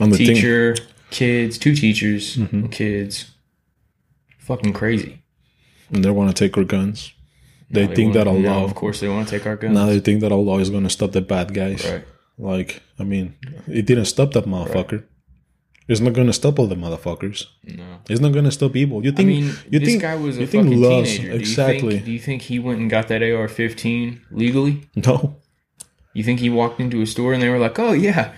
On 0.00 0.10
the 0.10 0.16
thing, 0.16 0.26
Teacher, 0.34 0.76
kids, 1.10 1.58
two 1.58 1.74
teachers, 1.74 2.36
Mm-hmm. 2.36 2.66
kids. 2.66 3.30
Fucking 4.38 4.72
crazy. 4.72 5.22
and 5.90 6.04
they 6.04 6.10
want 6.10 6.34
to 6.34 6.34
take 6.34 6.56
our 6.58 6.64
guns. 6.64 7.12
They 7.70 7.86
Now 7.86 7.94
think 7.94 8.12
that 8.14 8.26
a 8.26 8.30
law. 8.30 8.64
of 8.64 8.74
course, 8.74 9.00
they 9.00 9.08
want 9.08 9.28
to 9.28 9.38
take 9.38 9.46
our 9.46 9.56
guns. 9.56 9.74
Now 9.74 9.86
they 9.86 10.00
think 10.00 10.20
that 10.20 10.32
a 10.32 10.36
law 10.36 10.58
is 10.58 10.70
going 10.70 10.84
to 10.84 10.90
stop 10.90 11.12
the 11.12 11.20
bad 11.22 11.54
guys. 11.54 11.84
Right. 11.84 12.04
Like, 12.38 12.82
I 12.98 13.04
mean, 13.04 13.36
it 13.68 13.86
didn't 13.86 14.04
stop 14.06 14.32
that 14.32 14.44
motherfucker. 14.44 15.04
It's 15.86 16.00
not 16.00 16.12
going 16.14 16.26
to 16.26 16.32
stop 16.32 16.58
all 16.58 16.66
the 16.66 16.74
motherfuckers. 16.76 17.46
No. 17.64 17.84
It's 18.08 18.20
not 18.20 18.32
going 18.32 18.44
to 18.46 18.50
stop 18.50 18.74
evil. 18.76 19.04
You 19.04 19.12
I 19.12 19.14
think? 19.14 19.28
mean, 19.28 19.44
you 19.70 19.78
this 19.78 19.88
think? 19.88 20.02
guy 20.02 20.14
was 20.16 20.36
a 20.38 20.40
you 20.40 20.46
think 20.46 20.64
fucking 20.64 20.80
love- 20.80 21.04
teenager. 21.04 21.22
Do 21.22 21.28
you 21.34 21.34
exactly. 21.40 21.92
think- 21.94 22.04
Do 22.06 22.12
you 22.12 22.18
think 22.18 22.42
he 22.42 22.58
went 22.58 22.80
and 22.80 22.90
got 22.90 23.08
that 23.08 23.22
AR-15 23.22 24.20
legally? 24.30 24.82
no. 24.96 25.36
You 26.12 26.22
think 26.22 26.40
he 26.40 26.48
walked 26.50 26.80
into 26.80 27.00
a 27.02 27.06
store 27.06 27.32
and 27.32 27.42
they 27.42 27.48
were 27.48 27.58
like, 27.58 27.76
"Oh 27.78 27.92
yeah, 27.92 28.32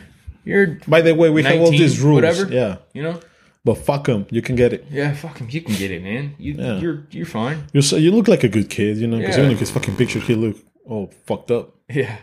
you're," 0.47 0.79
By 0.89 1.01
the 1.03 1.15
way, 1.15 1.29
we 1.31 1.43
have 1.43 1.61
all 1.61 1.71
these 1.71 2.01
rules. 2.01 2.15
whatever. 2.23 2.45
Yeah, 2.61 2.77
you 2.95 3.03
know, 3.03 3.21
but 3.65 3.75
fuck 3.89 4.05
them. 4.07 4.25
You 4.31 4.41
can 4.43 4.57
get 4.57 4.73
it. 4.73 4.87
yeah, 4.91 5.13
fuck 5.13 5.37
him. 5.39 5.49
You 5.51 5.61
can 5.61 5.75
get 5.75 5.91
it, 5.91 6.03
man. 6.03 6.35
You, 6.39 6.55
Yeah. 6.55 6.79
you're, 6.83 6.99
you're 7.11 7.27
fine. 7.27 7.59
You 7.75 7.83
so 7.83 7.97
you 7.97 8.11
look 8.13 8.29
like 8.29 8.45
a 8.45 8.49
good 8.57 8.71
kid, 8.71 8.97
you 8.99 9.07
know, 9.11 9.19
because 9.19 9.37
Yeah. 9.37 9.43
even 9.43 9.53
if 9.53 9.61
his 9.61 9.71
fucking 9.71 9.97
picture, 9.97 10.21
he 10.21 10.35
look 10.35 10.57
all 10.87 11.13
fucked 11.27 11.51
up. 11.51 11.75
Yeah, 11.91 12.17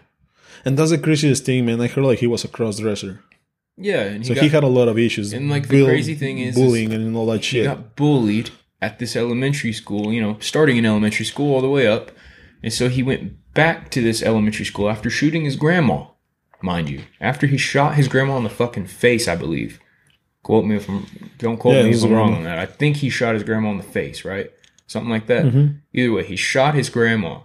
And 0.66 0.78
that's 0.78 0.92
the 0.92 0.98
craziest 0.98 1.46
thing, 1.46 1.66
man. 1.66 1.80
I 1.82 1.88
heard 1.88 2.06
like 2.06 2.20
he 2.20 2.28
was 2.28 2.44
a 2.46 2.48
cross 2.48 2.80
dresser, 2.80 3.20
yeah. 3.78 4.04
And 4.04 4.24
he 4.24 4.28
so 4.30 4.34
got, 4.36 4.44
he 4.44 4.50
had 4.50 4.64
a 4.64 4.68
lot 4.80 4.88
of 4.88 4.98
issues. 4.98 5.34
And, 5.34 5.50
like, 5.50 5.68
the 5.68 5.84
crazy 5.86 6.16
thing 6.16 6.40
is- 6.40 6.56
bullying 6.56 6.92
and 6.94 7.16
all 7.18 7.26
that 7.28 7.44
shit. 7.44 7.62
he 7.64 7.68
got 7.68 7.96
bullied 7.98 8.50
at 8.82 9.00
this 9.00 9.16
elementary 9.16 9.74
school. 9.74 10.14
You 10.14 10.22
know, 10.22 10.38
starting 10.40 10.78
in 10.78 10.86
elementary 10.86 11.26
school 11.26 11.54
all 11.54 11.62
the 11.62 11.70
way 11.78 11.86
up, 11.88 12.12
and 12.64 12.72
so 12.72 12.88
he 12.90 13.02
went 13.04 13.24
back 13.54 13.90
to 13.92 14.02
this 14.02 14.22
elementary 14.24 14.66
school 14.66 14.90
after 14.90 15.10
shooting 15.10 15.44
his 15.46 15.56
grandma, 15.58 16.06
mind 16.64 16.90
you, 16.90 17.02
after 17.20 17.46
he 17.46 17.58
shot 17.58 17.96
his 17.96 18.08
grandma 18.08 18.38
in 18.38 18.44
the 18.44 18.50
fucking 18.50 18.88
face, 18.88 19.28
I 19.28 19.36
believe. 19.36 19.80
Quote 20.42 20.66
me 20.66 20.76
if 20.76 20.90
I'm 20.90 21.06
don't 21.38 21.58
quote 21.58 21.76
Yeah, 21.76 21.84
me 21.84 21.92
if 21.92 22.04
I'm 22.04 22.12
wrong 22.12 22.34
on 22.34 22.44
that. 22.44 22.58
I 22.58 22.66
think 22.66 22.98
he 22.98 23.10
shot 23.10 23.34
his 23.34 23.44
grandma 23.44 23.72
in 23.72 23.78
the 23.78 23.84
face, 23.84 24.26
right? 24.26 24.52
Something 24.88 25.10
like 25.10 25.28
that. 25.28 25.46
Mm-hmm. 25.46 25.78
Either 25.94 26.12
way, 26.12 26.26
he 26.26 26.36
shot 26.36 26.76
his 26.76 26.90
grandma 26.90 27.40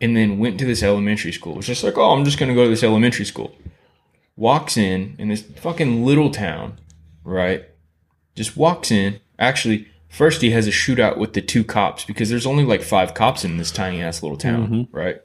and 0.00 0.16
then 0.16 0.38
went 0.38 0.58
to 0.58 0.64
this 0.64 0.82
elementary 0.82 1.32
school. 1.32 1.54
It 1.54 1.58
was 1.58 1.66
just 1.66 1.84
like, 1.84 1.98
oh, 1.98 2.12
I'm 2.12 2.24
just 2.24 2.38
gonna 2.38 2.54
go 2.54 2.64
to 2.64 2.70
this 2.70 2.82
elementary 2.82 3.24
school. 3.24 3.54
Walks 4.36 4.76
in 4.76 5.16
in 5.18 5.28
this 5.28 5.42
fucking 5.42 6.04
little 6.04 6.30
town, 6.30 6.80
right? 7.24 7.64
Just 8.34 8.56
walks 8.56 8.90
in. 8.90 9.20
Actually, 9.38 9.88
first 10.08 10.40
he 10.40 10.50
has 10.52 10.66
a 10.66 10.70
shootout 10.70 11.18
with 11.18 11.34
the 11.34 11.42
two 11.42 11.64
cops 11.64 12.04
because 12.04 12.30
there's 12.30 12.46
only 12.46 12.64
like 12.64 12.82
five 12.82 13.12
cops 13.14 13.44
in 13.44 13.56
this 13.58 13.70
tiny 13.70 14.00
ass 14.00 14.22
little 14.22 14.38
town, 14.38 14.88
right? 14.92 15.20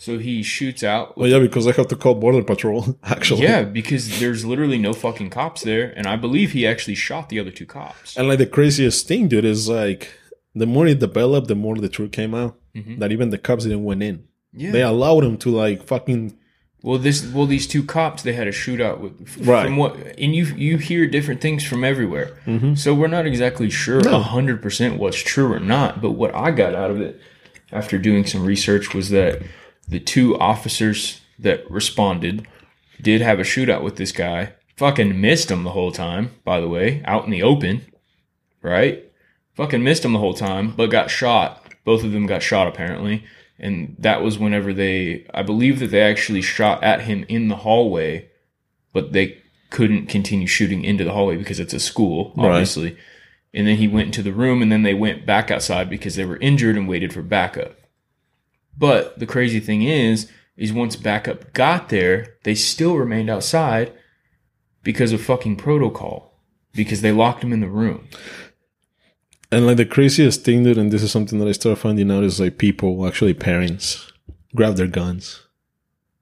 So 0.00 0.18
he 0.18 0.42
shoots 0.44 0.84
out. 0.84 1.18
Well, 1.18 1.28
yeah, 1.28 1.40
because 1.40 1.66
I 1.66 1.72
have 1.72 1.88
to 1.88 1.96
call 1.96 2.14
border 2.14 2.42
patrol. 2.44 2.96
Actually, 3.02 3.42
Yeah, 3.42 3.64
because 3.64 4.20
there's 4.20 4.44
literally 4.44 4.78
no 4.78 4.92
fucking 4.92 5.30
cops 5.30 5.62
there, 5.62 5.92
and 5.96 6.06
I 6.06 6.14
believe 6.16 6.52
he 6.52 6.66
actually 6.68 6.94
shot 6.94 7.28
the 7.28 7.40
other 7.40 7.50
two 7.50 7.66
cops. 7.66 8.16
And 8.16 8.28
like 8.28 8.38
the 8.38 8.46
craziest 8.46 9.08
thing, 9.08 9.26
dude, 9.28 9.44
is 9.44 9.68
like 9.68 10.08
the 10.54 10.66
more 10.66 10.86
it 10.86 11.00
developed, 11.00 11.48
the 11.48 11.56
more 11.56 11.74
the 11.76 11.88
truth 11.88 12.12
came 12.12 12.34
out. 12.34 12.56
That 12.98 13.10
even 13.10 13.30
the 13.30 13.38
cops 13.38 13.64
didn't 13.64 13.82
went 13.82 14.04
in. 14.04 14.18
Mm-hmm. 14.18 14.60
Yeah. 14.60 14.70
They 14.70 14.82
allowed 14.82 15.24
him 15.24 15.36
to 15.38 15.50
like 15.50 15.82
fucking 15.82 16.38
Well, 16.84 16.98
this 16.98 17.26
well 17.34 17.46
these 17.46 17.66
two 17.66 17.82
cops 17.82 18.22
they 18.22 18.34
had 18.34 18.46
a 18.46 18.52
shootout 18.52 19.00
with 19.00 19.14
Right. 19.44 19.64
from 19.66 19.76
what 19.78 19.96
and 20.16 20.32
you 20.36 20.44
you 20.54 20.78
hear 20.78 21.08
different 21.08 21.40
things 21.40 21.64
from 21.64 21.82
everywhere. 21.82 22.38
So 22.76 22.94
we're 22.94 23.08
not 23.08 23.26
exactly 23.26 23.68
sure 23.68 24.00
No. 24.00 24.18
a 24.18 24.20
hundred 24.22 24.62
percent 24.62 24.96
what's 25.00 25.16
true 25.18 25.52
or 25.52 25.58
not. 25.58 26.00
But 26.00 26.12
what 26.12 26.32
I 26.36 26.52
got 26.52 26.76
out 26.76 26.92
of 26.92 27.00
it 27.00 27.20
after 27.72 27.98
doing 27.98 28.24
some 28.24 28.44
research 28.44 28.94
was 28.94 29.10
that 29.10 29.42
the 29.88 30.00
two 30.00 30.38
officers 30.38 31.20
that 31.38 31.68
responded 31.70 32.46
did 33.00 33.20
have 33.20 33.38
a 33.38 33.42
shootout 33.44 33.82
with 33.82 33.96
this 33.96 34.12
guy. 34.12 34.52
Fucking 34.76 35.20
missed 35.20 35.50
him 35.50 35.64
the 35.64 35.70
whole 35.70 35.92
time. 35.92 36.32
By 36.44 36.60
the 36.60 36.68
way, 36.68 37.02
out 37.04 37.24
in 37.24 37.30
the 37.30 37.42
open, 37.42 37.82
right? 38.62 39.04
Fucking 39.54 39.82
missed 39.82 40.04
him 40.04 40.12
the 40.12 40.18
whole 40.18 40.34
time, 40.34 40.72
but 40.76 40.90
got 40.90 41.10
shot. 41.10 41.64
Both 41.84 42.04
of 42.04 42.12
them 42.12 42.26
got 42.26 42.42
shot 42.42 42.68
apparently. 42.68 43.24
And 43.58 43.96
that 43.98 44.22
was 44.22 44.38
whenever 44.38 44.72
they, 44.72 45.26
I 45.34 45.42
believe 45.42 45.80
that 45.80 45.90
they 45.90 46.00
actually 46.02 46.42
shot 46.42 46.82
at 46.84 47.02
him 47.02 47.24
in 47.28 47.48
the 47.48 47.56
hallway, 47.56 48.28
but 48.92 49.12
they 49.12 49.38
couldn't 49.70 50.06
continue 50.06 50.46
shooting 50.46 50.84
into 50.84 51.02
the 51.02 51.12
hallway 51.12 51.36
because 51.36 51.58
it's 51.58 51.74
a 51.74 51.80
school, 51.80 52.32
Right. 52.36 52.50
obviously. 52.50 52.96
And 53.52 53.66
then 53.66 53.76
he 53.78 53.88
went 53.88 54.06
into 54.06 54.22
the 54.22 54.32
room 54.32 54.62
and 54.62 54.70
then 54.70 54.82
they 54.84 54.94
went 54.94 55.26
back 55.26 55.50
outside 55.50 55.90
because 55.90 56.14
they 56.14 56.24
were 56.24 56.36
injured 56.36 56.76
and 56.76 56.88
waited 56.88 57.12
for 57.12 57.22
backup. 57.22 57.74
But 58.78 59.18
the 59.18 59.26
crazy 59.26 59.60
thing 59.60 59.82
is, 59.82 60.30
is 60.56 60.72
once 60.72 60.96
backup 60.96 61.52
got 61.52 61.88
there, 61.88 62.36
they 62.44 62.54
still 62.54 62.96
remained 62.96 63.28
outside 63.28 63.92
because 64.82 65.12
of 65.12 65.20
fucking 65.20 65.56
protocol. 65.56 66.40
Because 66.74 67.00
they 67.00 67.12
locked 67.12 67.42
him 67.42 67.52
in 67.52 67.60
the 67.60 67.68
room. 67.68 68.08
And 69.50 69.66
like 69.66 69.78
the 69.78 69.86
craziest 69.86 70.44
thing, 70.44 70.62
dude, 70.62 70.78
and 70.78 70.92
this 70.92 71.02
is 71.02 71.10
something 71.10 71.38
that 71.38 71.48
I 71.48 71.52
started 71.52 71.80
finding 71.80 72.10
out 72.10 72.22
is 72.22 72.38
like 72.38 72.58
people, 72.58 73.06
actually 73.06 73.34
parents, 73.34 74.12
grabbed 74.54 74.76
their 74.76 74.86
guns 74.86 75.42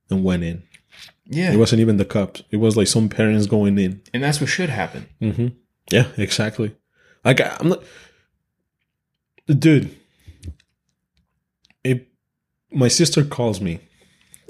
and 0.08 0.24
went 0.24 0.44
in. 0.44 0.62
Yeah. 1.26 1.52
It 1.52 1.56
wasn't 1.56 1.80
even 1.80 1.96
the 1.96 2.04
cops. 2.04 2.42
It 2.50 2.56
was 2.56 2.76
like 2.76 2.86
some 2.86 3.08
parents 3.08 3.46
going 3.46 3.78
in. 3.78 4.00
and 4.14 4.22
that's 4.22 4.40
what 4.40 4.48
should 4.48 4.70
happen. 4.70 5.08
Mm-hmm. 5.20 5.48
Yeah, 5.90 6.06
exactly. 6.16 6.76
Like 7.24 7.40
I'm 7.40 7.70
not, 7.70 7.82
dude. 9.46 9.94
If 11.82 12.02
my 12.76 12.88
sister 12.88 13.24
calls 13.24 13.60
me 13.60 13.80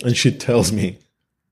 and 0.05 0.17
she 0.17 0.31
tells 0.31 0.73
me 0.73 0.99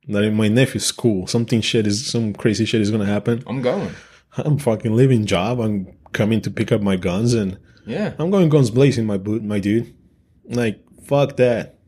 that 0.09 0.23
in 0.25 0.35
my 0.35 0.49
nephew's 0.49 0.85
school 0.85 1.27
something 1.27 1.61
shit 1.61 1.87
is 1.87 2.07
some 2.07 2.35
crazy 2.35 2.65
shit 2.65 2.81
is 2.81 2.91
gonna 2.91 3.07
happen, 3.07 3.43
I'm 3.47 3.63
going. 3.63 3.95
I'm 4.37 4.59
fucking 4.59 4.95
leaving 4.95 5.27
job. 5.27 5.61
I'm 5.61 5.97
coming 6.13 6.41
to 6.43 6.51
pick 6.51 6.73
up 6.73 6.83
my 6.83 6.97
guns 6.97 7.33
and 7.35 7.59
Yeah. 7.87 8.15
I'm 8.19 8.31
going 8.31 8.49
guns 8.49 8.71
blazing, 8.71 9.07
my 9.07 9.17
boot, 9.17 9.43
my 9.43 9.61
dude. 9.61 9.95
Like 10.45 10.81
fuck 11.07 11.37
that. 11.37 11.79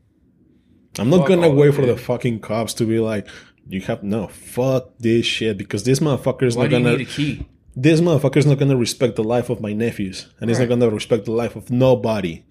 I'm 0.99 1.11
not 1.11 1.21
Fuck 1.21 1.29
gonna 1.29 1.51
wait 1.51 1.75
for 1.75 1.85
the 1.85 1.97
fucking 1.97 2.41
cops 2.41 2.73
to 2.75 2.87
be 2.87 2.99
like, 2.99 3.27
you 3.69 3.81
have 3.83 4.03
no 4.03 4.29
fuck 4.29 4.97
this 4.99 5.27
shit 5.27 5.59
because 5.59 5.83
this 5.85 6.01
motherfucker 6.01 6.45
is 6.45 6.57
not 6.57 6.71
gonna 6.71 6.97
need 6.97 7.01
a 7.09 7.11
key? 7.11 7.47
this 7.75 8.01
motherfucker 8.01 8.39
is 8.39 8.47
not 8.47 8.59
gonna 8.59 8.77
respect 8.77 9.17
the 9.17 9.25
life 9.25 9.51
of 9.51 9.61
my 9.61 9.73
nephews, 9.75 10.29
and 10.41 10.49
he's 10.49 10.59
not 10.59 10.69
gonna 10.69 10.89
respect 10.89 11.27
the 11.27 11.33
life 11.33 11.57
of 11.57 11.71
nobody. 11.71 12.43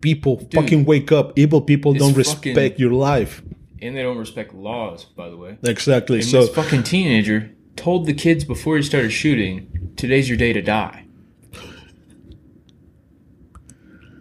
People 0.00 0.46
fucking 0.52 0.84
wake 0.84 1.10
up. 1.10 1.32
Evil 1.38 1.60
people 1.60 1.92
don't 1.94 2.14
fucking- 2.14 2.54
respect 2.54 2.78
your 2.78 2.92
life. 2.92 3.42
And 3.82 3.96
they 3.96 4.02
don't 4.02 4.18
respect 4.18 4.54
laws, 4.54 5.04
by 5.04 5.28
the 5.28 5.36
way. 5.36 5.58
Exactly. 5.62 6.18
And 6.18 6.26
so 6.26 6.42
this 6.42 6.54
fucking 6.54 6.82
teenager 6.82 7.50
told 7.76 8.06
the 8.06 8.14
kids 8.14 8.44
before 8.44 8.76
he 8.76 8.82
started 8.82 9.10
shooting, 9.10 9.92
today's 9.96 10.28
your 10.28 10.38
day 10.38 10.52
to 10.52 10.62
die. 10.62 11.04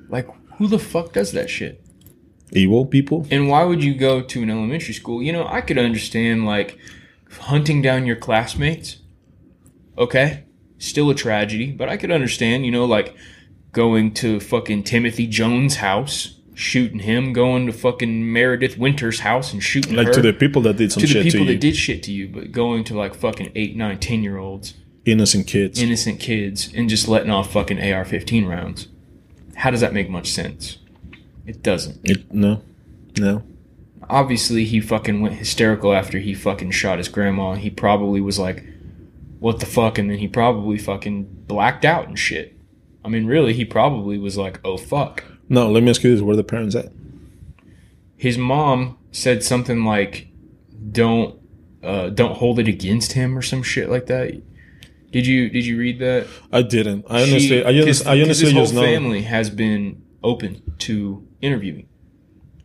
Like, 0.10 0.28
who 0.58 0.68
the 0.68 0.80
fuck 0.80 1.14
does 1.14 1.32
that 1.32 1.50
shit? 1.50 1.82
evil 2.52 2.86
people. 2.86 3.28
And 3.32 3.50
why 3.50 3.64
would 3.64 3.84
you 3.84 3.94
go 3.94 4.22
to 4.22 4.44
an 4.44 4.50
elementary 4.50 4.94
school? 4.94 5.22
You 5.22 5.34
know, 5.34 5.48
I 5.48 5.62
could 5.62 5.78
understand, 5.78 6.46
like, 6.46 6.78
hunting 7.32 7.82
down 7.82 8.06
your 8.06 8.16
classmates. 8.16 8.98
Okay. 9.98 10.44
Still 10.78 11.10
a 11.10 11.16
tragedy, 11.16 11.72
but 11.72 11.90
I 11.90 11.98
could 11.98 12.12
understand, 12.12 12.66
you 12.66 12.72
know, 12.72 12.86
like 12.86 13.16
going 13.76 14.14
to 14.16 14.40
fucking 14.40 14.84
Timothy 14.84 15.28
Jones' 15.28 15.76
house, 15.76 16.40
shooting 16.54 17.00
him, 17.00 17.34
going 17.34 17.66
to 17.68 17.74
fucking 17.74 18.32
Meredith 18.32 18.78
Winter's 18.78 19.20
house 19.20 19.52
and 19.52 19.62
shooting 19.62 19.96
Like 19.96 20.08
her. 20.08 20.14
to 20.14 20.22
the 20.22 20.32
people 20.34 20.62
that 20.64 20.78
did 20.78 20.92
some 20.94 21.02
to 21.02 21.08
the 21.08 21.14
shit 21.14 21.24
people 21.26 21.40
to 21.42 21.46
you, 21.52 21.52
that 21.54 21.60
did 21.62 21.76
shit 21.76 22.02
to 22.04 22.12
you, 22.14 22.30
but 22.30 22.52
going 22.54 22.86
to 22.86 22.98
like 22.98 23.14
fucking 23.14 23.52
eight, 23.54 23.76
nine, 23.76 24.00
ten 24.00 24.24
year 24.24 24.38
olds, 24.38 24.74
innocent 25.06 25.46
kids. 25.46 25.80
innocent 25.82 26.20
kids, 26.22 26.72
and 26.74 26.90
just 26.90 27.08
letting 27.10 27.30
off 27.30 27.52
fucking 27.52 27.80
AR 27.80 28.06
fifteen 28.06 28.46
rounds. 28.46 28.88
How 29.56 29.70
does 29.72 29.82
that 29.82 29.94
make 29.94 30.10
much 30.10 30.32
sense? 30.32 30.78
It 31.46 31.62
doesn't. 31.62 32.00
It- 32.10 32.34
no, 32.34 32.62
no. 33.20 33.44
Obviously, 34.10 34.66
he 34.66 34.80
fucking 34.80 35.20
went 35.20 35.36
hysterical 35.36 35.94
after 35.94 36.20
he 36.20 36.34
fucking 36.34 36.72
shot 36.72 36.98
his 37.00 37.08
grandma. 37.10 37.56
He 37.56 37.70
probably 37.70 38.22
was 38.22 38.38
like, 38.40 38.64
"What 39.40 39.60
the 39.60 39.66
fuck?" 39.66 39.98
And 39.98 40.10
then 40.10 40.20
he 40.20 40.28
probably 40.28 40.78
fucking 40.78 41.28
blacked 41.48 41.84
out 41.86 42.08
and 42.08 42.18
shit. 42.18 42.55
I 43.06 43.08
mean, 43.08 43.26
really, 43.28 43.54
he 43.54 43.64
probably 43.66 44.18
was 44.18 44.38
like, 44.38 44.60
"Oh 44.66 44.78
fuck." 44.78 45.24
No, 45.48 45.70
let 45.72 45.84
me 45.84 45.90
ask 45.92 46.04
you 46.04 46.12
this: 46.12 46.22
Where 46.22 46.34
are 46.34 46.38
the 46.38 46.44
parents 46.44 46.76
at? 46.76 46.92
His 48.18 48.38
mom 48.38 48.98
said 49.12 49.44
something 49.44 49.84
like, 49.86 50.28
"Don't, 50.92 51.40
uh, 51.84 52.10
don't 52.10 52.36
hold 52.38 52.60
it 52.60 52.68
against 52.68 53.14
him" 53.14 53.38
or 53.38 53.42
some 53.42 53.62
shit 53.64 53.90
like 53.90 54.08
that. 54.08 54.42
Did 55.12 55.28
you 55.28 55.50
did 55.50 55.66
you 55.66 55.78
read 55.78 56.00
that? 56.00 56.28
I 56.52 56.62
didn't. 56.62 57.06
I 57.10 57.22
honestly, 57.22 57.40
She- 57.40 57.64
I, 57.64 57.70
honestly, 57.70 57.86
'cause- 57.86 58.02
I 58.02 58.18
'cause 58.18 58.24
honestly 58.26 58.52
his 58.54 58.72
whole 58.72 58.82
know. 58.82 58.88
family 58.88 59.22
has 59.22 59.50
been 59.50 60.02
open 60.24 60.62
to 60.80 61.24
interviewing, 61.42 61.86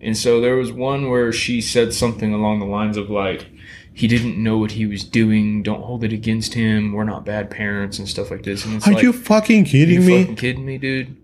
and 0.01 0.17
so 0.17 0.41
there 0.41 0.57
was 0.57 0.73
one 0.73 1.11
where 1.11 1.33
she 1.33 1.61
said 1.61 1.93
something 1.93 2.33
along 2.33 2.61
the 2.61 2.67
lines 2.67 2.97
of 2.97 3.11
like, 3.11 3.47
"He 4.01 4.09
didn't 4.09 4.43
know 4.43 4.59
what 4.59 4.73
he 4.73 4.87
was 4.87 5.05
doing. 5.05 5.63
Don't 5.63 5.83
hold 5.83 6.03
it 6.05 6.13
against 6.13 6.55
him. 6.55 6.93
We're 6.93 7.05
not 7.05 7.25
bad 7.25 7.51
parents 7.51 7.99
and 7.99 8.09
stuff 8.09 8.31
like 8.31 8.43
this." 8.43 8.65
And 8.65 8.75
it's 8.77 8.89
Are 8.89 8.93
like, 8.93 9.03
you 9.03 9.13
fucking 9.13 9.67
you 9.67 9.71
kidding 9.71 10.07
me? 10.07 10.21
fucking 10.21 10.37
kidding 10.37 10.67
me, 10.67 10.79
dude? 10.79 11.17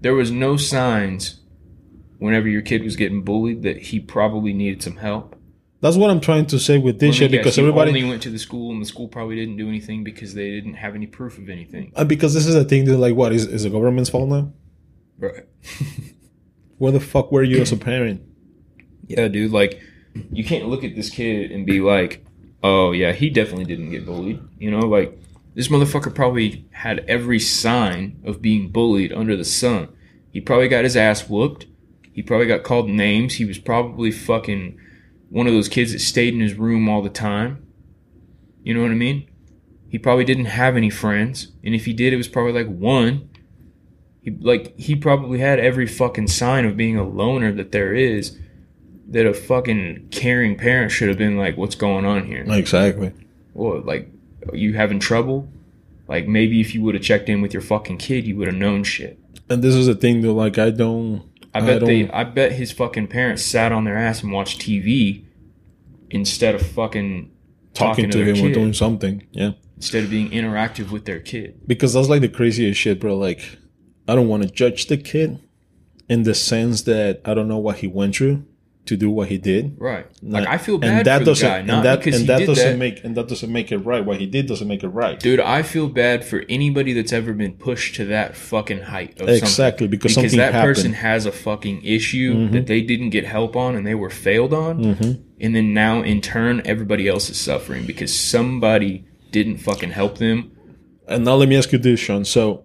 There 0.00 0.14
was 0.14 0.30
no 0.30 0.56
signs 0.56 1.40
whenever 2.18 2.48
your 2.48 2.62
kid 2.62 2.82
was 2.82 2.96
getting 2.96 3.22
bullied 3.22 3.62
that 3.62 3.78
he 3.78 4.00
probably 4.00 4.52
needed 4.52 4.82
some 4.82 4.96
help. 4.96 5.34
That's 5.80 5.96
what 5.96 6.10
I'm 6.10 6.20
trying 6.20 6.46
to 6.46 6.58
say 6.58 6.78
with 6.78 7.00
this 7.00 7.16
shit 7.16 7.30
guess, 7.30 7.38
because 7.38 7.56
you 7.58 7.64
everybody 7.64 7.90
only 7.90 8.04
went 8.04 8.22
to 8.22 8.30
the 8.30 8.38
school 8.38 8.72
and 8.72 8.80
the 8.80 8.86
school 8.86 9.08
probably 9.08 9.36
didn't 9.36 9.56
do 9.58 9.68
anything 9.68 10.04
because 10.04 10.34
they 10.34 10.50
didn't 10.50 10.74
have 10.74 10.94
any 10.94 11.06
proof 11.06 11.38
of 11.38 11.48
anything. 11.50 11.92
uh, 11.96 12.04
because 12.04 12.32
this 12.34 12.46
is 12.46 12.54
a 12.54 12.64
thing 12.64 12.86
that 12.86 12.96
like 12.96 13.14
what 13.14 13.32
is 13.32 13.46
is 13.46 13.64
the 13.64 13.70
government's 13.70 14.08
fault 14.10 14.28
now? 14.28 14.52
Right. 15.18 15.44
Where 16.78 16.92
the 16.92 17.00
fuck 17.00 17.30
were 17.32 17.42
you 17.42 17.60
as 17.60 17.72
a 17.72 17.76
parent? 17.76 18.22
Yeah, 19.06 19.28
dude. 19.28 19.52
Like, 19.52 19.80
you 20.32 20.44
can't 20.44 20.68
look 20.68 20.84
at 20.84 20.94
this 20.94 21.10
kid 21.10 21.50
and 21.50 21.66
be 21.66 21.80
like, 21.80 22.24
"Oh 22.62 22.92
yeah, 22.92 23.12
he 23.12 23.30
definitely 23.30 23.64
didn't 23.64 23.90
get 23.90 24.06
bullied." 24.06 24.40
You 24.58 24.70
know, 24.70 24.80
like 24.80 25.18
this 25.54 25.68
motherfucker 25.68 26.14
probably 26.14 26.66
had 26.70 27.04
every 27.08 27.38
sign 27.38 28.20
of 28.24 28.42
being 28.42 28.70
bullied 28.70 29.12
under 29.12 29.36
the 29.36 29.44
sun. 29.44 29.88
He 30.30 30.40
probably 30.40 30.68
got 30.68 30.84
his 30.84 30.96
ass 30.96 31.28
whooped. 31.28 31.66
He 32.12 32.22
probably 32.22 32.46
got 32.46 32.62
called 32.62 32.88
names. 32.88 33.34
He 33.34 33.44
was 33.44 33.58
probably 33.58 34.10
fucking 34.10 34.78
one 35.30 35.46
of 35.46 35.52
those 35.52 35.68
kids 35.68 35.92
that 35.92 36.00
stayed 36.00 36.34
in 36.34 36.40
his 36.40 36.54
room 36.54 36.88
all 36.88 37.02
the 37.02 37.10
time. 37.10 37.66
You 38.62 38.74
know 38.74 38.82
what 38.82 38.90
I 38.90 38.94
mean? 38.94 39.28
He 39.88 39.98
probably 39.98 40.24
didn't 40.24 40.46
have 40.46 40.76
any 40.76 40.90
friends, 40.90 41.52
and 41.64 41.74
if 41.74 41.84
he 41.84 41.92
did, 41.92 42.12
it 42.12 42.16
was 42.16 42.28
probably 42.28 42.52
like 42.52 42.68
one. 42.68 43.30
He 44.20 44.32
like 44.32 44.78
he 44.78 44.96
probably 44.96 45.38
had 45.38 45.58
every 45.58 45.86
fucking 45.86 46.26
sign 46.26 46.64
of 46.64 46.76
being 46.76 46.96
a 46.96 47.06
loner 47.06 47.52
that 47.52 47.72
there 47.72 47.94
is. 47.94 48.38
That 49.08 49.24
a 49.26 49.34
fucking 49.34 50.08
caring 50.10 50.56
parent 50.56 50.90
should 50.90 51.08
have 51.08 51.18
been 51.18 51.36
like, 51.36 51.56
"What's 51.56 51.76
going 51.76 52.04
on 52.04 52.26
here? 52.26 52.44
Exactly. 52.48 53.12
What, 53.52 53.86
like, 53.86 54.10
are 54.50 54.56
you 54.56 54.74
having 54.74 54.98
trouble? 54.98 55.48
Like, 56.08 56.26
maybe 56.26 56.60
if 56.60 56.74
you 56.74 56.82
would 56.82 56.94
have 56.94 57.04
checked 57.04 57.28
in 57.28 57.40
with 57.40 57.52
your 57.52 57.62
fucking 57.62 57.98
kid, 57.98 58.26
you 58.26 58.36
would 58.36 58.48
have 58.48 58.56
known 58.56 58.82
shit." 58.84 59.18
And 59.48 59.62
this 59.62 59.74
is 59.76 59.86
the 59.86 59.94
thing 59.94 60.22
that 60.22 60.32
like 60.32 60.58
I 60.58 60.70
don't 60.70 61.22
I 61.54 61.58
I 61.58 61.60
bet 61.66 61.84
they, 61.84 62.02
don't- 62.02 62.14
I 62.14 62.24
bet 62.24 62.52
his 62.52 62.72
fucking 62.72 63.06
parents 63.06 63.42
sat 63.42 63.70
on 63.72 63.84
their 63.84 63.96
ass 63.96 64.22
and 64.24 64.32
watched 64.32 64.60
TV 64.60 65.22
instead 66.10 66.54
of 66.54 66.62
fucking 66.62 67.30
talking, 67.74 68.10
to 68.10 68.18
their 68.24 68.34
him 68.34 68.46
or 68.46 68.52
doing 68.54 68.72
something. 68.72 69.24
Yeah. 69.32 69.52
instead 69.76 70.02
of 70.04 70.10
being 70.10 70.30
interactive 70.30 70.90
with 70.90 71.04
their 71.04 71.20
kid. 71.20 71.60
Because 71.66 71.92
that's 71.94 72.08
like 72.08 72.22
the 72.22 72.28
craziest 72.28 72.80
shit, 72.80 72.98
bro. 72.98 73.16
Like 73.16 73.58
I 74.08 74.14
don't 74.16 74.28
want 74.28 74.42
to 74.42 74.48
judge 74.50 74.86
the 74.86 74.96
kid 74.96 75.38
in 76.08 76.24
the 76.24 76.34
sense 76.34 76.82
that 76.82 77.20
I 77.24 77.34
don't 77.34 77.48
know 77.48 77.58
what 77.58 77.76
he 77.78 77.86
went 77.86 78.16
through 78.16 78.44
to 78.86 78.96
do 78.96 79.10
what 79.10 79.28
he 79.28 79.38
did. 79.38 79.76
Right. 79.78 80.06
Like 80.22 80.44
Like, 80.44 80.48
I 80.54 80.58
feel 80.58 80.74
and 80.76 80.82
bad 80.82 81.04
that 81.06 81.18
for 81.18 81.24
the 81.24 81.30
doesn't 81.32 81.48
guy, 81.48 81.62
not 81.62 81.76
and 81.76 81.84
that 81.86 81.98
because 81.98 82.20
and 82.20 82.28
that 82.28 82.46
doesn't 82.46 82.72
that. 82.72 82.78
make 82.78 83.04
and 83.04 83.16
that 83.16 83.28
doesn't 83.28 83.52
make 83.52 83.72
it 83.72 83.78
right. 83.78 84.04
What 84.04 84.18
he 84.20 84.26
did 84.26 84.46
doesn't 84.46 84.68
make 84.68 84.82
it 84.82 84.88
right. 84.88 85.18
Dude, 85.18 85.40
I 85.40 85.62
feel 85.62 85.88
bad 85.88 86.24
for 86.24 86.44
anybody 86.48 86.92
that's 86.92 87.12
ever 87.12 87.32
been 87.32 87.54
pushed 87.54 87.96
to 87.96 88.04
that 88.06 88.36
fucking 88.36 88.82
height 88.82 89.20
of 89.20 89.28
Exactly, 89.28 89.86
something. 89.86 89.90
because 89.90 90.14
because 90.16 90.32
that 90.36 90.52
person 90.52 90.92
has 90.92 91.26
a 91.26 91.32
fucking 91.32 91.82
issue 91.84 92.34
Mm-hmm. 92.34 92.52
that 92.54 92.66
they 92.66 92.80
didn't 92.80 93.10
get 93.10 93.24
help 93.24 93.56
on 93.56 93.74
and 93.76 93.86
they 93.86 93.94
were 93.94 94.10
failed 94.10 94.52
on. 94.54 94.84
And 95.40 95.54
then 95.54 95.74
now 95.74 96.02
in 96.02 96.20
turn 96.20 96.62
everybody 96.64 97.06
else 97.08 97.28
is 97.28 97.38
suffering 97.38 97.86
because 97.86 98.14
somebody 98.18 99.04
didn't 99.32 99.58
fucking 99.58 99.90
help 99.90 100.18
them 100.18 100.52
And 101.08 101.24
now 101.24 101.34
let 101.34 101.48
me 101.48 101.56
ask 101.56 101.72
you 101.72 101.78
this, 101.78 102.00
Sean. 102.00 102.24
So 102.24 102.64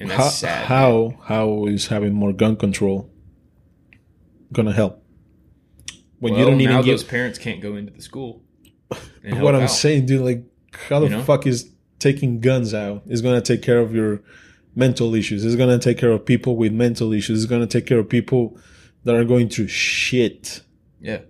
and 0.00 0.10
that's 0.10 0.22
how 0.22 0.28
sad. 0.30 0.64
how 0.66 1.14
how 1.24 1.66
is 1.66 1.86
having 1.88 2.12
more 2.12 2.32
gun 2.32 2.56
control 2.56 3.08
gonna 4.52 4.72
help? 4.72 5.01
When 6.22 6.34
well, 6.34 6.40
you 6.40 6.46
don't 6.46 6.58
now 6.58 6.62
even 6.78 6.86
those 6.86 7.02
give 7.02 7.10
parents 7.10 7.36
can't 7.36 7.60
go 7.60 7.74
into 7.74 7.92
the 7.92 8.00
school. 8.00 8.44
what 8.88 9.56
I'm 9.56 9.62
out. 9.62 9.66
saying, 9.70 10.06
dude, 10.06 10.20
like 10.20 10.44
how 10.88 11.00
the 11.00 11.06
You 11.06 11.16
know? 11.16 11.22
fuck 11.24 11.48
is 11.48 11.68
taking 11.98 12.38
guns 12.38 12.72
out 12.72 13.02
is 13.08 13.20
gonna 13.20 13.40
take 13.40 13.60
care 13.60 13.80
of 13.80 13.92
your 13.92 14.22
mental 14.76 15.16
issues. 15.16 15.44
It's 15.44 15.56
gonna 15.56 15.80
take 15.80 15.98
care 15.98 16.12
of 16.12 16.24
people 16.24 16.54
with 16.54 16.72
mental 16.72 17.12
issues. 17.12 17.42
It's 17.42 17.50
gonna 17.50 17.66
take 17.66 17.86
care 17.86 17.98
of 17.98 18.08
people 18.08 18.56
that 19.02 19.16
are 19.16 19.24
going 19.24 19.48
through 19.48 19.66
shit. 19.66 20.62
Yeah. 21.00 21.22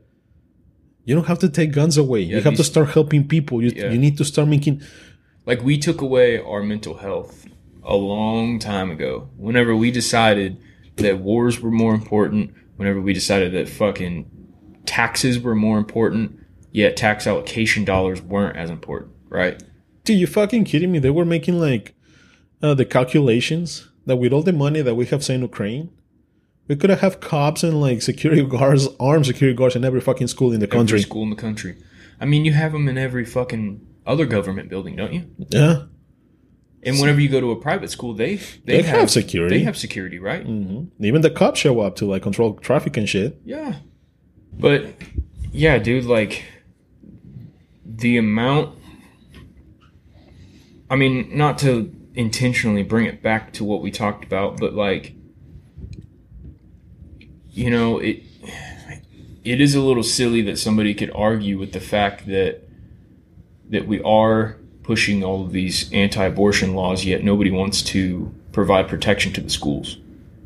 You 1.07 1.15
don't 1.15 1.27
have 1.27 1.39
to 1.39 1.49
take 1.49 1.73
guns 1.73 1.97
away. 1.97 2.21
Yeah, 2.21 2.37
you 2.37 2.43
have 2.43 2.57
to 2.57 2.65
start 2.65 2.91
helping 2.91 3.27
people. 3.27 3.63
You, 3.63 3.73
Yeah. 3.75 3.91
you 3.93 3.99
need 3.99 4.19
to 4.19 4.27
start 4.27 4.47
making 4.49 4.83
Like 5.47 5.63
we 5.63 5.79
took 5.79 6.03
away 6.03 6.39
our 6.39 6.63
mental 6.63 6.99
health 6.99 7.47
a 7.83 7.97
long 7.97 8.59
time 8.59 8.91
ago. 8.91 9.31
Whenever 9.39 9.75
we 9.75 9.91
decided 9.91 10.59
that 10.97 11.19
wars 11.21 11.61
were 11.63 11.71
more 11.71 11.95
important, 11.95 12.53
whenever 12.77 13.01
we 13.01 13.15
decided 13.15 13.53
that 13.55 13.71
fucking 13.71 14.27
taxes 14.87 15.39
were 15.41 15.55
more 15.55 15.79
important, 15.79 16.39
yet 16.71 16.97
tax 16.97 17.27
allocation 17.27 17.85
dollars 17.85 18.21
weren't 18.23 18.57
as 18.57 18.71
important, 18.71 19.13
right? 19.29 19.63
Dude, 20.05 20.19
you 20.19 20.27
fucking 20.27 20.65
kidding 20.65 20.91
me? 20.93 20.99
They 20.99 21.11
were 21.11 21.25
making 21.25 21.59
like 21.61 21.95
uh, 22.63 22.75
the 22.75 22.85
calculations 22.85 23.89
that 24.07 24.17
with 24.17 24.33
all 24.33 24.43
the 24.43 24.53
money 24.53 24.83
that 24.83 24.95
we 24.95 25.07
have 25.07 25.23
sent 25.25 25.43
Ukraine, 25.43 25.91
we 26.69 26.77
could 26.77 26.91
have 26.91 27.21
cops 27.21 27.63
and 27.63 27.81
like 27.81 28.03
security 28.03 28.45
guards, 28.45 28.89
armed 28.99 29.27
security 29.27 29.57
guards 29.57 29.77
in 29.77 29.85
every 29.85 30.01
fucking 30.01 30.27
school 30.29 30.53
in 30.53 30.61
the 30.61 30.67
Every 30.67 30.79
country. 30.79 31.01
school 31.03 31.23
in 31.23 31.31
the 31.31 31.37
country. 31.37 31.77
I 32.21 32.25
mean, 32.25 32.45
you 32.45 32.53
have 32.53 32.73
them 32.73 32.89
in 32.89 32.99
every 32.99 33.25
fucking 33.25 33.85
other 34.07 34.27
government 34.27 34.69
building, 34.69 34.97
don't 34.97 35.13
you? 35.13 35.25
Yeah. 35.51 35.85
And 36.85 36.99
whenever 36.99 37.21
you 37.21 37.29
go 37.29 37.41
to 37.41 37.53
a 37.53 37.57
private 37.57 37.91
school, 37.91 38.13
they 38.15 38.37
they, 38.65 38.79
They 38.79 38.83
have 38.83 39.09
security. 39.11 39.59
They 39.59 39.65
have 39.65 39.77
security, 39.77 40.19
right? 40.19 40.45
hmm 40.45 40.85
Even 41.01 41.21
the 41.23 41.31
cops 41.31 41.61
show 41.61 41.79
up 41.81 41.95
to 41.97 42.07
like 42.07 42.23
control 42.23 42.55
traffic 42.55 42.97
and 42.97 43.09
shit. 43.09 43.41
Yeah. 43.45 43.77
But 44.53 44.95
yeah, 45.51 45.79
dude, 45.79 46.05
like 46.05 46.45
the 47.85 48.17
amount 48.17 48.79
I 50.93 50.97
mean, 50.97 51.31
not 51.37 51.59
to 51.61 51.91
intentionally 52.15 52.83
bring 52.83 53.07
it 53.07 53.23
back 53.23 53.55
to 53.55 53.65
what 53.65 53.81
we 53.81 53.91
talked 53.91 54.25
about, 54.25 54.59
but 54.61 54.75
like 54.75 55.15
you 57.51 57.71
know, 57.71 57.99
it 57.99 58.23
it 59.45 59.61
is 59.61 59.75
a 59.75 59.81
little 59.81 60.03
silly 60.03 60.43
that 60.43 60.59
somebody 60.59 60.95
could 60.95 61.11
argue 61.15 61.59
with 61.59 61.73
the 61.73 61.81
fact 61.81 62.27
that 62.27 62.69
that 63.71 63.87
we 63.87 64.03
are 64.03 64.59
pushing 64.83 65.25
all 65.25 65.45
of 65.45 65.53
these 65.53 65.91
anti-abortion 65.93 66.75
laws 66.75 67.05
yet 67.05 67.23
nobody 67.23 67.51
wants 67.51 67.83
to 67.83 68.35
provide 68.51 68.89
protection 68.89 69.33
to 69.33 69.41
the 69.41 69.49
schools, 69.49 69.97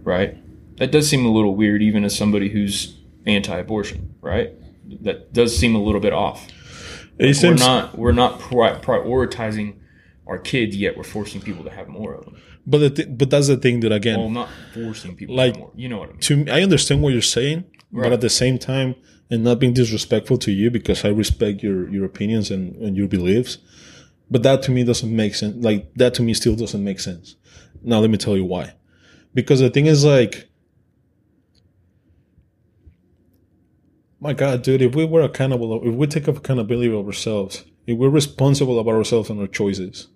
right? 0.04 0.36
That 0.76 0.92
does 0.92 1.08
seem 1.08 1.24
a 1.24 1.32
little 1.32 1.56
weird 1.56 1.82
even 1.82 2.04
as 2.04 2.16
somebody 2.16 2.50
who's 2.50 2.95
anti-abortion, 3.26 4.14
right? 4.20 4.52
That 5.02 5.32
does 5.32 5.56
seem 5.56 5.74
a 5.74 5.82
little 5.82 6.00
bit 6.00 6.12
off. 6.12 6.46
It 7.18 7.36
We're 7.42 7.54
not 7.54 7.98
we're 7.98 8.12
not 8.12 8.40
pri- 8.40 8.78
prioritizing 8.78 9.74
our 10.26 10.38
kids 10.38 10.76
yet 10.76 10.96
we're 10.96 11.04
forcing 11.04 11.40
people 11.40 11.64
to 11.64 11.70
have 11.70 11.88
more 11.88 12.12
of 12.14 12.24
them. 12.24 12.36
but 12.66 12.78
the 12.78 12.90
th- 12.90 13.08
but 13.18 13.30
that's 13.30 13.46
the 13.46 13.56
thing 13.56 13.80
that 13.80 13.92
again, 13.92 14.18
Well, 14.18 14.30
not 14.30 14.48
forcing 14.74 15.14
people 15.16 15.34
Like- 15.36 15.54
to 15.54 15.58
have 15.60 15.68
more. 15.68 15.72
You 15.76 15.88
know 15.88 15.98
what 15.98 16.08
I 16.08 16.12
mean? 16.12 16.20
to 16.20 16.36
me, 16.36 16.50
I 16.50 16.62
understand 16.62 17.02
what 17.02 17.12
you're 17.12 17.22
saying, 17.22 17.64
but 17.92 18.12
at 18.12 18.20
the 18.20 18.28
same 18.28 18.58
time, 18.58 18.96
and 19.30 19.42
not 19.42 19.58
being 19.58 19.72
disrespectful 19.72 20.36
to 20.38 20.52
you 20.52 20.70
because 20.70 21.04
I 21.04 21.08
respect 21.08 21.62
your 21.62 21.88
your 21.94 22.04
opinions 22.04 22.50
and, 22.50 22.76
and 22.84 22.96
your 22.96 23.08
beliefs, 23.08 23.58
but 24.30 24.42
that 24.42 24.62
to 24.64 24.70
me 24.70 24.84
doesn't 24.84 25.14
make 25.22 25.34
sense. 25.34 25.56
Like 25.64 25.92
that 25.94 26.12
to 26.14 26.22
me 26.22 26.34
still 26.34 26.54
doesn't 26.56 26.82
make 26.84 27.00
sense. 27.00 27.36
Now 27.82 27.98
let 28.00 28.10
me 28.10 28.18
tell 28.18 28.36
you 28.36 28.44
why. 28.44 28.74
Because 29.34 29.60
the 29.60 29.70
thing 29.70 29.86
is 29.86 30.04
like, 30.04 30.48
my 34.20 34.32
God, 34.32 34.62
dude, 34.62 34.82
if 34.82 34.94
we 34.94 35.04
were 35.04 35.22
accountable, 35.22 35.86
if 35.86 35.94
we 35.94 36.06
take 36.06 36.28
accountability 36.28 36.92
of 36.92 37.06
ourselves, 37.06 37.64
if 37.86 37.96
we're 37.96 38.08
responsible 38.08 38.78
about 38.78 38.94
ourselves 38.94 39.30
and 39.30 39.40
our 39.40 39.46
choices, 39.46 40.08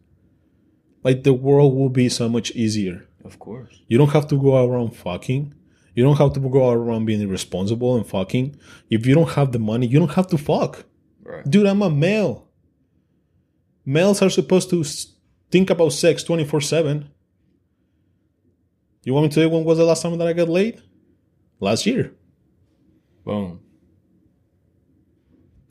like 1.02 1.22
the 1.22 1.34
world 1.34 1.74
will 1.74 1.88
be 1.88 2.08
so 2.08 2.28
much 2.28 2.50
easier. 2.52 3.06
Of 3.24 3.38
course. 3.38 3.80
You 3.88 3.98
don't 3.98 4.10
have 4.10 4.28
to 4.28 4.40
go 4.40 4.64
around 4.64 4.96
fucking. 4.96 5.54
You 5.94 6.04
don't 6.04 6.16
have 6.16 6.32
to 6.34 6.40
go 6.40 6.70
around 6.70 7.04
being 7.04 7.20
irresponsible 7.20 7.96
and 7.96 8.06
fucking. 8.06 8.56
If 8.88 9.06
you 9.06 9.14
don't 9.14 9.30
have 9.30 9.52
the 9.52 9.58
money, 9.58 9.86
you 9.86 9.98
don't 9.98 10.12
have 10.12 10.28
to 10.28 10.38
fuck. 10.38 10.84
Right. 11.22 11.48
Dude, 11.48 11.66
I'm 11.66 11.82
a 11.82 11.90
male. 11.90 12.48
Males 13.84 14.22
are 14.22 14.30
supposed 14.30 14.70
to 14.70 14.84
think 15.50 15.70
about 15.70 15.90
sex 15.90 16.22
24 16.22 16.60
7. 16.60 17.10
You 19.04 19.14
want 19.14 19.24
me 19.24 19.28
to 19.30 19.34
tell 19.34 19.44
you 19.44 19.50
when 19.50 19.64
was 19.64 19.78
the 19.78 19.84
last 19.84 20.02
time 20.02 20.16
that 20.18 20.28
I 20.28 20.32
got 20.32 20.48
laid? 20.48 20.82
Last 21.58 21.86
year. 21.86 22.14
Boom. 23.24 23.60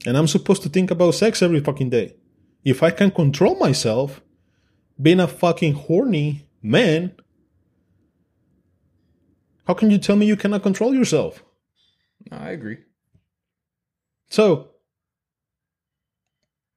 And 0.06 0.18
I'm 0.18 0.28
supposed 0.28 0.64
to 0.64 0.70
think 0.70 0.92
about 0.92 1.16
sex 1.16 1.42
every 1.42 1.60
fucking 1.60 1.90
day. 1.90 2.16
If 2.64 2.84
I 2.84 2.92
can 2.92 3.12
control 3.12 3.56
myself, 3.56 4.22
being 5.02 5.20
a 5.20 5.28
fucking 5.28 5.74
horny 5.74 6.48
man, 6.62 7.16
how 9.66 9.74
can 9.74 9.92
you 9.92 9.98
tell 9.98 10.16
me 10.16 10.26
you 10.26 10.36
cannot 10.36 10.64
control 10.64 10.94
yourself? 10.94 11.44
I 12.32 12.50
agree. 12.52 12.78
So, 14.30 14.70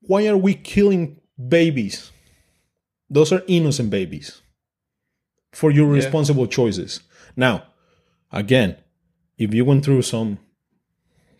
why 0.00 0.26
are 0.26 0.36
we 0.36 0.54
killing 0.54 1.20
babies? 1.48 2.10
Those 3.10 3.32
are 3.32 3.42
innocent 3.46 3.90
babies 3.90 4.40
for 5.52 5.70
your 5.70 5.88
Yeah. 5.88 6.02
responsible 6.02 6.46
choices. 6.46 7.00
Now, 7.36 7.66
again, 8.30 8.76
if 9.36 9.52
you 9.52 9.64
went 9.64 9.84
through 9.84 10.02
some 10.02 10.38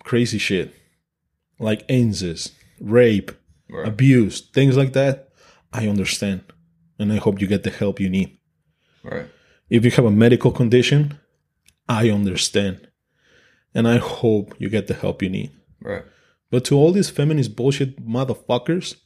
crazy 0.05 0.39
shit 0.39 0.75
like 1.63 1.85
incest, 1.89 2.53
rape, 2.81 3.31
Right. 3.71 3.89
abuse, 3.89 4.41
things 4.53 4.77
like 4.77 4.93
that, 4.93 5.31
I 5.73 5.89
understand. 5.89 6.41
And 6.99 7.11
I 7.13 7.17
hope 7.17 7.41
you 7.41 7.47
get 7.47 7.63
the 7.63 7.71
help 7.71 7.99
you 8.01 8.11
need. 8.11 8.37
Right. 9.03 9.27
If 9.71 9.85
you 9.85 9.91
have 9.93 10.05
a 10.05 10.11
medical 10.11 10.51
condition, 10.51 11.19
I 11.89 12.11
understand. 12.11 12.89
and 13.75 13.89
I 13.89 13.97
hope 13.97 14.55
you 14.59 14.69
get 14.69 14.87
the 14.87 14.93
help 14.95 15.23
you 15.23 15.31
need. 15.31 15.51
Right. 15.81 16.05
But 16.51 16.63
to 16.67 16.77
all 16.77 16.93
these 16.93 17.09
feminist 17.09 17.57
bullshit 17.57 18.05
motherfuckers, 18.07 18.97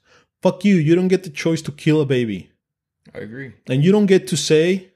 fuck 0.42 0.64
you. 0.64 0.74
You 0.74 0.96
don't 0.96 1.06
get 1.06 1.22
the 1.22 1.30
choice 1.30 1.62
to 1.62 1.70
kill 1.70 2.00
a 2.00 2.04
baby. 2.06 2.50
I 3.14 3.18
agree. 3.20 3.52
And 3.68 3.84
you 3.84 3.92
don't 3.92 4.06
get 4.06 4.26
to 4.26 4.36
say, 4.36 4.88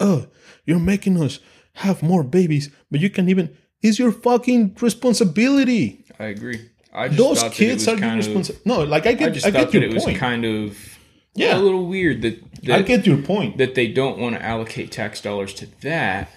oh, 0.00 0.26
you're 0.64 0.80
making 0.80 1.22
us 1.22 1.38
have 1.74 2.02
more 2.02 2.24
babies, 2.24 2.68
but 2.90 3.00
you 3.00 3.08
can 3.08 3.28
even. 3.28 3.56
It's 3.80 4.00
your 4.00 4.10
fucking 4.10 4.74
responsibility. 4.80 6.04
I 6.18 6.24
agree. 6.26 6.70
I 6.96 7.08
just 7.08 7.18
Those 7.18 7.40
thought 7.40 7.50
that 7.50 7.60
it 7.60 7.66
kids 7.68 7.88
are 7.88 7.90
your 7.92 8.00
kind 8.00 8.20
of- 8.20 8.26
responsibility. 8.26 8.62
No, 8.68 8.82
like 8.84 9.06
I 9.06 9.12
get, 9.12 9.22
I 9.22 9.24
get, 9.26 9.34
just 9.34 9.46
I, 9.46 9.50
thought 9.50 9.58
get 9.58 9.72
that 9.72 9.80
your 9.80 9.90
it 9.90 9.94
was 9.94 10.04
point. 10.04 10.18
kind 10.18 10.44
of 10.44 10.98
Yeah. 11.34 11.58
a 11.58 11.60
little 11.60 11.86
weird 11.86 12.22
that 12.22 12.42
that, 12.62 12.78
I 12.78 12.82
get 12.82 13.06
your 13.06 13.18
point, 13.18 13.58
that 13.58 13.74
they 13.74 13.86
don't 13.88 14.18
want 14.18 14.34
to 14.36 14.42
allocate 14.42 14.90
tax 14.90 15.20
dollars 15.20 15.52
to 15.54 15.66
that, 15.82 16.30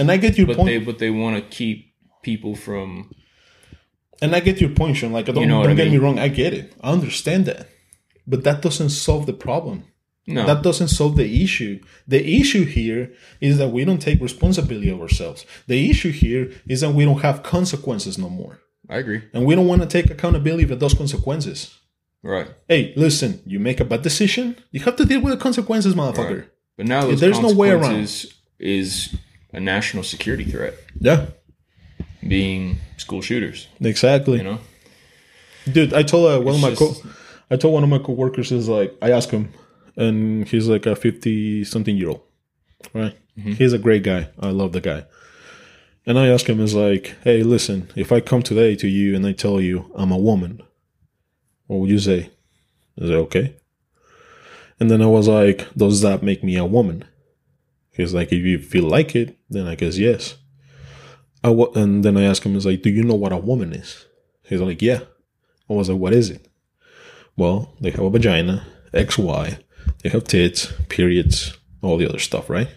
and 0.00 0.10
I 0.10 0.16
get 0.16 0.38
your 0.38 0.46
but 0.46 0.56
point, 0.56 0.68
they 0.68 0.78
but 0.78 0.98
they 0.98 1.10
want 1.10 1.36
to 1.36 1.42
keep 1.56 1.92
people 2.22 2.54
from 2.56 3.10
and 4.22 4.34
I 4.36 4.40
get 4.40 4.60
your 4.60 4.70
point, 4.70 4.96
Shawn. 4.96 5.12
Like, 5.12 5.28
I 5.28 5.32
don't, 5.32 5.48
know 5.48 5.58
what 5.58 5.64
don't 5.64 5.72
I 5.72 5.82
get 5.84 5.90
me 5.90 5.98
wrong. 5.98 6.18
I 6.18 6.28
get 6.28 6.54
it. 6.54 6.72
I 6.80 6.92
understand 6.92 7.44
that, 7.46 7.66
but 8.26 8.44
that 8.44 8.62
doesn't 8.62 8.90
solve 8.90 9.26
the 9.26 9.32
problem. 9.32 9.84
no 10.28 10.46
That 10.46 10.62
doesn't 10.62 10.88
solve 10.88 11.16
the 11.16 11.42
issue. 11.42 11.80
The 12.06 12.22
issue 12.40 12.64
here 12.64 13.12
is 13.40 13.58
that 13.58 13.70
we 13.70 13.84
don't 13.84 14.00
take 14.00 14.20
responsibility 14.20 14.90
of 14.90 15.00
ourselves. 15.00 15.44
The 15.66 15.90
issue 15.90 16.12
here 16.12 16.52
is 16.68 16.80
that 16.82 16.90
we 16.94 17.04
don't 17.04 17.22
have 17.22 17.42
consequences 17.42 18.16
no 18.16 18.28
more. 18.30 18.60
I 18.90 18.96
agree. 18.98 19.22
And 19.32 19.44
we 19.46 19.54
don't 19.54 19.66
want 19.68 19.82
to 19.82 19.88
take 19.88 20.10
accountability 20.10 20.64
for 20.66 20.74
those 20.76 20.94
consequences. 20.94 21.76
Right. 22.22 22.48
Hey, 22.68 22.92
listen, 22.96 23.40
you 23.46 23.58
make 23.58 23.80
a 23.80 23.84
bad 23.84 24.02
decision, 24.02 24.56
you 24.70 24.80
have 24.80 24.96
to 24.96 25.04
deal 25.04 25.20
with 25.20 25.32
the 25.34 25.40
consequences, 25.40 25.94
motherfucker. 25.94 26.40
Right. 26.40 26.48
But 26.76 26.86
now 26.86 27.10
There's 27.14 27.40
no 27.40 27.52
way 27.52 27.70
around. 27.70 28.08
is 28.58 29.14
a 29.52 29.60
national 29.60 30.02
security 30.04 30.44
threat, 30.44 30.74
Yeah, 31.00 31.26
being 32.26 32.78
school 32.96 33.22
shooters. 33.22 33.68
exactly. 33.80 34.38
You 34.38 34.44
know, 34.44 34.58
Dude, 35.70 35.94
I 35.94 36.02
told 36.02 36.30
uh, 36.32 36.40
one 36.40 36.54
of 36.56 36.60
my 36.60 36.70
just- 36.70 37.02
co- 37.02 37.10
I 37.50 37.56
told 37.56 37.74
one 37.74 37.82
of 37.84 37.90
my 37.90 37.98
coworkers 37.98 38.50
is 38.50 38.68
like 38.68 38.96
I 39.02 39.10
asked 39.12 39.30
him, 39.30 39.52
and 39.96 40.48
he's 40.48 40.68
like 40.68 40.86
a 40.86 40.96
fifty 40.96 41.64
something 41.64 41.96
year 41.96 42.08
old, 42.10 42.22
right? 42.94 43.16
Mm-hmm. 43.38 43.52
He's 43.52 43.72
a 43.72 43.78
great 43.78 44.02
guy. 44.02 44.28
I 44.40 44.50
love 44.50 44.72
the 44.72 44.80
guy. 44.80 45.04
And 46.04 46.18
I 46.18 46.28
asked 46.28 46.48
him, 46.48 46.60
is 46.60 46.74
like, 46.74 47.14
hey, 47.22 47.42
listen, 47.42 47.90
if 47.94 48.10
I 48.10 48.20
come 48.20 48.42
today 48.42 48.74
to 48.76 48.88
you 48.88 49.14
and 49.14 49.24
I 49.26 49.32
tell 49.32 49.60
you 49.60 49.90
I'm 49.94 50.10
a 50.10 50.18
woman, 50.18 50.60
what 51.66 51.80
would 51.80 51.90
you 51.90 51.98
say? 52.00 52.30
Is 52.96 53.10
it 53.10 53.14
okay? 53.14 53.56
And 54.80 54.90
then 54.90 55.00
I 55.00 55.06
was 55.06 55.28
like, 55.28 55.72
does 55.74 56.00
that 56.00 56.22
make 56.22 56.42
me 56.42 56.56
a 56.56 56.64
woman? 56.64 57.04
He's 57.92 58.12
like, 58.12 58.32
if 58.32 58.42
you 58.44 58.58
feel 58.58 58.84
like 58.84 59.14
it, 59.14 59.38
then 59.48 59.66
I 59.66 59.76
guess 59.76 59.96
yes. 59.96 60.36
I 61.44 61.50
and 61.50 62.04
then 62.04 62.16
I 62.16 62.24
asked 62.24 62.44
him, 62.44 62.56
is 62.56 62.66
like, 62.66 62.82
do 62.82 62.90
you 62.90 63.04
know 63.04 63.14
what 63.14 63.32
a 63.32 63.36
woman 63.36 63.72
is? 63.72 64.06
He's 64.42 64.60
like, 64.60 64.82
yeah. 64.82 65.00
I 65.70 65.74
was 65.74 65.88
like, 65.88 65.98
what 66.00 66.12
is 66.12 66.30
it? 66.30 66.48
Well, 67.36 67.72
they 67.80 67.90
have 67.90 68.00
a 68.04 68.10
vagina, 68.10 68.66
XY, 68.92 69.62
they 70.02 70.08
have 70.10 70.24
tits, 70.24 70.72
periods, 70.88 71.56
all 71.80 71.96
the 71.96 72.08
other 72.08 72.18
stuff, 72.18 72.50
right? 72.50 72.68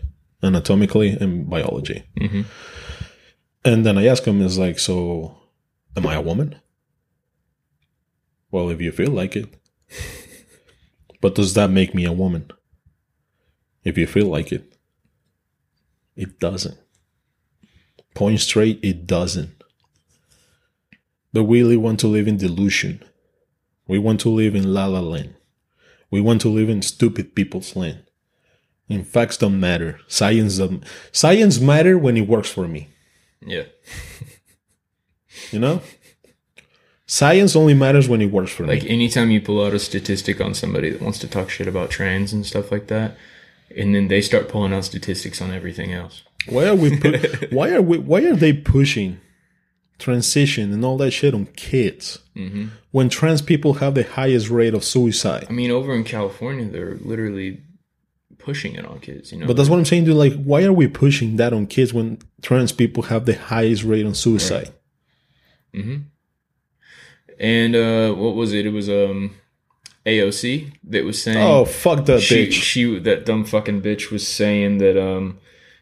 Anatomically 0.44 1.10
and 1.10 1.50
biology. 1.50 2.04
hmm 2.18 2.44
And 3.65 3.84
then 3.84 3.97
I 3.97 4.06
ask 4.06 4.23
him, 4.23 4.43
is 4.43 4.60
like, 4.60 4.78
so 4.78 5.36
am 5.97 6.06
I 6.06 6.13
a 6.13 6.21
woman? 6.21 6.56
Well, 8.51 8.69
if 8.69 8.80
you 8.80 8.91
feel 8.91 9.10
like 9.12 9.36
it. 9.36 9.51
but 11.21 11.34
does 11.34 11.56
that 11.56 11.71
make 11.71 11.95
me 11.95 12.06
a 12.06 12.13
woman? 12.13 12.51
If 13.84 13.97
you 13.97 14.06
feel 14.06 14.28
like 14.28 14.51
it. 14.51 14.78
It 16.15 16.39
doesn't. 16.39 16.78
Point 18.13 18.39
straight, 18.39 18.80
it 18.84 19.08
doesn't. 19.08 19.63
But 21.34 21.43
we 21.45 21.62
really 21.62 21.75
want 21.75 21.99
to 22.01 22.08
live 22.08 22.28
in 22.28 22.38
delusion. 22.38 23.04
We 23.88 23.97
want 23.97 24.21
to 24.21 24.30
live 24.30 24.56
in 24.56 24.73
la 24.73 24.86
la 24.86 24.99
land. 24.99 25.36
We 26.12 26.21
want 26.21 26.39
to 26.41 26.49
live 26.49 26.69
in 26.69 26.84
stupid 26.84 27.36
people's 27.36 27.75
land. 27.75 28.04
And 28.88 29.08
facts 29.08 29.38
don't 29.38 29.60
matter. 29.60 29.99
Science 30.08 30.60
don't. 30.60 30.84
Science 31.12 31.60
matter 31.60 31.97
when 31.97 32.15
it 32.15 32.28
works 32.28 32.49
for 32.49 32.67
me. 32.67 32.89
Yeah, 33.46 33.64
You 35.52 35.60
know? 35.60 35.82
Science 37.08 37.56
only 37.56 37.76
matters 37.76 38.10
when 38.10 38.22
it 38.22 38.32
works 38.32 38.52
for 38.52 38.66
like 38.66 38.84
me. 38.84 38.90
anytime 38.90 39.30
you 39.30 39.40
pull 39.40 39.64
out 39.64 39.74
a 39.74 39.80
statistic 39.80 40.42
on 40.42 40.54
somebody 40.56 40.90
that 40.90 41.02
wants 41.02 41.20
to 41.20 41.28
talk 41.28 41.50
shit 41.52 41.68
about 41.68 41.92
trans 41.92 42.34
and 42.34 42.46
stuff 42.46 42.72
like 42.72 42.88
that, 42.88 43.16
and 43.76 43.94
then 43.94 44.08
they 44.08 44.22
start 44.22 44.50
pulling 44.50 44.74
out 44.74 44.86
statistics 44.86 45.40
on 45.42 45.52
everything 45.52 45.92
else. 45.94 46.24
Why 46.50 46.66
are 46.68 46.76
we 46.76 46.98
pu- 47.00 47.20
why 47.52 47.70
are 47.72 47.82
we 47.82 48.00
why 48.00 48.24
are 48.24 48.36
they 48.36 48.54
pushing 48.54 49.20
transition 50.00 50.74
and 50.74 50.84
all 50.84 50.98
that 50.98 51.12
shit 51.12 51.34
on 51.34 51.46
kids 51.56 52.20
hmm 52.36 52.66
when 52.92 53.08
trans 53.10 53.42
people 53.42 53.76
have 53.76 53.94
the 53.94 54.04
highest 54.04 54.50
rate 54.50 54.74
of 54.74 54.84
suicide? 54.84 55.46
I 55.48 55.54
mean, 55.54 55.70
over 55.70 55.94
in 55.94 56.04
California, 56.06 56.66
they're 56.66 56.96
literally 56.96 57.62
pushing 58.46 58.76
it 58.76 58.86
on 58.86 59.00
kids. 59.00 59.32
You 59.32 59.40
know, 59.40 59.48
But 59.48 59.58
that's 59.58 59.70
what 59.70 59.80
I'm 59.80 59.86
saying, 59.86 60.06
dude. 60.06 60.16
Like, 60.16 60.36
why 60.50 60.64
are 60.64 60.72
we 60.82 60.88
pushing 60.88 61.36
that 61.38 61.52
on 61.52 61.66
kids 61.66 61.94
when 61.94 62.20
trans 62.42 62.72
people 62.72 63.04
have 63.12 63.26
the 63.26 63.36
highest 63.36 63.84
rate 63.84 64.06
on 64.06 64.14
suicide? 64.14 64.70
hmm 65.74 65.98
And 67.40 67.76
uh, 67.76 68.14
what 68.14 68.36
was 68.36 68.54
it? 68.54 68.66
It 68.66 68.70
was 68.70 68.88
um, 68.88 69.36
AOC 70.06 70.74
that 70.86 71.04
was 71.04 71.22
saying. 71.22 71.38
Oh, 71.38 71.66
fuck 71.66 72.06
that 72.06 72.22
she, 72.22 72.48
bitch. 72.48 72.54
she 72.54 73.00
that 73.00 73.26
dumb 73.26 73.44
fucking 73.46 73.82
bitch 73.82 74.12
was 74.12 74.26
saying 74.28 74.78
that 74.78 74.96
um, 75.02 75.40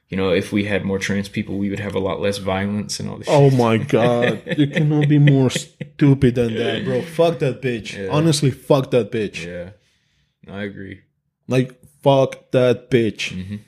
you 0.10 0.17
know, 0.17 0.30
if 0.32 0.52
we 0.52 0.65
had 0.65 0.86
more 0.86 0.99
trans 0.99 1.28
people, 1.28 1.58
we 1.58 1.69
would 1.69 1.80
have 1.80 1.95
a 1.95 1.99
lot 1.99 2.21
less 2.21 2.38
violence 2.38 2.99
and 2.99 3.10
all 3.10 3.17
this. 3.17 3.28
Oh 3.30 3.49
my 3.52 3.78
god, 3.78 4.41
you 4.58 4.67
cannot 4.67 5.10
be 5.10 5.19
more 5.19 5.49
stupid 5.62 6.36
than 6.36 6.56
that, 6.56 6.86
bro. 6.86 7.02
Fuck 7.02 7.39
that 7.39 7.62
bitch. 7.62 7.97
Yeah. 7.97 8.10
Honestly, 8.12 8.52
fuck 8.52 8.91
that 8.91 9.12
bitch. 9.12 9.45
Yeah, 9.45 9.71
I 10.52 10.63
agree. 10.63 11.02
Like, 11.47 11.82
fuck 12.03 12.51
that 12.51 12.89
bitch. 12.91 13.31
Mhm. 13.31 13.59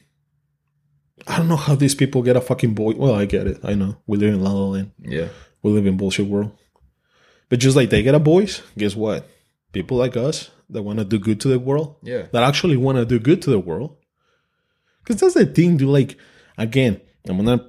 I 1.27 1.37
don't 1.37 1.47
know 1.47 1.55
how 1.55 1.73
these 1.75 1.95
people 1.95 2.21
get 2.21 2.35
a 2.35 2.41
fucking 2.41 2.75
boy. 2.75 2.93
Well, 2.95 3.15
I 3.15 3.25
get 3.25 3.47
it. 3.47 3.59
I 3.63 3.73
know. 3.73 3.97
We 4.05 4.17
live 4.17 4.33
in 4.33 4.43
La 4.43 4.51
La 4.51 4.67
Land. 4.67 4.91
Yeah, 5.01 5.29
We 5.63 5.71
live 5.71 5.87
in 5.87 5.97
bullshit 5.97 6.27
world. 6.27 6.51
But 7.49 7.59
just 7.59 7.75
like 7.75 7.89
they 7.89 8.03
get 8.03 8.13
a 8.15 8.19
boys, 8.19 8.61
guess 8.77 8.95
what? 8.95 9.27
People 9.71 9.97
like 9.97 10.15
us 10.15 10.51
that 10.69 10.83
want 10.83 10.99
to 10.99 11.05
do 11.05 11.17
good 11.17 11.39
to 11.41 11.47
the 11.47 11.57
world, 11.59 11.95
yeah, 12.03 12.27
that 12.31 12.43
actually 12.43 12.77
want 12.77 12.97
to 12.97 13.05
do 13.05 13.19
good 13.19 13.41
to 13.43 13.49
the 13.49 13.59
world. 13.59 13.97
Because 15.03 15.21
that's 15.21 15.33
the 15.35 15.45
thing, 15.45 15.77
dude. 15.77 15.89
Like, 15.89 16.17
again, 16.57 17.01
I'm 17.27 17.43
going 17.43 17.59
to 17.59 17.65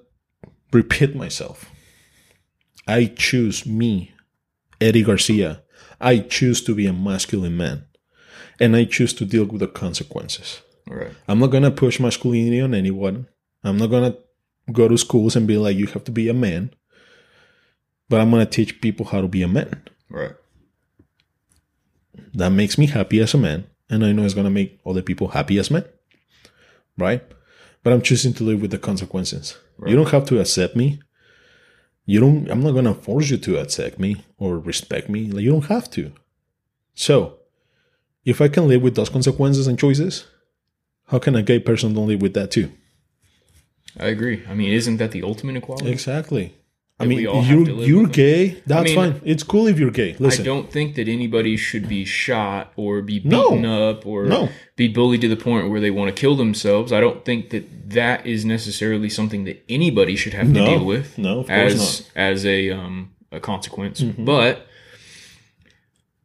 repeat 0.73 1.15
myself. 1.15 1.71
I 2.87 3.07
choose 3.07 3.67
me, 3.67 4.13
Eddy 4.81 5.03
Garcia. 5.03 5.63
I 6.01 6.19
choose 6.19 6.63
to 6.65 6.75
be 6.75 6.87
a 6.87 6.93
masculine 6.93 7.57
man. 7.57 7.86
And 8.61 8.77
I 8.77 8.85
choose 8.85 9.13
to 9.15 9.25
deal 9.25 9.45
with 9.45 9.61
the 9.61 9.69
consequences. 9.69 10.63
right. 10.87 11.13
I'm 11.29 11.39
not 11.39 11.49
gonna 11.49 11.71
push 11.71 12.01
masculinity 12.01 12.61
on 12.61 12.75
anyone. 12.75 13.27
I'm 13.65 13.77
not 13.77 13.91
gonna 13.91 14.17
go 14.73 14.89
to 14.89 14.99
schools 14.99 15.37
and 15.37 15.47
be 15.47 15.57
like, 15.57 15.77
you 15.77 15.87
have 15.89 16.05
to 16.05 16.13
be 16.13 16.29
a 16.29 16.35
man. 16.35 16.71
But 18.09 18.21
I'm 18.21 18.31
gonna 18.31 18.47
teach 18.47 18.81
people 18.81 19.07
how 19.07 19.21
to 19.21 19.29
be 19.29 19.43
a 19.43 19.49
man. 19.49 19.83
Right. 20.09 20.35
That 22.35 22.51
makes 22.51 22.79
me 22.79 22.87
happy 22.87 23.21
as 23.21 23.35
a 23.35 23.39
man, 23.39 23.67
and 23.91 24.05
I 24.05 24.13
know 24.13 24.25
it's 24.25 24.35
gonna 24.35 24.51
make 24.51 24.79
other 24.87 25.03
people 25.03 25.29
happy 25.29 25.59
as 25.59 25.71
men. 25.71 25.85
Right? 26.97 27.23
But 27.83 27.93
I'm 27.93 28.03
choosing 28.03 28.33
to 28.35 28.45
live 28.45 28.61
with 28.63 28.71
the 28.71 28.79
consequences. 28.79 29.57
Right. 29.79 29.91
You 29.91 29.97
don't 29.97 30.11
have 30.11 30.25
to 30.27 30.41
accept 30.41 30.77
me. 30.77 31.01
You 32.05 32.21
don't 32.21 32.49
I'm 32.51 32.63
not 32.63 32.73
gonna 32.73 32.95
force 32.95 33.31
you 33.31 33.37
to 33.39 33.59
accept 33.59 33.99
me 33.99 34.25
or 34.39 34.59
respect 34.59 35.09
me. 35.09 35.31
Like 35.31 35.43
you 35.43 35.51
don't 35.51 35.67
have 35.67 35.91
to. 35.93 36.13
So 36.95 37.39
if 38.27 38.41
I 38.43 38.49
can 38.49 38.69
live 38.69 38.83
with 38.83 38.97
those 38.97 39.09
consequences 39.09 39.67
and 39.67 39.79
choices, 39.79 40.27
how 41.07 41.19
can 41.19 41.35
a 41.37 41.43
gay 41.43 41.61
person 41.61 41.95
don't 41.95 42.09
live 42.09 42.21
with 42.21 42.35
that 42.35 42.51
too? 42.51 42.71
I 43.99 44.09
agree. 44.09 44.43
I 44.47 44.53
mean, 44.55 44.73
isn't 44.73 44.99
that 44.99 45.13
the 45.13 45.23
ultimate 45.23 45.57
equality? 45.57 45.91
Exactly. 45.91 46.55
I 46.99 47.05
mean, 47.05 47.19
we 47.19 47.27
all 47.27 47.43
have 47.43 47.65
to 47.67 47.73
you're 47.75 47.85
you're 47.85 48.07
gay. 48.07 48.63
That's 48.67 48.87
mean, 48.87 48.95
fine. 48.97 49.21
It's 49.25 49.43
cool 49.43 49.67
if 49.67 49.79
you're 49.79 49.91
gay. 49.91 50.17
Listen. 50.19 50.43
I 50.43 50.45
don't 50.47 50.71
think 50.73 50.95
that 50.97 51.09
anybody 51.09 51.57
should 51.59 51.89
be 51.89 52.07
shot 52.07 52.73
or 52.77 53.03
be 53.03 53.21
No. 53.23 53.51
beaten 53.51 53.67
up 53.67 54.07
or 54.07 54.25
No. 54.25 54.49
be 54.77 54.89
bullied 54.89 55.21
to 55.21 55.29
the 55.29 55.37
point 55.37 55.69
where 55.71 55.81
they 55.81 55.91
want 55.91 56.15
to 56.15 56.19
kill 56.19 56.37
themselves. 56.37 56.93
I 56.93 57.01
don't 57.01 57.23
think 57.25 57.51
that 57.51 57.91
that 57.91 58.27
is 58.27 58.45
necessarily 58.47 59.11
something 59.11 59.45
that 59.45 59.63
anybody 59.69 60.17
should 60.17 60.33
have 60.33 60.47
to 60.47 60.53
No. 60.55 60.67
deal 60.67 60.85
with. 60.87 61.19
No, 61.19 61.41
of 61.41 61.49
course 61.49 61.75
as 61.75 62.11
as 62.17 62.47
a 62.47 62.71
um 62.71 63.11
a 63.31 63.41
consequence. 63.41 64.01
Mm-hmm. 64.01 64.25
But 64.25 64.66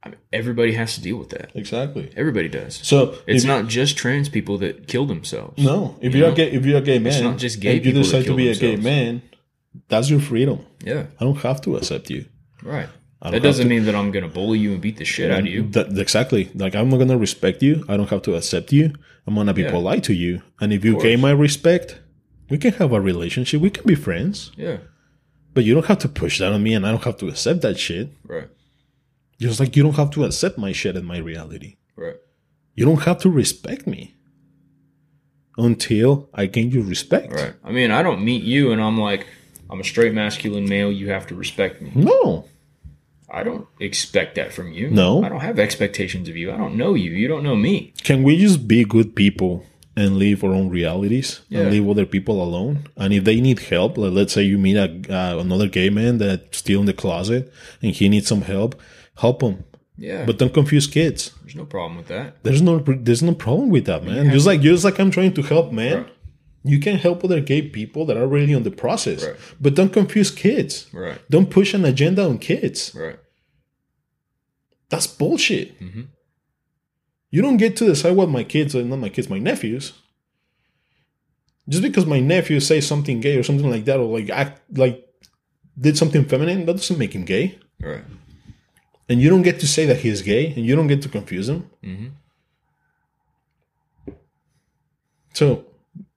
I 0.04 0.10
mean, 0.10 0.18
everybody 0.34 0.74
has 0.74 0.96
to 0.96 1.02
deal 1.02 1.18
with 1.18 1.30
that. 1.30 1.52
exactly. 1.54 2.12
Everybody 2.18 2.50
does. 2.50 2.80
So 2.84 3.16
It's 3.28 3.44
not 3.44 3.68
just 3.68 3.98
trans 3.98 4.30
people 4.30 4.58
that 4.60 4.88
kill 4.88 5.06
themselves. 5.06 5.64
no. 5.64 5.96
If 6.02 6.14
you 6.16 6.20
you're 6.22 6.28
know? 6.30 6.34
a 6.34 6.38
gay, 6.38 6.52
if 6.52 6.66
you're 6.66 6.78
a 6.80 6.82
gay 6.82 6.98
man, 7.00 7.14
it's 7.14 7.22
not 7.22 7.38
just 7.38 7.60
gay 7.60 7.78
and 7.78 7.86
you 7.86 7.92
decide 7.94 8.26
to 8.26 8.36
be 8.36 8.50
a 8.50 8.56
gay 8.56 8.76
man, 8.78 9.22
that's 9.88 10.10
your 10.10 10.20
freedom. 10.20 10.66
Yeah, 10.84 11.06
I 11.20 11.24
don't 11.24 11.38
have 11.38 11.62
to 11.62 11.76
accept 11.78 12.10
you. 12.10 12.26
right. 12.64 12.90
That 13.24 13.44
doesn't 13.44 13.68
mean 13.68 13.86
that 13.86 13.94
I'm 13.94 14.10
going 14.10 14.24
to 14.24 14.30
bully 14.30 14.58
you 14.58 14.72
and 14.72 14.82
beat 14.82 14.98
the 14.98 15.06
shit 15.06 15.30
out 15.30 15.42
of 15.42 15.46
you. 15.46 15.62
That, 15.76 15.96
exactly. 15.96 16.50
Like 16.56 16.74
I'm 16.76 16.90
not 16.90 16.98
gonna 16.98 17.20
respect 17.20 17.62
you. 17.62 17.86
I 17.88 17.96
don't 17.96 18.10
have 18.10 18.24
to 18.24 18.34
accept 18.36 18.74
you. 18.74 18.96
I'm 19.28 19.36
gonna 19.36 19.54
be 19.54 19.62
Yeah. 19.62 19.70
polite 19.70 20.04
to 20.06 20.14
you. 20.16 20.42
And 20.60 20.74
if 20.74 20.84
you 20.84 21.00
gain 21.00 21.22
my 21.22 21.30
respect, 21.30 22.00
we 22.50 22.58
can 22.58 22.74
have 22.74 22.92
a 22.92 23.00
relationship. 23.00 23.62
We 23.62 23.70
can 23.70 23.86
be 23.86 23.94
friends. 23.94 24.52
Yeah. 24.58 24.78
But 25.54 25.66
you 25.66 25.76
don't 25.76 25.86
have 25.86 26.00
to 26.00 26.10
push 26.10 26.40
that 26.40 26.52
on 26.52 26.64
me, 26.64 26.74
and 26.74 26.84
I 26.88 26.90
don't 26.90 27.04
have 27.04 27.18
to 27.18 27.28
accept 27.28 27.62
that 27.62 27.78
shit. 27.78 28.10
Right. 28.26 28.48
Just 29.42 29.60
like 29.60 29.76
you 29.76 29.84
don't 29.84 29.96
have 29.96 30.12
to 30.12 30.24
accept 30.24 30.58
my 30.58 30.72
shit 30.72 30.96
and 30.96 31.06
my 31.08 31.18
reality. 31.18 31.78
Right. 31.96 32.18
You 32.76 32.86
don't 32.86 33.02
have 33.04 33.20
to 33.24 33.30
respect 33.30 33.88
me 33.88 34.16
until 35.58 36.30
I 36.34 36.46
gain 36.46 36.72
your 36.72 36.84
respect. 36.84 37.34
Right. 37.34 37.54
I 37.64 37.72
mean, 37.72 37.92
I 37.92 38.04
don't 38.04 38.24
meet 38.24 38.44
you 38.44 38.72
and 38.72 38.82
I'm 38.82 39.00
like, 39.00 39.28
I'm 39.70 39.80
a 39.80 39.84
straight 39.84 40.14
masculine 40.14 40.68
male. 40.70 40.92
You 40.92 41.10
have 41.10 41.28
to 41.28 41.36
respect 41.36 41.82
me. 41.82 41.92
No, 41.96 42.46
I 43.30 43.44
don't 43.44 43.68
expect 43.80 44.36
that 44.36 44.54
from 44.54 44.72
you. 44.74 44.90
No. 44.90 45.24
I 45.24 45.30
don't 45.30 45.40
have 45.42 45.60
expectations 45.60 46.30
of 46.30 46.36
you. 46.38 46.52
I 46.52 46.58
don't 46.58 46.76
know 46.76 46.94
you. 46.94 47.12
You 47.12 47.28
don't 47.28 47.44
know 47.44 47.56
me. 47.56 47.94
can 48.04 48.24
we 48.24 48.38
just 48.38 48.68
be 48.68 48.84
good 48.86 49.16
people 49.16 49.66
and 49.96 50.18
live 50.18 50.42
our 50.44 50.52
own 50.54 50.70
realities 50.70 51.42
Yeah. 51.50 51.62
and 51.62 51.72
leave 51.72 51.88
other 51.90 52.06
people 52.06 52.42
alone? 52.44 52.88
And 52.96 53.14
if 53.14 53.24
they 53.24 53.42
need 53.42 53.60
help, 53.60 53.98
like 53.98 54.12
let's 54.14 54.34
say 54.34 54.44
you 54.44 54.58
meet 54.58 54.78
a, 54.78 54.90
uh, 55.14 55.40
another 55.40 55.68
gay 55.68 55.90
man 55.90 56.18
that's 56.20 56.58
still 56.58 56.82
in 56.82 56.86
the 56.86 56.94
closet 56.94 57.52
and 57.82 57.92
he 57.94 58.08
needs 58.10 58.28
some 58.28 58.42
help, 58.44 58.76
help 59.22 59.40
them. 59.40 59.64
Yeah. 59.98 60.26
But 60.26 60.38
don't 60.40 60.54
confuse 60.54 60.88
kids. 60.88 61.22
there's 61.44 61.56
no 61.56 61.66
problem 61.66 61.98
with 61.98 62.08
that. 62.08 62.28
There's 62.44 62.62
no 62.62 62.80
there's 63.08 63.22
no 63.32 63.36
problem 63.46 63.70
with 63.76 63.86
that, 63.86 64.04
man. 64.04 64.26
have 64.26 64.34
Just 64.34 64.48
like 64.48 64.62
just 64.62 64.84
like 64.88 65.00
I'm 65.02 65.12
trying 65.12 65.34
to 65.40 65.42
help, 65.54 65.72
man. 65.72 65.98
Right. 65.98 66.14
You 66.64 66.80
can 66.86 66.96
help 67.06 67.24
other 67.24 67.42
gay 67.52 67.62
people 67.78 68.06
that 68.08 68.18
are 68.22 68.28
really 68.36 68.54
on 68.60 68.64
the 68.64 68.72
process, 68.84 69.20
Right. 69.26 69.36
but 69.64 69.74
don't 69.78 69.94
confuse 70.00 70.30
kids. 70.46 70.74
Right. 70.94 71.20
Don't 71.34 71.50
push 71.58 71.74
an 71.74 71.84
agenda 71.86 72.24
on 72.30 72.38
kids. 72.38 72.80
Right. 72.96 73.20
That's 74.90 75.08
bullshit. 75.08 75.80
Mhm. 75.80 76.08
You 77.34 77.42
don't 77.42 77.58
get 77.58 77.78
to 77.78 77.86
decide 77.86 78.16
what 78.16 78.30
my 78.30 78.44
kids 78.44 78.76
are, 78.76 78.84
not 78.84 79.00
my 79.00 79.10
kids, 79.10 79.30
my 79.30 79.40
nephews. 79.40 79.94
Just 81.70 81.84
because 81.84 82.06
my 82.06 82.20
nephew 82.20 82.60
says 82.60 82.86
something 82.88 83.22
gay 83.22 83.38
or 83.38 83.44
something 83.44 83.70
like 83.70 83.86
that, 83.86 84.00
or 84.00 84.20
like 84.20 84.30
act 84.30 84.62
like 84.78 84.98
did 85.80 85.98
something 85.98 86.26
feminine, 86.26 86.66
that 86.66 86.74
doesn't 86.76 86.98
make 87.00 87.14
him 87.14 87.26
gay. 87.26 87.46
Right. 87.80 88.04
And 89.10 89.22
you 89.22 89.30
don't 89.30 89.42
get 89.42 89.60
to 89.60 89.68
say 89.68 89.86
that 89.86 90.00
he's 90.00 90.22
gay, 90.22 90.54
and 90.56 90.66
you 90.66 90.76
don't 90.76 90.88
get 90.88 91.02
to 91.02 91.10
confuse 91.10 91.50
him. 91.50 91.70
hmm 91.84 92.08
So 95.34 95.66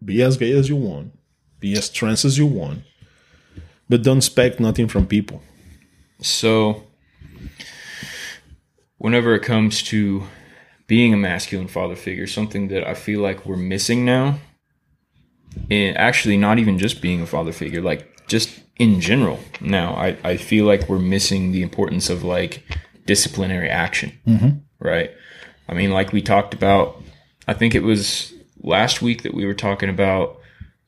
be 0.05 0.22
as 0.22 0.37
gay 0.37 0.53
as 0.53 0.68
you 0.68 0.76
want, 0.76 1.12
be 1.61 1.72
as 1.74 1.89
trans 1.89 2.24
as 2.24 2.37
you 2.37 2.47
want, 2.47 2.80
but 3.89 4.03
don't 4.03 4.18
expect 4.18 4.61
nothing 4.61 4.89
from 4.89 5.07
people. 5.07 5.41
So, 6.20 6.85
whenever 8.99 9.35
it 9.35 9.43
comes 9.43 9.82
to 9.85 10.24
being 10.87 11.14
a 11.14 11.16
masculine 11.16 11.68
father 11.68 11.97
figure, 11.97 12.26
something 12.26 12.68
that 12.68 12.87
I 12.87 12.95
feel 12.95 13.20
like 13.20 13.47
we're 13.47 13.57
missing 13.57 14.05
now, 14.05 14.39
and 15.70 15.97
actually 15.97 16.37
not 16.37 16.59
even 16.59 16.78
just 16.78 17.01
being 17.01 17.20
a 17.22 17.26
father 17.26 17.53
figure, 17.53 17.80
like 17.80 18.26
just 18.26 18.61
in 18.77 19.01
general 19.01 19.41
now, 19.61 19.95
I, 19.95 20.16
I 20.25 20.37
feel 20.37 20.64
like 20.64 20.89
we're 20.89 20.99
missing 20.99 21.53
the 21.53 21.62
importance 21.62 22.11
of 22.11 22.25
like 22.25 22.64
disciplinary 23.07 23.68
action. 23.68 24.18
Mm-hmm. 24.27 24.59
Right. 24.79 25.11
I 25.68 25.75
mean, 25.75 25.91
like 25.91 26.12
we 26.12 26.22
talked 26.22 26.55
about, 26.55 27.01
I 27.49 27.55
think 27.55 27.75
it 27.75 27.83
was 27.83 28.33
last 28.62 29.01
week 29.01 29.22
that 29.22 29.35
we 29.35 29.47
were 29.47 29.55
talking 29.55 29.89
about 29.89 30.39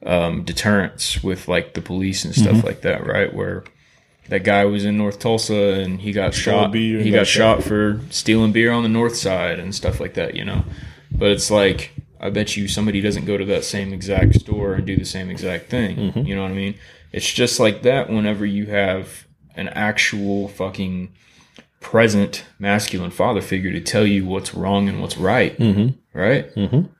um, 0.04 0.44
deterrence 0.44 1.22
with 1.22 1.48
like 1.48 1.74
the 1.74 1.80
police 1.80 2.24
and 2.24 2.34
stuff 2.34 2.56
mm-hmm. 2.56 2.66
like 2.66 2.82
that, 2.82 3.06
right? 3.06 3.32
Where 3.32 3.64
that 4.28 4.44
guy 4.44 4.64
was 4.64 4.84
in 4.84 4.96
North 4.96 5.18
Tulsa 5.18 5.80
and 5.80 6.00
he 6.00 6.12
got 6.12 6.34
shot. 6.34 6.72
beer 6.72 7.00
He 7.00 7.10
got 7.10 7.18
got 7.18 7.26
shot 7.26 7.62
for 7.62 8.00
stealing 8.10 8.52
beer 8.52 8.72
on 8.72 8.82
the 8.82 8.88
north 8.88 9.16
side 9.16 9.58
and 9.58 9.74
stuff 9.74 10.00
like 10.00 10.14
that, 10.14 10.34
you 10.34 10.44
know. 10.44 10.64
But 11.10 11.30
it's 11.30 11.50
like 11.50 11.92
I 12.20 12.30
bet 12.30 12.56
you 12.56 12.66
somebody 12.68 13.00
doesn't 13.00 13.24
go 13.24 13.36
to 13.36 13.44
that 13.46 13.64
same 13.64 13.92
exact 13.92 14.34
store 14.34 14.74
and 14.74 14.86
do 14.86 14.96
the 14.96 15.04
same 15.04 15.30
exact 15.30 15.70
thing. 15.70 15.96
Mm-hmm. 15.96 16.26
You 16.26 16.34
know 16.34 16.42
what 16.42 16.50
I 16.50 16.54
mean? 16.54 16.74
It's 17.16 17.32
just 17.32 17.58
like 17.58 17.80
that 17.80 18.10
whenever 18.10 18.44
you 18.44 18.66
have 18.66 19.26
an 19.54 19.68
actual 19.70 20.48
fucking 20.48 21.14
present 21.80 22.44
masculine 22.58 23.10
father 23.10 23.40
figure 23.40 23.72
to 23.72 23.80
tell 23.80 24.06
you 24.06 24.26
what's 24.26 24.54
wrong 24.54 24.86
and 24.86 25.00
what's 25.00 25.16
right. 25.16 25.58
Mm-hmm. 25.58 26.18
Right? 26.18 26.54
Mm-hmm. 26.54 26.92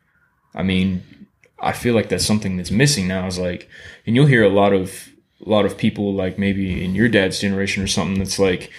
I 0.54 0.62
mean, 0.62 1.02
I 1.58 1.72
feel 1.72 1.94
like 1.94 2.08
that's 2.08 2.24
something 2.24 2.56
that's 2.56 2.70
missing 2.70 3.06
now. 3.06 3.26
Is 3.26 3.38
like, 3.38 3.68
and 4.06 4.16
you'll 4.16 4.24
hear 4.24 4.42
a 4.42 4.48
lot 4.48 4.72
of 4.72 5.10
a 5.44 5.50
lot 5.50 5.66
of 5.66 5.76
people 5.76 6.14
like 6.14 6.38
maybe 6.38 6.82
in 6.82 6.94
your 6.94 7.10
dad's 7.10 7.38
generation 7.38 7.82
or 7.82 7.86
something 7.86 8.18
that's 8.18 8.38
like, 8.38 8.70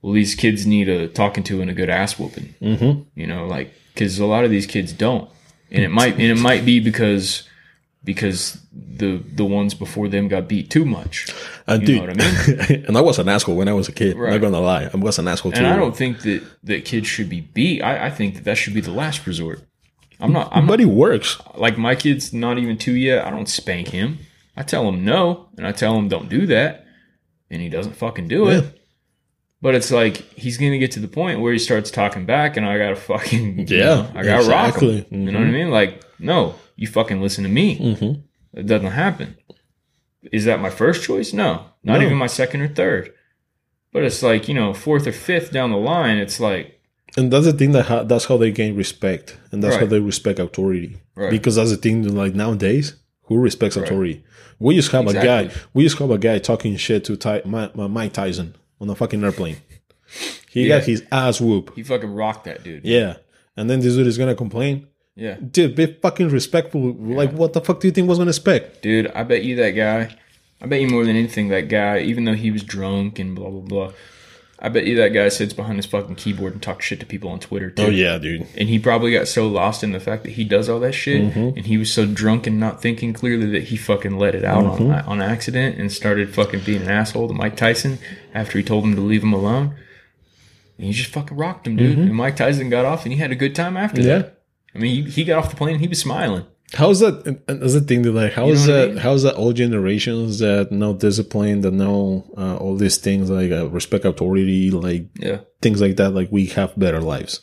well, 0.00 0.12
these 0.12 0.36
kids 0.36 0.64
need 0.64 0.88
a 0.88 1.08
talking 1.08 1.42
to 1.42 1.60
and 1.60 1.72
a 1.72 1.74
good 1.74 1.90
ass 1.90 2.20
whooping. 2.20 2.54
Mm-hmm. 2.62 3.02
You 3.18 3.26
know, 3.26 3.48
like 3.48 3.74
because 3.92 4.20
a 4.20 4.26
lot 4.26 4.44
of 4.44 4.52
these 4.52 4.66
kids 4.66 4.92
don't, 4.92 5.28
and 5.72 5.82
it 5.82 5.90
might 5.90 6.12
and 6.12 6.22
it 6.22 6.38
might 6.38 6.64
be 6.64 6.78
because 6.78 7.48
because 8.04 8.60
the 8.72 9.22
the 9.34 9.44
ones 9.44 9.74
before 9.74 10.08
them 10.08 10.28
got 10.28 10.46
beat 10.46 10.70
too 10.70 10.84
much. 10.84 11.32
And 11.66 11.80
You 11.82 11.86
dude, 11.86 12.16
know 12.16 12.24
what 12.24 12.70
I 12.70 12.74
and 12.86 12.96
I 12.96 13.00
was 13.00 13.18
an 13.18 13.28
asshole 13.28 13.56
when 13.56 13.68
I 13.68 13.72
was 13.72 13.88
a 13.88 13.92
kid. 13.92 14.16
Right. 14.16 14.32
Not 14.32 14.40
gonna 14.40 14.60
lie, 14.60 14.90
I 14.92 14.96
was 14.96 15.18
an 15.18 15.26
asshole 15.28 15.52
too. 15.52 15.58
And 15.58 15.66
I 15.66 15.76
don't 15.76 15.96
think 15.96 16.20
that 16.20 16.42
that 16.64 16.84
kids 16.84 17.06
should 17.06 17.28
be 17.28 17.40
beat. 17.40 17.82
I, 17.82 18.06
I 18.06 18.10
think 18.10 18.34
that 18.34 18.44
that 18.44 18.56
should 18.56 18.74
be 18.74 18.80
the 18.80 18.92
last 18.92 19.26
resort. 19.26 19.62
I'm 20.20 20.32
not. 20.32 20.48
I'm 20.52 20.66
but 20.66 20.80
it 20.80 20.86
works. 20.86 21.38
like 21.56 21.76
my 21.76 21.94
kid's 21.94 22.32
not 22.32 22.58
even 22.58 22.78
two 22.78 22.94
yet. 22.94 23.26
I 23.26 23.30
don't 23.30 23.48
spank 23.48 23.88
him. 23.88 24.18
I 24.56 24.62
tell 24.62 24.88
him 24.88 25.04
no, 25.04 25.48
and 25.56 25.66
I 25.66 25.72
tell 25.72 25.96
him 25.98 26.08
don't 26.08 26.28
do 26.28 26.46
that, 26.46 26.86
and 27.50 27.60
he 27.60 27.68
doesn't 27.68 27.96
fucking 27.96 28.28
do 28.28 28.44
Yeah. 28.44 28.58
it. 28.58 28.80
But 29.60 29.74
it's 29.74 29.90
like 29.90 30.18
he's 30.34 30.58
gonna 30.58 30.78
get 30.78 30.92
to 30.92 31.00
the 31.00 31.08
point 31.08 31.40
where 31.40 31.52
he 31.52 31.58
starts 31.58 31.90
talking 31.90 32.26
back, 32.26 32.56
and 32.56 32.66
I 32.66 32.78
gotta 32.78 32.96
fucking 32.96 33.66
you 33.66 33.76
Yeah, 33.78 33.84
know, 33.84 34.10
I 34.14 34.22
gotta 34.22 34.48
rock 34.48 34.66
exactly. 34.68 35.00
him. 35.10 35.26
You 35.26 35.32
know 35.32 35.38
what 35.38 35.46
I 35.46 35.50
mm-hmm. 35.50 35.52
mean? 35.52 35.70
Like, 35.70 36.04
no, 36.18 36.54
you 36.76 36.86
fucking 36.86 37.20
listen 37.20 37.44
to 37.44 37.50
me. 37.50 37.78
Mm-hmm. 37.78 38.58
It 38.58 38.66
doesn't 38.66 38.92
happen. 38.92 39.36
Is 40.32 40.44
that 40.46 40.60
my 40.60 40.70
first 40.70 41.04
choice? 41.04 41.32
No, 41.32 41.66
not 41.82 42.00
No. 42.00 42.06
even 42.06 42.16
my 42.16 42.26
second 42.28 42.60
or 42.62 42.68
third. 42.68 43.12
But 43.92 44.04
it's 44.04 44.22
like 44.22 44.48
you 44.48 44.54
know, 44.54 44.72
fourth 44.74 45.06
or 45.06 45.12
fifth 45.12 45.52
down 45.52 45.70
the 45.70 45.76
line, 45.76 46.16
it's 46.18 46.40
like 46.40 46.80
And 47.16 47.32
that's 47.32 47.44
the 47.46 47.52
thing 47.52 47.72
that 47.72 47.86
ha- 47.86 48.02
that's 48.04 48.24
how 48.24 48.36
they 48.36 48.50
gain 48.50 48.74
respect, 48.76 49.38
and 49.52 49.62
that's 49.62 49.76
how 49.76 49.86
they 49.86 50.00
respect 50.00 50.38
authority. 50.38 50.96
Right. 51.14 51.30
Because 51.30 51.56
that's 51.56 51.70
the 51.70 51.76
thing. 51.76 52.02
that, 52.02 52.12
Like 52.12 52.34
nowadays, 52.34 52.94
who 53.24 53.36
respects 53.38 53.76
authority? 53.76 54.24
We 54.58 54.74
just 54.76 54.90
have 54.92 55.06
a 55.06 55.12
guy. 55.12 55.50
We 55.74 55.84
just 55.84 55.98
have 55.98 56.10
a 56.10 56.18
guy 56.18 56.38
talking 56.38 56.76
shit 56.76 57.04
to 57.04 57.16
Ty, 57.16 57.42
Ma- 57.44 57.70
Ma- 57.74 57.88
Mike 57.88 58.12
Tyson 58.14 58.54
on 58.80 58.88
a 58.90 58.94
fucking 58.94 59.22
airplane. 59.22 59.58
He 60.50 60.62
Yeah. 60.68 60.78
got 60.78 60.84
his 60.86 61.04
ass 61.12 61.40
whoop. 61.40 61.72
he 61.76 61.82
fucking 61.82 62.12
rocked 62.14 62.44
that 62.44 62.62
dude. 62.64 62.84
Yeah, 62.84 63.16
and 63.56 63.68
then 63.68 63.80
this 63.80 63.94
dude 63.94 64.06
is 64.06 64.16
gonna 64.18 64.34
complain. 64.34 64.86
Yeah. 65.16 65.36
Dude, 65.36 65.74
be 65.76 65.86
fucking 65.86 66.28
respectful. 66.30 66.92
Like, 66.92 67.32
what 67.32 67.52
the 67.52 67.60
fuck 67.60 67.80
do 67.80 67.88
you 67.88 67.92
think 67.92 68.08
was 68.08 68.18
gonna 68.18 68.30
expect? 68.30 68.82
Dude, 68.82 69.06
I 69.14 69.22
bet 69.24 69.44
you 69.44 69.56
that 69.56 69.70
guy, 69.70 70.16
I 70.60 70.66
bet 70.66 70.80
you 70.80 70.88
more 70.88 71.04
than 71.04 71.16
anything 71.16 71.48
that 71.48 71.68
guy, 71.68 72.00
even 72.00 72.24
though 72.24 72.34
he 72.34 72.50
was 72.50 72.62
drunk 72.62 73.18
and 73.18 73.34
blah, 73.36 73.50
blah, 73.50 73.60
blah, 73.60 73.92
I 74.58 74.68
bet 74.70 74.86
you 74.86 74.96
that 74.96 75.08
guy 75.08 75.28
sits 75.28 75.52
behind 75.52 75.76
his 75.76 75.84
fucking 75.86 76.14
keyboard 76.14 76.54
and 76.54 76.62
talks 76.62 76.86
shit 76.86 76.98
to 77.00 77.06
people 77.06 77.28
on 77.28 77.38
Twitter 77.38 77.70
too. 77.70 77.82
Oh 77.82 77.90
yeah, 77.90 78.16
dude. 78.18 78.46
And 78.56 78.68
he 78.68 78.78
probably 78.78 79.12
got 79.12 79.28
so 79.28 79.46
lost 79.46 79.82
in 79.84 79.92
the 79.92 80.00
fact 80.00 80.22
that 80.24 80.30
he 80.32 80.44
does 80.44 80.68
all 80.68 80.80
that 80.80 80.92
shit, 80.92 81.20
Mm-hmm. 81.22 81.58
and 81.58 81.66
he 81.66 81.76
was 81.76 81.92
so 81.92 82.06
drunk 82.06 82.46
and 82.46 82.58
not 82.58 82.80
thinking 82.80 83.12
clearly 83.12 83.46
that 83.50 83.64
he 83.64 83.76
fucking 83.76 84.16
let 84.18 84.34
it 84.34 84.44
out 84.44 84.64
Mm-hmm. 84.64 84.90
on 84.90 85.20
on 85.20 85.22
accident 85.22 85.78
and 85.78 85.92
started 85.92 86.34
fucking 86.34 86.60
being 86.60 86.82
an 86.82 86.88
asshole 86.88 87.28
to 87.28 87.34
Mike 87.34 87.56
Tyson 87.56 87.98
after 88.32 88.56
he 88.58 88.64
told 88.64 88.84
him 88.84 88.94
to 88.94 89.00
leave 89.02 89.22
him 89.22 89.32
alone. 89.34 89.74
And 90.78 90.86
he 90.86 90.92
just 90.92 91.10
fucking 91.12 91.36
rocked 91.36 91.66
him, 91.66 91.76
dude. 91.76 91.98
And 91.98 92.14
Mike 92.14 92.36
Tyson 92.36 92.68
got 92.70 92.84
off, 92.84 93.04
and 93.04 93.12
he 93.12 93.18
had 93.20 93.30
a 93.32 93.36
good 93.36 93.54
time 93.54 93.76
after 93.76 94.00
Mm-hmm. 94.00 94.08
Yeah. 94.08 94.18
that. 94.18 94.40
I 94.74 94.78
mean, 94.78 95.04
he, 95.06 95.10
he 95.10 95.24
got 95.24 95.38
off 95.38 95.50
the 95.50 95.56
plane, 95.56 95.72
and 95.74 95.80
he 95.80 95.88
was 95.88 96.00
smiling. 96.00 96.46
How's 96.72 97.00
that? 97.00 97.24
That's 97.46 97.74
the 97.74 97.80
thing 97.80 98.02
that 98.02 98.12
like, 98.12 98.32
how 98.32 98.46
You 98.46 98.54
is 98.54 98.66
what 98.66 98.70
I 98.70 98.78
that? 98.78 98.88
mean? 98.88 98.96
How's 98.96 99.22
that? 99.22 99.36
Old 99.36 99.54
generations 99.56 100.40
that 100.40 100.72
know 100.72 100.94
discipline, 100.94 101.60
that 101.60 101.70
know 101.72 102.24
uh, 102.36 102.56
all 102.56 102.74
these 102.76 102.96
things 102.96 103.30
like 103.30 103.52
uh, 103.52 103.68
respect 103.68 104.04
authority, 104.04 104.70
like 104.72 105.06
Yeah, 105.18 105.40
things 105.62 105.80
like 105.80 105.96
that. 105.96 106.10
Like 106.10 106.28
we 106.32 106.46
have 106.46 106.76
better 106.78 107.00
lives 107.00 107.40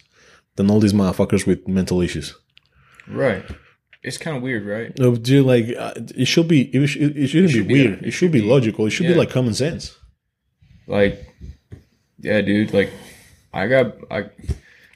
than 0.58 0.70
all 0.70 0.80
these 0.82 0.92
motherfuckers 0.94 1.48
with 1.48 1.66
mental 1.68 2.02
issues. 2.02 2.36
right. 3.08 3.46
It's 4.04 4.18
kind 4.18 4.36
of 4.36 4.42
weird, 4.42 4.66
right? 4.66 4.98
No, 4.98 5.16
dude, 5.16 5.46
like 5.46 5.68
uh, 5.78 5.94
it 6.18 6.26
should 6.26 6.48
be. 6.48 6.62
It, 6.76 6.88
sh- 6.88 6.98
it 6.98 7.28
shouldn't 7.28 7.52
should 7.52 7.68
be 7.68 7.74
be- 7.76 7.88
weird. 7.88 8.00
it 8.02 8.08
It, 8.08 8.12
should 8.12 8.32
be, 8.32 8.42
be- 8.42 8.48
logical. 8.50 8.88
It 8.88 8.90
should 8.90 9.06
be 9.08 9.14
like 9.14 9.30
common 9.30 9.54
sense. 9.54 9.96
Like, 10.88 11.24
yeah, 12.18 12.42
dude. 12.42 12.74
Like, 12.74 12.90
I 13.54 13.68
got 13.68 13.94
I 14.10 14.26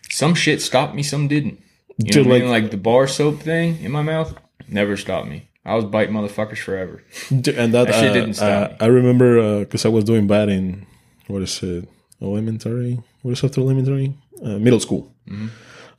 some 0.09 0.33
shit 0.33 0.59
stopped 0.61 0.95
me, 0.95 1.03
some 1.03 1.27
didn't. 1.27 1.59
You 1.97 2.11
Dude, 2.11 2.25
know 2.25 2.29
what 2.31 2.35
I 2.35 2.39
mean? 2.39 2.49
like- 2.49 2.61
Like 2.63 2.71
the 2.71 2.77
bar 2.77 3.07
soap 3.07 3.41
thing 3.41 3.77
in 3.83 3.91
my 3.91 4.01
mouth 4.01 4.35
never 4.67 4.97
stopped 4.97 5.27
me. 5.29 5.49
I 5.65 5.73
was 5.75 5.85
biting 5.85 6.13
motherfuckers 6.13 6.59
forever. 6.59 7.01
Dude, 7.29 7.55
And 7.55 7.73
that, 7.73 7.87
That 7.87 7.95
shit 7.95 8.11
uh, 8.11 8.13
didn't 8.13 8.33
stop 8.35 8.71
uh. 8.79 8.83
I 8.83 8.87
remember 8.87 9.59
because 9.61 9.85
I 9.85 9.89
was 9.89 10.03
doing 10.03 10.27
bad 10.27 10.49
in 10.49 10.85
what 11.27 11.41
is 11.41 11.61
it? 11.63 11.87
Elementary. 12.21 12.99
What 13.23 13.31
is 13.31 13.43
after 13.43 13.61
elementary? 13.61 14.13
Uh, 14.43 14.57
middle 14.59 14.79
school. 14.79 15.11
Mm-hmm. 15.27 15.47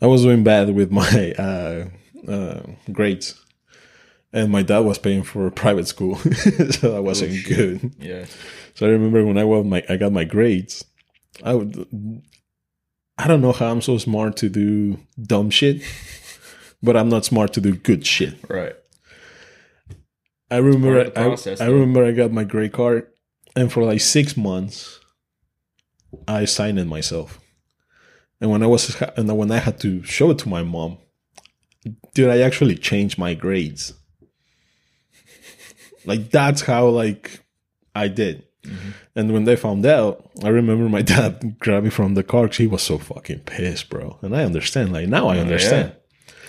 I 0.00 0.06
was 0.06 0.22
doing 0.22 0.44
bad 0.44 0.74
with 0.74 0.90
my 0.92 1.32
uh, 1.38 1.88
uh, 2.30 2.60
grades, 2.92 3.34
and 4.32 4.52
my 4.52 4.62
dad 4.62 4.80
was 4.80 4.98
paying 4.98 5.22
for 5.24 5.50
private 5.50 5.88
school, 5.88 6.16
so 6.70 6.92
that 6.92 7.02
wasn't 7.02 7.32
Oh, 7.32 7.48
good. 7.48 7.92
Yeah, 7.98 8.26
So 8.74 8.86
I 8.86 8.90
remember 8.90 9.24
when 9.24 9.38
I 9.38 9.44
was 9.44 9.64
my 9.64 9.82
I 9.88 9.96
got 9.96 10.12
my 10.12 10.24
grades, 10.24 10.84
I 11.42 11.54
would 11.54 11.86
I 13.18 13.26
don't 13.28 13.40
know 13.40 13.52
how 13.52 13.70
I'm 13.70 13.80
so 13.82 13.98
smart 13.98 14.36
to 14.38 14.48
do 14.48 14.98
dumb 15.20 15.50
shit, 15.50 15.82
but 16.82 16.96
I'm 16.96 17.08
not 17.08 17.24
smart 17.24 17.52
to 17.54 17.60
do 17.60 17.74
good 17.74 18.06
shit. 18.06 18.34
right. 18.48 18.74
I 20.50 20.58
remember 20.58 21.00
I, 21.00 21.10
process, 21.10 21.60
I 21.60 21.66
though. 21.66 21.72
remember 21.72 22.04
I 22.04 22.12
got 22.12 22.30
my 22.30 22.44
grade 22.44 22.72
card 22.72 23.08
and 23.56 23.72
for 23.72 23.82
like 23.82 24.00
six 24.00 24.36
months, 24.36 25.00
I 26.28 26.44
signed 26.44 26.78
it 26.78 26.86
myself. 26.86 27.40
And 28.40 28.50
when 28.50 28.62
I 28.62 28.66
was 28.66 29.00
and 29.16 29.34
when 29.36 29.50
I 29.50 29.58
had 29.58 29.80
to 29.80 30.02
show 30.04 30.30
it 30.30 30.38
to 30.40 30.48
my 30.48 30.62
mom, 30.62 30.98
dude, 32.14 32.28
I 32.28 32.40
actually 32.40 32.76
changed 32.76 33.18
my 33.18 33.34
grades. 33.34 33.94
Like 36.04 36.30
that's 36.30 36.60
how 36.60 36.88
like 36.88 37.44
I 37.94 38.08
did. 38.08 38.45
Mm-hmm. 38.66 38.90
And 39.14 39.32
when 39.32 39.44
they 39.44 39.56
found 39.56 39.86
out, 39.86 40.28
I 40.44 40.48
remember 40.48 40.88
my 40.88 41.02
dad 41.14 41.56
grabbed 41.58 41.84
me 41.84 41.90
from 41.90 42.14
the 42.14 42.22
car 42.22 42.42
because 42.42 42.58
he 42.58 42.66
was 42.66 42.82
so 42.82 42.98
fucking 42.98 43.40
pissed, 43.40 43.88
bro. 43.88 44.18
And 44.22 44.36
I 44.36 44.44
understand. 44.44 44.92
Like 44.92 45.08
now 45.08 45.28
I 45.28 45.38
understand. 45.38 45.92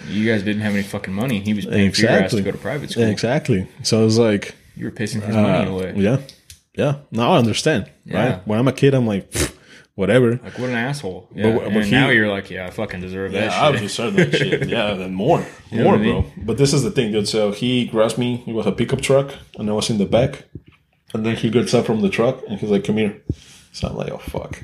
You 0.08 0.30
guys 0.32 0.44
didn't 0.44 0.62
have 0.62 0.74
any 0.74 0.84
fucking 0.84 1.14
money. 1.14 1.40
He 1.40 1.54
was 1.54 1.66
paying 1.66 1.92
for 1.92 2.02
your 2.02 2.10
ass 2.12 2.18
Exactly. 2.34 2.40
to 2.44 2.46
go 2.46 2.52
to 2.52 2.58
private 2.58 2.92
school. 2.92 3.04
Exactly. 3.04 3.68
So 3.84 4.02
I 4.02 4.04
was 4.04 4.18
like, 4.20 4.56
You 4.76 4.86
were 4.86 4.92
pissing 4.92 5.24
his 5.24 5.36
uh, 5.36 5.42
money 5.42 5.70
away. 5.72 5.94
yeah, 5.96 6.18
yeah. 6.76 6.98
Now 7.12 7.34
I 7.34 7.38
understand. 7.40 7.90
Yeah. 8.06 8.34
Right. 8.34 8.48
When 8.48 8.60
I'm 8.60 8.68
a 8.68 8.74
kid, 8.74 8.94
I'm 8.94 9.08
like, 9.08 9.34
whatever. 9.96 10.34
Like 10.38 10.58
what 10.60 10.70
an 10.70 10.76
asshole. 10.76 11.30
Yeah. 11.34 11.56
but 11.56 11.64
and 11.68 11.84
he- 11.84 11.92
now 11.92 12.10
you're 12.10 12.30
like, 12.30 12.52
yeah, 12.52 12.68
I 12.68 12.70
fucking 12.70 13.02
deserve 13.02 13.32
that 13.32 13.46
Yeah, 13.52 13.66
I 13.66 13.72
deserve 13.72 14.14
that 14.18 14.36
shit. 14.36 14.68
Yeah, 14.70 14.94
then 14.94 15.14
more, 15.16 15.40
know 15.72 15.84
more, 15.84 15.94
what 15.94 16.02
I 16.02 16.04
mean? 16.04 16.22
bro. 16.22 16.32
But 16.46 16.58
this 16.60 16.74
is 16.74 16.84
the 16.84 16.92
thing, 16.92 17.12
dude. 17.12 17.28
So 17.28 17.52
he 17.52 17.86
grabbed 17.88 18.20
me. 18.20 18.44
It 18.46 18.54
was 18.54 18.68
a 18.68 18.72
pickup 18.72 19.02
truck, 19.02 19.34
and 19.58 19.68
I 19.70 19.74
was 19.74 19.90
in 19.90 19.98
the 19.98 20.06
back. 20.06 20.44
And 21.14 21.26
then 21.26 21.36
he 21.36 21.50
gets 21.50 21.74
up 21.74 21.86
from 21.86 22.02
the 22.02 22.10
truck, 22.10 22.42
and 22.48 22.60
he's 22.60 22.70
like, 22.70 22.84
"Come 22.84 22.98
here." 22.98 23.22
So 23.72 23.88
I'm 23.88 23.96
like, 23.96 24.12
"Oh 24.12 24.18
fuck." 24.18 24.64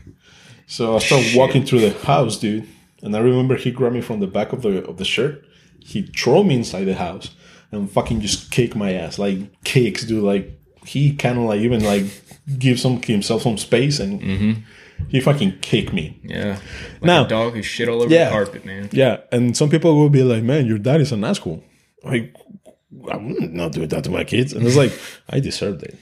So 0.67 0.95
I 0.95 0.99
start 0.99 1.23
Shit. 1.23 1.37
walking 1.37 1.65
through 1.65 1.81
the 1.81 1.91
house, 1.91 2.37
dude. 2.37 2.67
And 3.01 3.15
I 3.15 3.19
remember 3.19 3.55
he 3.55 3.71
grabbed 3.71 3.95
me 3.95 4.01
from 4.01 4.19
the 4.19 4.27
back 4.27 4.53
of 4.53 4.61
the 4.61 4.83
of 4.85 4.97
the 4.97 5.05
shirt. 5.05 5.45
He 5.79 6.03
threw 6.03 6.43
me 6.43 6.55
inside 6.55 6.85
the 6.85 6.95
house 6.95 7.35
and 7.71 7.91
fucking 7.91 8.21
just 8.21 8.51
kicked 8.51 8.75
my 8.75 8.93
ass, 8.93 9.19
like 9.19 9.37
kicks, 9.63 10.03
dude. 10.05 10.23
Like 10.23 10.59
he 10.85 11.15
kind 11.15 11.37
of 11.37 11.45
like 11.45 11.61
even 11.61 11.83
like 11.83 12.05
gives 12.57 12.81
some 12.81 13.01
himself 13.01 13.41
some 13.43 13.57
space, 13.57 13.99
and 13.99 14.21
mm-hmm. 14.21 14.51
he 15.09 15.19
fucking 15.19 15.59
kicked 15.61 15.93
me. 15.93 16.19
Yeah. 16.23 16.59
Like 16.95 17.03
Now- 17.03 17.23
dog 17.25 17.53
who 17.53 17.61
shit 17.61 17.89
all 17.89 18.01
over 18.01 18.13
Yeah. 18.13 18.25
the 18.25 18.31
carpet, 18.31 18.65
man. 18.65 18.89
Yeah, 18.91 19.17
and 19.31 19.55
some 19.55 19.69
people 19.69 19.97
will 19.97 20.09
be 20.09 20.23
like, 20.23 20.43
"Man, 20.43 20.65
your 20.65 20.77
dad 20.77 21.01
is 21.01 21.11
an 21.11 21.23
asshole." 21.23 21.63
Like, 22.03 22.35
I'm 23.11 23.55
not 23.55 23.71
doing 23.71 23.87
that 23.89 24.03
to 24.05 24.11
my 24.11 24.23
kids, 24.23 24.53
and 24.53 24.65
it's 24.65 24.75
like 24.75 24.91
I 25.29 25.39
deserved 25.39 25.83
it. 25.83 25.97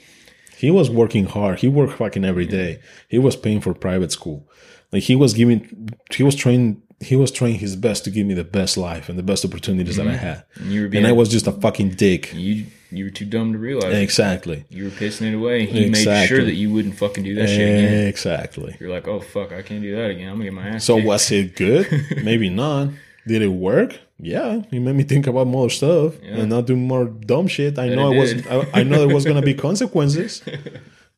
He 0.62 0.70
was 0.70 0.88
working 0.88 1.24
hard. 1.24 1.58
He 1.58 1.66
worked 1.66 1.94
fucking 1.94 2.24
every 2.24 2.46
day. 2.46 2.78
He 3.08 3.18
was 3.18 3.34
paying 3.34 3.60
for 3.60 3.74
private 3.74 4.12
school. 4.12 4.48
Like 4.92 5.02
he 5.02 5.16
was 5.16 5.34
giving, 5.34 5.88
he 6.14 6.22
was 6.22 6.36
trying, 6.36 6.80
he 7.00 7.16
was 7.16 7.32
trying 7.32 7.56
his 7.56 7.74
best 7.74 8.04
to 8.04 8.12
give 8.12 8.28
me 8.28 8.34
the 8.34 8.44
best 8.44 8.76
life 8.76 9.08
and 9.08 9.18
the 9.18 9.24
best 9.24 9.44
opportunities 9.44 9.96
that 9.96 10.06
I 10.06 10.10
mm-hmm. 10.10 10.18
had. 10.18 10.44
And 10.54 10.70
you 10.70 10.82
were 10.82 10.88
being 10.88 11.02
And 11.02 11.10
I 11.10 11.16
was 11.16 11.30
just 11.30 11.48
a 11.48 11.52
fucking 11.52 11.96
dick. 11.96 12.32
you 12.32 12.66
you 12.92 13.06
were 13.06 13.10
too 13.10 13.24
dumb 13.24 13.54
to 13.54 13.58
realize 13.58 13.92
it. 13.92 14.02
Exactly. 14.02 14.64
You 14.70 14.84
were 14.84 14.90
pissing 14.90 15.32
it 15.32 15.34
away. 15.34 15.66
He 15.66 15.90
made 15.90 16.28
sure 16.28 16.44
that 16.44 16.54
you 16.54 16.72
wouldn't 16.72 16.96
fucking 16.96 17.24
do 17.24 17.34
that 17.34 17.48
shit 17.48 17.58
again. 17.58 18.06
Exactly. 18.06 18.76
You're 18.78 18.90
like, 18.90 19.08
oh 19.08 19.18
fuck, 19.18 19.50
I 19.50 19.62
can't 19.62 19.82
do 19.82 19.96
that 19.96 20.10
again. 20.10 20.28
I'm 20.28 20.34
gonna 20.36 20.44
get 20.44 20.52
my 20.52 20.68
ass. 20.68 20.84
So 20.84 20.94
kicked. 20.94 21.08
was 21.08 21.30
it 21.32 21.56
good? 21.56 21.88
Maybe 22.22 22.48
not. 22.50 22.90
Did 23.26 23.42
it 23.42 23.48
work? 23.48 23.98
Yeah, 24.24 24.62
it 24.70 24.78
made 24.78 24.94
me 24.94 25.02
think 25.02 25.26
about 25.26 25.48
more 25.48 25.68
stuff 25.68 26.14
and 26.22 26.48
not 26.48 26.66
do 26.66 26.76
more 26.76 27.06
dumb 27.06 27.48
shit. 27.48 27.76
I 27.76 27.88
know 27.88 28.12
it 28.12 28.16
I 28.16 28.20
was. 28.20 28.46
I, 28.46 28.80
I 28.80 28.82
know 28.84 28.98
there 29.04 29.12
was 29.12 29.24
gonna 29.24 29.42
be 29.42 29.54
consequences. 29.68 30.42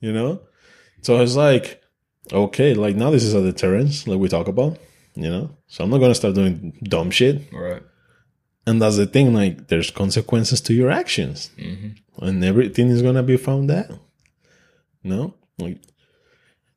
You 0.00 0.12
know, 0.12 0.40
so 1.02 1.16
I 1.16 1.20
was 1.20 1.36
like, 1.36 1.82
okay, 2.32 2.72
like 2.72 2.96
now 2.96 3.10
this 3.10 3.22
is 3.22 3.34
a 3.34 3.42
deterrence, 3.42 4.06
like 4.08 4.18
we 4.18 4.28
talk 4.28 4.48
about. 4.48 4.78
You 5.14 5.30
know, 5.30 5.50
so 5.66 5.84
I'm 5.84 5.90
not 5.90 5.98
gonna 5.98 6.14
start 6.14 6.34
doing 6.34 6.78
dumb 6.82 7.10
shit. 7.10 7.42
All 7.52 7.60
right. 7.60 7.82
And 8.66 8.80
that's 8.80 8.96
the 8.96 9.06
thing. 9.06 9.34
Like, 9.34 9.68
there's 9.68 9.90
consequences 9.90 10.62
to 10.62 10.72
your 10.72 10.90
actions, 10.90 11.50
mm-hmm. 11.58 12.24
and 12.24 12.42
everything 12.42 12.88
is 12.88 13.02
gonna 13.02 13.22
be 13.22 13.36
found 13.36 13.70
out. 13.70 13.98
No, 15.02 15.34
like, 15.58 15.78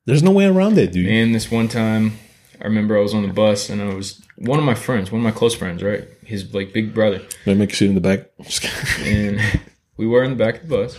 there's 0.04 0.24
no 0.24 0.32
way 0.32 0.46
around 0.46 0.78
it, 0.78 0.92
dude. 0.92 1.08
And 1.08 1.34
this 1.34 1.50
one 1.50 1.70
time, 1.70 2.20
I 2.62 2.66
remember 2.66 2.98
I 2.98 3.02
was 3.02 3.14
on 3.14 3.26
the 3.26 3.34
bus 3.34 3.70
and 3.70 3.82
I 3.82 3.94
was 3.94 4.22
one 4.38 4.60
of 4.60 4.66
my 4.66 4.76
friends, 4.76 5.12
one 5.12 5.22
of 5.22 5.24
my 5.24 5.32
close 5.32 5.56
friends, 5.56 5.84
right? 5.84 6.08
His 6.24 6.54
like 6.54 6.74
big 6.74 6.94
brother. 6.94 7.20
Let 7.46 7.48
me 7.48 7.56
make 7.56 7.72
you 7.72 7.76
sit 7.76 7.90
in 7.90 7.96
the 7.96 8.02
back. 8.02 8.30
And 9.04 9.62
we 9.98 10.08
were 10.08 10.24
in 10.24 10.32
the 10.32 10.36
back 10.36 10.62
of 10.62 10.70
the 10.70 10.76
bus. 10.76 10.98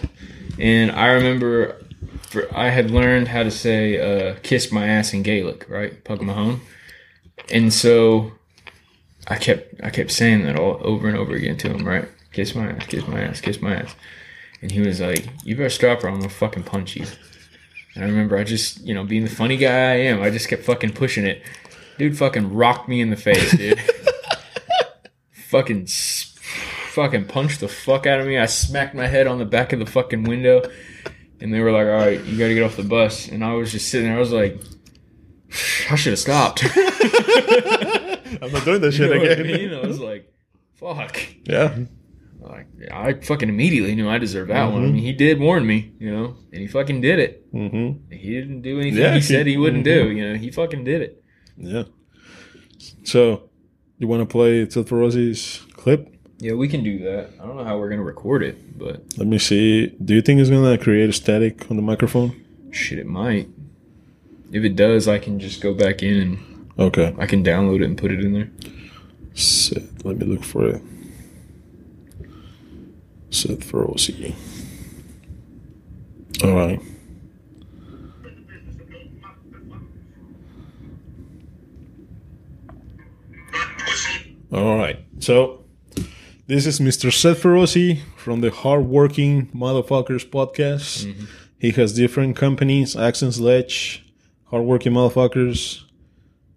And 0.58 0.90
I 0.90 1.12
remember 1.12 1.80
for, 2.22 2.46
I 2.56 2.70
had 2.70 2.90
learned 2.90 3.28
how 3.28 3.42
to 3.42 3.50
say 3.50 3.98
uh, 3.98 4.34
"kiss 4.42 4.72
my 4.72 4.86
ass" 4.86 5.12
in 5.12 5.22
Gaelic, 5.22 5.66
right? 5.68 6.02
Pug 6.04 6.20
mahone. 6.20 6.60
And 7.50 7.72
so 7.72 8.32
I 9.28 9.36
kept 9.36 9.80
I 9.82 9.90
kept 9.90 10.10
saying 10.10 10.42
that 10.44 10.58
all 10.58 10.80
over 10.82 11.08
and 11.08 11.16
over 11.16 11.34
again 11.34 11.56
to 11.58 11.68
him, 11.68 11.86
right? 11.86 12.08
Kiss 12.32 12.54
my 12.54 12.70
ass, 12.72 12.86
kiss 12.86 13.06
my 13.06 13.20
ass, 13.20 13.40
kiss 13.40 13.62
my 13.62 13.76
ass. 13.76 13.94
And 14.60 14.72
he 14.72 14.80
was 14.80 15.00
like, 15.00 15.28
"You 15.44 15.56
better 15.56 15.70
stop, 15.70 16.02
or 16.02 16.08
I'm 16.08 16.16
gonna 16.18 16.28
fucking 16.28 16.64
punch 16.64 16.96
you." 16.96 17.06
And 17.94 18.04
I 18.04 18.08
remember 18.08 18.36
I 18.36 18.44
just, 18.44 18.80
you 18.84 18.94
know, 18.94 19.04
being 19.04 19.24
the 19.24 19.30
funny 19.30 19.56
guy 19.56 19.92
I 19.92 19.96
am, 19.96 20.22
I 20.22 20.30
just 20.30 20.48
kept 20.48 20.64
fucking 20.64 20.92
pushing 20.92 21.26
it. 21.26 21.42
Dude, 21.98 22.16
fucking 22.16 22.54
rocked 22.54 22.88
me 22.88 23.00
in 23.00 23.10
the 23.10 23.16
face, 23.16 23.56
dude. 23.56 23.78
fucking, 25.48 25.86
fucking 25.86 27.26
punched 27.26 27.60
the 27.60 27.68
fuck 27.68 28.06
out 28.06 28.20
of 28.20 28.26
me. 28.26 28.38
I 28.38 28.46
smacked 28.46 28.94
my 28.94 29.06
head 29.06 29.26
on 29.26 29.38
the 29.38 29.44
back 29.44 29.72
of 29.72 29.78
the 29.78 29.86
fucking 29.86 30.24
window, 30.24 30.62
and 31.40 31.52
they 31.52 31.60
were 31.60 31.72
like, 31.72 31.86
"All 31.86 31.92
right, 32.06 32.22
you 32.24 32.38
got 32.38 32.48
to 32.48 32.54
get 32.54 32.62
off 32.62 32.76
the 32.76 32.82
bus." 32.84 33.28
And 33.28 33.44
I 33.44 33.54
was 33.54 33.72
just 33.72 33.88
sitting 33.88 34.06
there. 34.08 34.16
I 34.16 34.20
was 34.20 34.32
like, 34.32 34.60
"I 35.90 35.96
should 35.96 36.12
have 36.12 36.18
stopped." 36.18 36.64
I'm 38.42 38.52
not 38.52 38.64
doing 38.64 38.80
this 38.80 38.94
shit 38.96 39.08
You 39.08 39.14
know 39.14 39.20
what 39.20 39.28
I 39.30 39.32
again. 39.32 39.46
mean? 39.70 39.74
I 39.74 39.86
was 39.86 40.00
like, 40.00 40.32
"Fuck." 40.74 41.18
Yeah. 41.44 41.76
Like, 42.40 42.66
I 42.90 43.14
fucking 43.14 43.48
immediately 43.48 43.94
knew 43.94 44.08
I 44.08 44.16
deserved 44.18 44.50
that 44.50 44.56
Mm-hmm. 44.68 44.72
one. 44.72 44.82
I 44.84 44.86
mean, 44.86 45.02
he 45.02 45.12
did 45.12 45.38
warn 45.40 45.66
me, 45.66 45.92
you 45.98 46.10
know, 46.10 46.36
and 46.52 46.60
he 46.62 46.66
fucking 46.68 47.00
did 47.02 47.18
it. 47.18 47.52
Mm-hmm. 47.52 48.12
He 48.14 48.30
didn't 48.32 48.62
do 48.62 48.80
anything 48.80 49.00
Yeah, 49.02 49.10
he 49.10 49.16
he- 49.16 49.20
said 49.22 49.46
he 49.46 49.56
wouldn't 49.58 49.82
mhm. 49.82 50.06
do. 50.06 50.10
You 50.12 50.28
know, 50.32 50.38
he 50.38 50.50
fucking 50.50 50.84
did 50.84 51.02
it. 51.02 51.17
Yeah. 51.58 51.84
So, 53.04 53.48
you 53.98 54.06
want 54.06 54.22
to 54.22 54.26
play 54.26 54.64
Feroce's 54.66 55.60
clip? 55.72 56.14
Yeah, 56.38 56.52
we 56.52 56.68
can 56.68 56.84
do 56.84 57.00
that. 57.00 57.30
I 57.42 57.46
don't 57.46 57.56
know 57.56 57.64
how 57.64 57.78
we're 57.78 57.88
gonna 57.88 58.02
record 58.04 58.44
it, 58.44 58.78
but 58.78 59.02
Let 59.16 59.26
me 59.26 59.38
see. 59.38 59.88
Do 60.04 60.14
you 60.14 60.22
think 60.22 60.40
it's 60.40 60.50
gonna 60.50 60.78
create 60.78 61.10
a 61.10 61.12
static 61.12 61.68
on 61.70 61.76
the 61.76 61.82
microphone? 61.82 62.44
shit, 62.70 62.98
it 62.98 63.06
might. 63.06 63.48
If 64.52 64.62
it 64.62 64.76
does, 64.76 65.08
I 65.08 65.18
can 65.18 65.40
just 65.40 65.60
go 65.60 65.74
back 65.74 66.02
in 66.02 66.14
and 66.20 66.38
Okay. 66.78 67.12
I 67.18 67.26
can 67.26 67.42
download 67.42 67.80
it 67.82 67.86
and 67.86 67.98
put 67.98 68.12
it 68.12 68.20
in 68.24 68.32
there. 68.34 68.50
Seth, 69.34 70.04
let 70.04 70.18
me 70.18 70.26
look 70.26 70.44
for 70.44 70.68
it. 70.68 70.82
Seth 73.30 73.60
Feroce. 73.70 74.34
All 76.44 76.54
right. 76.54 76.80
All 84.52 84.78
right. 84.78 84.98
So, 85.20 85.64
this 86.46 86.66
is 86.66 86.80
Mr. 86.80 87.12
Seth 87.12 87.42
Feroce 87.42 88.00
from 88.16 88.40
the 88.40 88.50
Hardworking 88.50 89.48
Motherfuckers 89.48 90.26
podcast. 90.28 91.14
He 91.58 91.70
has 91.72 91.92
different 91.92 92.36
companies, 92.36 92.96
Axe 92.96 93.20
& 93.20 93.30
Sledge, 93.30 94.06
Hardworking 94.44 94.92
Motherfuckers, 94.92 95.82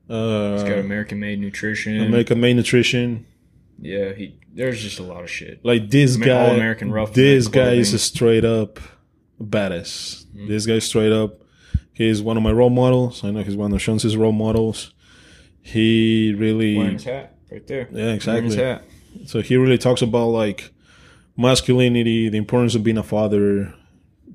uh, 0.09 0.53
It's 0.55 0.63
got 0.63 0.79
American 0.79 1.19
Made 1.19 1.39
Nutrition. 1.39 1.99
American 2.01 2.39
Made 2.39 2.55
Nutrition. 2.55 3.25
yeah, 3.79 4.13
he. 4.13 4.37
There's 4.53 4.81
just 4.81 4.99
a 4.99 5.03
lot 5.03 5.23
of 5.23 5.29
shit. 5.29 5.63
Like 5.63 5.89
this 5.89 6.17
Amer- 6.17 6.25
guy, 6.25 6.47
All-American 6.49 6.91
Rough 6.91 7.13
this 7.13 7.47
guy 7.47 7.71
is 7.75 7.93
a 7.93 7.99
straight 7.99 8.43
up 8.43 8.81
badass. 9.41 10.25
This 10.33 10.65
guy 10.65 10.79
straight 10.79 11.13
up. 11.13 11.41
He's 11.93 12.21
one 12.21 12.35
of 12.35 12.43
my 12.43 12.51
role 12.51 12.69
models. 12.69 13.23
I 13.23 13.31
know 13.31 13.43
he's 13.43 13.55
one 13.55 13.71
of 13.73 13.81
Shawn's 13.81 14.17
role 14.17 14.33
models. 14.33 14.93
He 15.61 16.33
really, 16.37 16.77
Wearing 16.77 16.93
his 16.93 17.05
hat 17.05 17.37
right 17.51 17.67
there. 17.67 17.87
yeah, 17.91 18.13
exactly. 18.13 18.55
his. 18.55 18.81
So 19.25 19.41
he 19.41 19.57
really 19.57 19.77
talks 19.77 20.01
about 20.01 20.27
like 20.27 20.71
masculinity, 21.37 22.29
the 22.29 22.37
importance 22.37 22.75
of 22.75 22.83
being 22.83 22.97
a 22.97 23.03
father, 23.03 23.73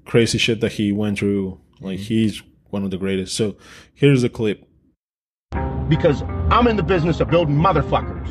crazy 0.05 0.39
shit 0.39 0.61
that 0.61 0.73
he 0.73 0.93
went 0.93 1.19
through. 1.19 1.61
Like 1.81 1.99
he's 1.99 2.43
one 2.71 2.85
of 2.85 2.91
the 2.91 2.99
greatest. 2.99 3.35
So 3.37 3.57
here's 3.95 4.23
the 4.23 4.29
clip. 4.29 4.67
because 5.89 6.23
I'm 6.51 6.67
in 6.67 6.77
the 6.77 6.83
business 6.83 7.21
of 7.21 7.31
building 7.31 7.57
motherfuckers. 7.57 8.29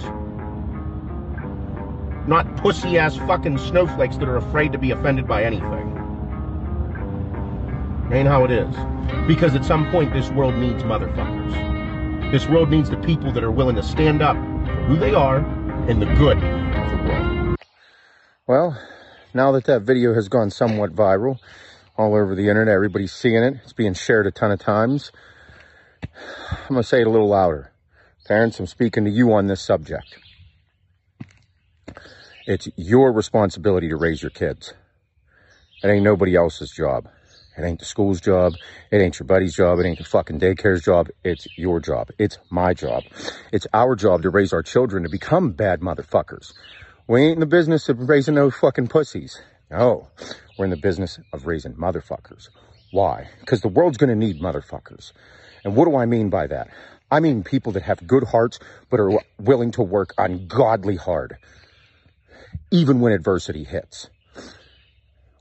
Not 2.27 2.57
pussy 2.57 2.97
ass 2.97 3.17
fucking 3.17 3.57
snowflakes 3.59 4.17
that 4.17 4.27
are 4.27 4.37
afraid 4.37 4.71
to 4.71 4.77
be 4.77 4.91
offended 4.91 5.27
by 5.27 5.43
anything. 5.43 5.91
Ain't 8.11 8.27
how 8.27 8.45
it 8.45 8.51
is. 8.51 8.75
Because 9.27 9.55
at 9.55 9.63
some 9.63 9.89
point, 9.91 10.11
this 10.13 10.29
world 10.31 10.55
needs 10.55 10.83
motherfuckers. 10.83 12.31
This 12.31 12.47
world 12.47 12.69
needs 12.69 12.89
the 12.89 12.97
people 12.97 13.31
that 13.31 13.43
are 13.43 13.51
willing 13.51 13.75
to 13.75 13.83
stand 13.83 14.21
up 14.21 14.35
for 14.35 14.54
who 14.87 14.97
they 14.97 15.13
are 15.13 15.37
and 15.89 16.01
the 16.01 16.05
good 16.15 16.37
of 16.37 16.89
the 16.89 17.09
world. 17.09 17.57
Well, 18.47 18.79
now 19.33 19.51
that 19.53 19.65
that 19.65 19.81
video 19.81 20.13
has 20.13 20.29
gone 20.29 20.51
somewhat 20.51 20.95
viral 20.95 21.39
all 21.97 22.13
over 22.13 22.35
the 22.35 22.49
internet, 22.49 22.75
everybody's 22.75 23.11
seeing 23.11 23.43
it. 23.43 23.55
It's 23.63 23.73
being 23.73 23.95
shared 23.95 24.27
a 24.27 24.31
ton 24.31 24.51
of 24.51 24.59
times. 24.59 25.11
I'm 26.03 26.69
going 26.69 26.83
to 26.83 26.87
say 26.87 27.01
it 27.01 27.07
a 27.07 27.09
little 27.09 27.29
louder. 27.29 27.71
Parents, 28.27 28.59
I'm 28.59 28.67
speaking 28.67 29.05
to 29.05 29.11
you 29.11 29.33
on 29.33 29.47
this 29.47 29.61
subject. 29.61 30.17
It's 32.45 32.69
your 32.75 33.11
responsibility 33.11 33.89
to 33.89 33.95
raise 33.95 34.21
your 34.21 34.29
kids. 34.29 34.73
It 35.83 35.87
ain't 35.87 36.03
nobody 36.03 36.35
else's 36.35 36.71
job. 36.71 37.07
It 37.57 37.63
ain't 37.63 37.79
the 37.79 37.85
school's 37.85 38.21
job. 38.21 38.55
It 38.91 38.97
ain't 38.97 39.19
your 39.19 39.27
buddy's 39.27 39.55
job. 39.55 39.79
It 39.79 39.85
ain't 39.85 39.97
the 39.97 40.03
fucking 40.03 40.39
daycare's 40.39 40.81
job. 40.81 41.09
It's 41.23 41.47
your 41.57 41.79
job. 41.79 42.09
It's 42.19 42.37
my 42.49 42.73
job. 42.73 43.03
It's 43.51 43.67
our 43.73 43.95
job 43.95 44.23
to 44.23 44.29
raise 44.29 44.53
our 44.53 44.63
children 44.63 45.03
to 45.03 45.09
become 45.09 45.51
bad 45.51 45.81
motherfuckers. 45.81 46.53
We 47.07 47.21
ain't 47.21 47.35
in 47.35 47.39
the 47.39 47.45
business 47.45 47.87
of 47.87 48.09
raising 48.09 48.35
no 48.35 48.51
fucking 48.51 48.87
pussies. 48.87 49.41
No, 49.71 50.09
we're 50.57 50.65
in 50.65 50.71
the 50.71 50.77
business 50.77 51.19
of 51.33 51.45
raising 51.45 51.73
motherfuckers. 51.73 52.49
Why? 52.91 53.29
Because 53.39 53.61
the 53.61 53.67
world's 53.67 53.97
gonna 53.97 54.15
need 54.15 54.41
motherfuckers. 54.41 55.11
And 55.63 55.75
what 55.75 55.85
do 55.85 55.95
I 55.95 56.05
mean 56.05 56.29
by 56.29 56.47
that? 56.47 56.69
I 57.11 57.19
mean 57.19 57.43
people 57.43 57.71
that 57.73 57.83
have 57.83 58.05
good 58.05 58.23
hearts 58.23 58.59
but 58.89 58.99
are 58.99 59.19
willing 59.39 59.71
to 59.71 59.81
work 59.81 60.13
ungodly 60.17 60.95
hard, 60.95 61.37
even 62.71 62.99
when 62.99 63.13
adversity 63.13 63.63
hits. 63.63 64.09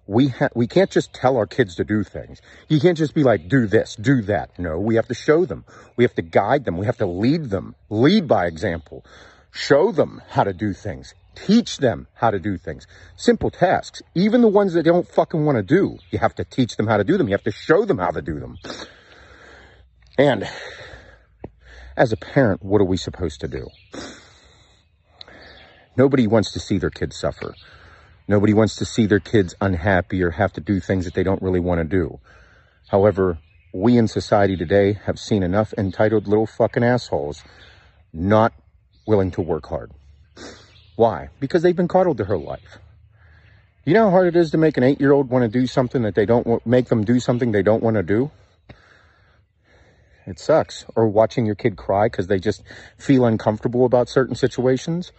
We 0.07 0.29
ha- 0.29 0.51
we 0.55 0.67
can't 0.67 0.91
just 0.91 1.15
tell 1.15 1.37
our 1.37 1.47
kids 1.47 1.77
to 1.77 1.85
do 1.85 2.05
things. 2.05 2.43
You 2.69 2.79
can't 2.81 2.99
just 2.99 3.15
be 3.15 3.23
like, 3.23 3.49
do 3.49 3.67
this, 3.67 3.97
do 3.97 4.23
that. 4.23 4.59
No, 4.59 4.79
we 4.79 4.97
have 4.97 5.09
to 5.09 5.15
show 5.15 5.47
them. 5.47 5.65
We 5.97 6.05
have 6.05 6.15
to 6.15 6.23
guide 6.23 6.65
them. 6.65 6.77
We 6.77 6.87
have 6.87 6.99
to 6.99 7.07
lead 7.07 7.51
them. 7.51 7.75
Lead 7.89 8.29
by 8.29 8.47
example. 8.47 9.05
Show 9.51 9.93
them 9.93 10.21
how 10.29 10.45
to 10.45 10.53
do 10.53 10.73
things. 10.75 11.15
Teach 11.35 11.79
them 11.79 12.07
how 12.15 12.31
to 12.31 12.39
do 12.39 12.59
things. 12.59 12.87
Simple 13.17 13.51
tasks. 13.51 14.03
Even 14.15 14.43
the 14.43 14.49
ones 14.49 14.75
that 14.75 14.83
they 14.83 14.91
don't 14.91 15.09
fucking 15.09 15.45
want 15.45 15.57
to 15.57 15.63
do. 15.63 15.99
You 16.11 16.19
have 16.19 16.35
to 16.37 16.45
teach 16.45 16.77
them 16.77 16.87
how 16.87 16.99
to 16.99 17.05
do 17.05 17.17
them. 17.17 17.29
You 17.29 17.35
have 17.35 17.45
to 17.45 17.53
show 17.53 17.85
them 17.85 17.99
how 17.99 18.11
to 18.11 18.23
do 18.23 18.39
them. 18.39 18.59
And 20.19 20.49
as 21.97 22.13
a 22.13 22.17
parent, 22.17 22.63
what 22.63 22.81
are 22.81 22.87
we 22.87 22.97
supposed 22.97 23.41
to 23.41 23.49
do? 23.49 23.69
Nobody 25.97 26.27
wants 26.27 26.53
to 26.53 26.61
see 26.61 26.79
their 26.79 26.91
kids 26.91 27.17
suffer. 27.17 27.55
Nobody 28.27 28.55
wants 28.55 28.77
to 28.77 28.85
see 28.85 29.07
their 29.07 29.21
kids 29.21 29.55
unhappy 29.61 30.23
or 30.23 30.31
have 30.31 30.53
to 30.55 30.61
do 30.61 30.81
things 30.81 31.05
that 31.05 31.15
they 31.15 31.23
don't 31.23 31.43
really 31.43 31.61
want 31.61 31.79
to 31.79 31.85
do. 31.85 32.21
However, 32.89 33.39
we 33.73 33.99
in 33.99 34.09
society 34.09 34.57
today 34.57 34.95
have 35.05 35.19
seen 35.19 35.43
enough 35.43 35.75
entitled 35.77 36.27
little 36.27 36.47
fucking 36.47 36.85
assholes 36.85 37.43
not 38.13 38.53
willing 39.07 39.31
to 39.33 39.43
work 39.43 39.67
hard. 39.67 39.91
Why? 40.97 41.29
Because 41.41 41.63
they've 41.63 41.77
been 41.77 41.89
coddled 41.89 42.17
their 42.17 42.27
whole 42.27 42.45
life. 42.45 42.79
You 43.85 43.93
know 43.93 44.05
how 44.05 44.11
hard 44.11 44.29
it 44.29 44.37
is 44.37 44.53
to 44.53 44.59
make 44.59 44.79
an 44.79 44.85
eight 44.85 45.01
year 45.01 45.13
old 45.13 45.29
want 45.29 45.43
to 45.43 45.49
do 45.49 45.67
something 45.67 46.03
that 46.03 46.15
they 46.15 46.25
don't 46.25 46.47
want, 46.47 46.65
make 46.65 46.87
them 46.87 47.05
do 47.05 47.21
something 47.21 47.53
they 47.53 47.63
don't 47.63 47.83
want 47.83 47.97
to 47.97 48.03
do? 48.03 48.31
It 50.27 50.39
sucks. 50.39 50.87
Or 50.97 51.07
watching 51.07 51.45
your 51.45 51.55
kid 51.55 51.77
cry 51.77 52.07
because 52.07 52.29
they 52.29 52.39
just 52.39 52.63
feel 52.97 53.27
uncomfortable 53.27 53.85
about 53.85 54.09
certain 54.09 54.35
situations. 54.35 55.13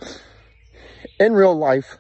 In 1.20 1.34
real 1.34 1.56
life, 1.56 1.97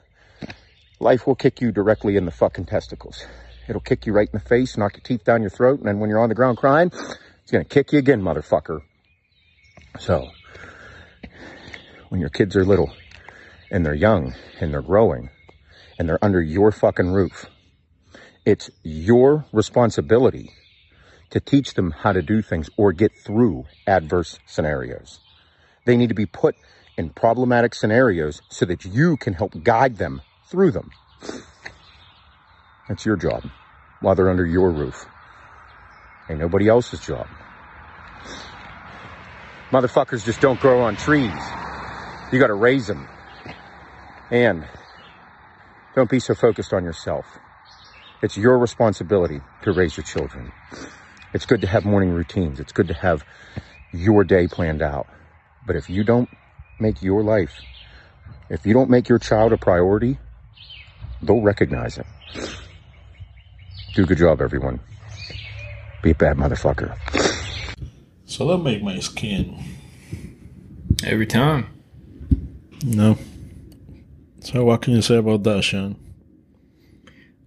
life 0.99 1.27
will 1.27 1.35
kick 1.35 1.61
you 1.61 1.71
directly 1.71 2.15
in 2.15 2.25
the 2.25 2.31
fucking 2.31 2.65
testicles. 2.65 3.25
It'll 3.67 3.81
kick 3.81 4.05
you 4.05 4.13
right 4.13 4.27
in 4.31 4.39
the 4.39 4.45
face, 4.45 4.77
knock 4.77 4.93
your 4.93 5.01
teeth 5.01 5.23
down 5.23 5.41
your 5.41 5.49
throat, 5.49 5.79
and 5.79 5.87
then 5.87 5.99
when 5.99 6.09
you're 6.09 6.21
on 6.21 6.29
the 6.29 6.35
ground 6.35 6.57
crying, 6.57 6.91
it's 6.93 7.51
gonna 7.51 7.65
kick 7.65 7.91
you 7.91 7.99
again, 7.99 8.21
motherfucker. 8.21 8.81
So, 9.99 10.29
when 12.09 12.21
your 12.21 12.29
kids 12.29 12.55
are 12.55 12.65
little, 12.65 12.91
and 13.71 13.85
they're 13.85 13.93
young, 13.93 14.35
and 14.59 14.73
they're 14.73 14.81
growing, 14.81 15.29
and 15.97 16.07
they're 16.07 16.23
under 16.23 16.41
your 16.41 16.71
fucking 16.71 17.11
roof, 17.11 17.47
it's 18.45 18.69
your 18.83 19.45
responsibility 19.51 20.51
to 21.31 21.39
teach 21.39 21.73
them 21.73 21.91
how 21.91 22.13
to 22.13 22.21
do 22.21 22.41
things 22.41 22.69
or 22.77 22.93
get 22.93 23.11
through 23.17 23.65
adverse 23.87 24.39
scenarios. 24.45 25.19
They 25.85 25.97
need 25.97 26.09
to 26.09 26.15
be 26.15 26.27
put 26.27 26.55
in 26.97 27.09
problematic 27.09 27.73
scenarios 27.73 28.41
so 28.49 28.65
that 28.65 28.85
you 28.85 29.17
can 29.17 29.33
help 29.33 29.63
guide 29.63 29.97
them 29.97 30.21
through 30.55 30.71
them. 30.71 30.89
That's 32.87 33.05
your 33.05 33.17
job 33.17 33.43
while 33.99 34.15
they're 34.15 34.29
under 34.29 34.45
your 34.45 34.71
roof. 34.71 35.05
Ain't 36.29 36.39
nobody 36.39 36.69
else's 36.69 37.01
job. 37.01 37.27
Motherfuckers 39.69 40.23
just 40.23 40.39
don't 40.39 40.57
grow 40.57 40.81
on 40.83 40.95
trees. 40.95 41.29
You 42.31 42.39
gotta 42.39 42.53
raise 42.53 42.87
them. 42.87 43.05
And 44.31 44.65
don't 45.93 46.09
be 46.09 46.21
so 46.21 46.33
focused 46.33 46.73
on 46.73 46.85
yourself. 46.85 47.25
It's 48.21 48.37
your 48.37 48.57
responsibility 48.57 49.41
to 49.63 49.73
raise 49.73 49.97
your 49.97 50.05
children. 50.05 50.53
It's 51.33 51.45
good 51.45 51.61
to 51.61 51.67
have 51.67 51.83
morning 51.83 52.11
routines. 52.11 52.61
It's 52.61 52.71
good 52.71 52.87
to 52.87 52.93
have 52.93 53.25
your 53.91 54.23
day 54.23 54.47
planned 54.47 54.81
out. 54.81 55.07
But 55.67 55.75
if 55.75 55.89
you 55.89 56.05
don't 56.05 56.29
make 56.79 57.01
your 57.01 57.23
life, 57.23 57.51
if 58.49 58.65
you 58.65 58.73
don't 58.73 58.89
make 58.89 59.09
your 59.09 59.19
child 59.19 59.51
a 59.51 59.57
priority, 59.57 60.17
they'll 61.21 61.41
recognize 61.41 61.97
it. 61.97 62.05
Do 63.93 64.03
a 64.03 64.05
good 64.05 64.17
job, 64.17 64.41
everyone. 64.41 64.79
Be 66.01 66.11
a 66.11 66.15
bad 66.15 66.37
motherfucker. 66.37 66.97
So 68.25 68.47
that 68.47 68.57
make 68.57 68.83
my 68.83 68.99
skin. 68.99 69.57
Every 71.03 71.25
time. 71.25 71.67
No. 72.83 73.17
So 74.41 74.65
what 74.65 74.81
can 74.81 74.93
you 74.93 75.01
say 75.01 75.15
about 75.17 75.43
that, 75.43 75.63
Shawn? 75.63 75.95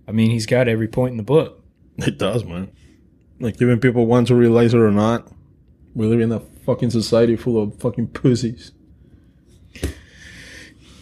I 0.06 0.12
mean, 0.12 0.30
he's 0.30 0.46
got 0.46 0.68
every 0.68 0.88
point 0.88 1.12
in 1.12 1.16
the 1.16 1.22
book. 1.22 1.62
It 1.98 2.18
does, 2.18 2.44
man. 2.44 2.70
Like 3.40 3.60
even 3.60 3.78
people 3.78 4.06
want 4.06 4.28
to 4.28 4.34
realize 4.34 4.74
it 4.74 4.78
or 4.78 4.90
not, 4.90 5.30
we 5.94 6.06
live 6.06 6.20
in 6.20 6.32
a 6.32 6.40
fucking 6.40 6.90
society 6.90 7.36
full 7.36 7.62
of 7.62 7.78
fucking 7.78 8.08
pussies. 8.08 8.72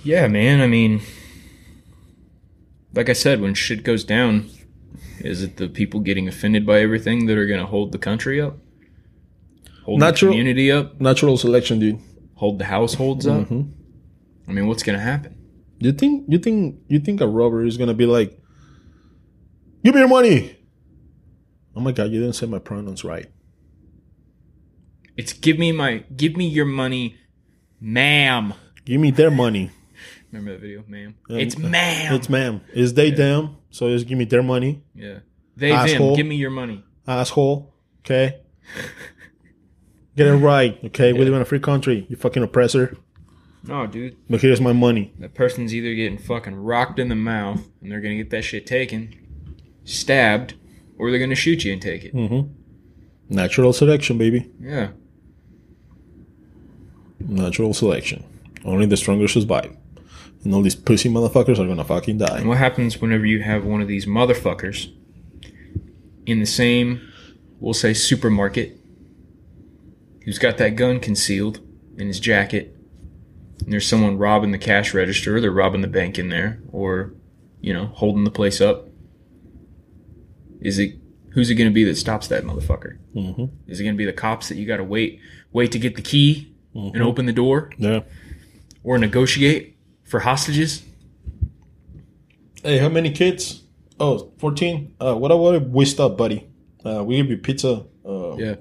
Yeah, 0.03 0.29
man. 0.29 0.61
I 0.61 0.67
mean, 0.67 1.03
like 2.97 3.09
I 3.09 3.13
said, 3.13 3.41
when 3.41 3.55
shit 3.55 3.85
goes 3.85 4.03
down, 4.05 4.49
is 5.21 5.43
it 5.43 5.57
the 5.59 5.69
people 5.69 6.01
getting 6.01 6.27
offended 6.29 6.65
by 6.67 6.81
everything 6.81 7.27
that 7.27 7.37
are 7.39 7.47
going 7.47 7.61
to 7.61 7.67
hold 7.67 7.93
the 7.93 7.99
country 7.99 8.41
up? 8.41 8.59
Hold 9.85 10.01
Natural- 10.01 10.31
the 10.33 10.39
community 10.39 10.73
up? 10.73 11.01
Natural 11.01 11.37
selection, 11.37 11.79
dude. 11.79 12.01
Hold 12.37 12.59
the 12.59 12.65
households 12.67 13.27
up? 13.27 13.49
Mhm. 13.49 13.71
I 14.49 14.53
mean, 14.53 14.67
what's 14.67 14.83
going 14.83 14.99
to 14.99 15.03
happen? 15.05 15.35
You 15.79 15.93
think 15.93 16.25
you 16.29 16.39
think 16.39 16.77
you 16.89 16.99
think 16.99 17.21
a 17.21 17.27
robber 17.29 17.63
is 17.65 17.77
gonna 17.77 17.93
be 17.93 18.07
like, 18.07 18.41
give 19.85 19.95
me 19.95 20.01
your 20.01 20.09
money? 20.09 20.57
Oh 21.77 21.81
my 21.81 21.93
god, 21.93 22.11
you 22.11 22.19
didn't 22.21 22.35
say 22.35 22.47
my 22.47 22.59
pronouns 22.59 23.05
right. 23.05 23.27
It's 25.19 25.35
give 25.35 25.59
me 25.59 25.73
my 25.73 26.05
give 26.17 26.35
me 26.35 26.47
your 26.49 26.65
money, 26.65 27.17
ma'am. 27.79 28.55
Give 28.87 28.99
me 29.01 29.11
their 29.11 29.31
money. 29.31 29.71
Remember 30.33 30.53
that 30.53 30.61
video, 30.61 30.85
ma'am? 30.89 31.15
Um, 31.31 31.37
it's 31.39 31.57
ma'am. 31.57 32.15
It's 32.15 32.29
ma'am. 32.29 32.61
Is 32.75 32.95
they 32.95 33.11
them? 33.11 33.57
So 33.71 33.89
just 33.89 34.07
give 34.07 34.19
me 34.19 34.25
their 34.25 34.43
money, 34.43 34.83
yeah. 34.95 35.21
They 35.57 35.73
Asshole. 35.73 36.09
them. 36.09 36.17
Give 36.17 36.27
me 36.27 36.37
your 36.37 36.51
money. 36.51 36.85
asshole. 37.07 37.73
Okay. 38.01 38.41
Get 40.17 40.27
it 40.27 40.35
right. 40.37 40.79
Okay, 40.87 41.13
we 41.13 41.21
live 41.25 41.35
in 41.35 41.43
a 41.43 41.45
free 41.45 41.61
country. 41.61 42.07
You 42.09 42.17
fucking 42.17 42.43
oppressor. 42.43 42.97
No, 43.65 43.87
dude. 43.87 44.17
But 44.31 44.41
here's 44.41 44.61
my 44.61 44.73
money. 44.73 45.13
That 45.19 45.35
person's 45.35 45.75
either 45.75 45.95
getting 45.95 46.19
fucking 46.19 46.55
rocked 46.55 46.99
in 46.99 47.09
the 47.09 47.15
mouth 47.15 47.67
and 47.83 47.91
they're 47.91 48.01
gonna 48.01 48.17
get 48.17 48.31
that 48.31 48.43
shit 48.43 48.67
taken, 48.67 49.15
stabbed, 49.85 50.55
or 50.99 51.11
they're 51.11 51.21
gonna 51.21 51.35
shoot 51.35 51.65
you 51.65 51.73
and 51.73 51.83
take 51.83 52.05
it. 52.05 52.15
Mm-hmm. 52.15 52.53
Natural 53.35 53.73
selection, 53.73 54.19
baby. 54.19 54.51
Yeah. 54.61 54.91
Natural 57.19 57.75
selection. 57.75 58.25
Only 58.65 58.87
the 58.87 58.97
stronger 58.97 59.29
survive. 59.29 59.77
And 60.47 60.55
all 60.55 60.63
these 60.63 60.77
pussy 60.77 61.09
motherfuckers 61.09 61.59
are 61.59 61.67
gonna 61.67 61.83
fucking 61.85 62.19
die. 62.19 62.39
And 62.39 62.49
what 62.49 62.59
happens 62.59 63.01
whenever 63.01 63.27
you 63.27 63.43
have 63.43 63.65
one 63.65 63.83
of 63.83 63.89
these 63.89 64.07
motherfuckers 64.07 64.93
in 66.25 66.39
the 66.39 66.47
same, 66.47 67.01
we'll 67.59 67.75
say, 67.75 67.93
supermarket, 67.93 68.79
who's 70.25 70.39
got 70.39 70.57
that 70.59 70.77
gun 70.77 71.01
concealed 71.01 71.59
in 71.99 72.07
his 72.07 72.21
jacket, 72.21 72.77
and 73.65 73.73
there's 73.73 73.89
someone 73.89 74.19
robbing 74.19 74.53
the 74.53 74.59
cash 74.59 74.95
register, 74.95 75.37
or 75.37 75.41
they're 75.41 75.51
robbing 75.51 75.81
the 75.81 75.89
bank 75.89 76.17
in 76.17 76.29
there, 76.29 76.61
or, 76.71 77.13
you 77.61 77.73
know, 77.73 77.87
holding 77.87 78.23
the 78.23 78.31
place 78.31 78.61
up? 78.61 78.87
Is 80.61 80.79
it 80.79 80.95
who's 81.31 81.51
it 81.51 81.57
going 81.57 81.69
to 81.69 81.75
be 81.75 81.83
that 81.85 81.97
stops 81.97 82.29
that 82.29 82.45
motherfucker? 82.45 82.99
Mm-hmm. 83.17 83.47
Is 83.67 83.81
it 83.81 83.83
going 83.83 83.95
to 83.95 83.99
be 83.99 84.05
the 84.07 84.13
cops 84.13 84.49
that 84.49 84.57
you 84.57 84.65
got 84.67 84.77
to 84.77 84.85
wait, 84.85 85.19
wait 85.53 85.73
to 85.73 85.79
get 85.81 85.97
the 85.97 86.03
key 86.03 86.55
and 86.73 87.03
open 87.03 87.27
the 87.27 87.33
door, 87.33 87.73
Yeah. 87.79 88.01
or 88.85 88.97
negotiate 88.99 89.76
for 90.07 90.21
hostages? 90.21 90.83
Hey, 92.63 92.79
how 92.79 92.89
many 92.89 93.11
kids? 93.11 93.63
Oh, 94.01 94.33
14? 94.39 94.95
Uh, 95.01 95.15
what 95.15 95.31
about 95.31 95.69
we 95.71 95.85
stop, 95.85 96.17
buddy? 96.17 96.49
Uh, 96.85 97.03
we 97.05 97.17
give 97.17 97.31
you 97.31 97.39
pizza. 97.39 97.85
Uh, 98.05 98.37
Yeah, 98.37 98.57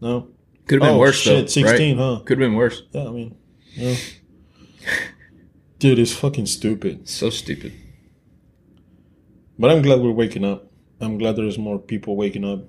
No? 0.00 0.28
could 0.66 0.80
have 0.82 0.88
been 0.88 0.96
Oh, 0.96 0.98
worse 0.98 1.16
shit, 1.20 1.42
though. 1.42 1.46
16, 1.46 1.98
right? 1.98 2.02
huh? 2.02 2.20
Could 2.24 2.38
have 2.40 2.48
been 2.50 2.56
worse. 2.56 2.82
Yeah, 2.92 3.06
I 3.08 3.10
mean, 3.10 3.34
yeah. 3.74 3.96
Dude, 5.78 5.98
it's 5.98 6.12
fucking 6.12 6.46
stupid. 6.46 7.08
So 7.08 7.30
stupid. 7.30 7.72
But 9.58 9.70
I'm 9.70 9.82
glad 9.82 10.00
we're 10.00 10.12
waking 10.12 10.44
up. 10.44 10.70
I'm 11.00 11.18
glad 11.18 11.36
there's 11.36 11.58
more 11.58 11.78
people 11.78 12.16
waking 12.16 12.44
up. 12.44 12.64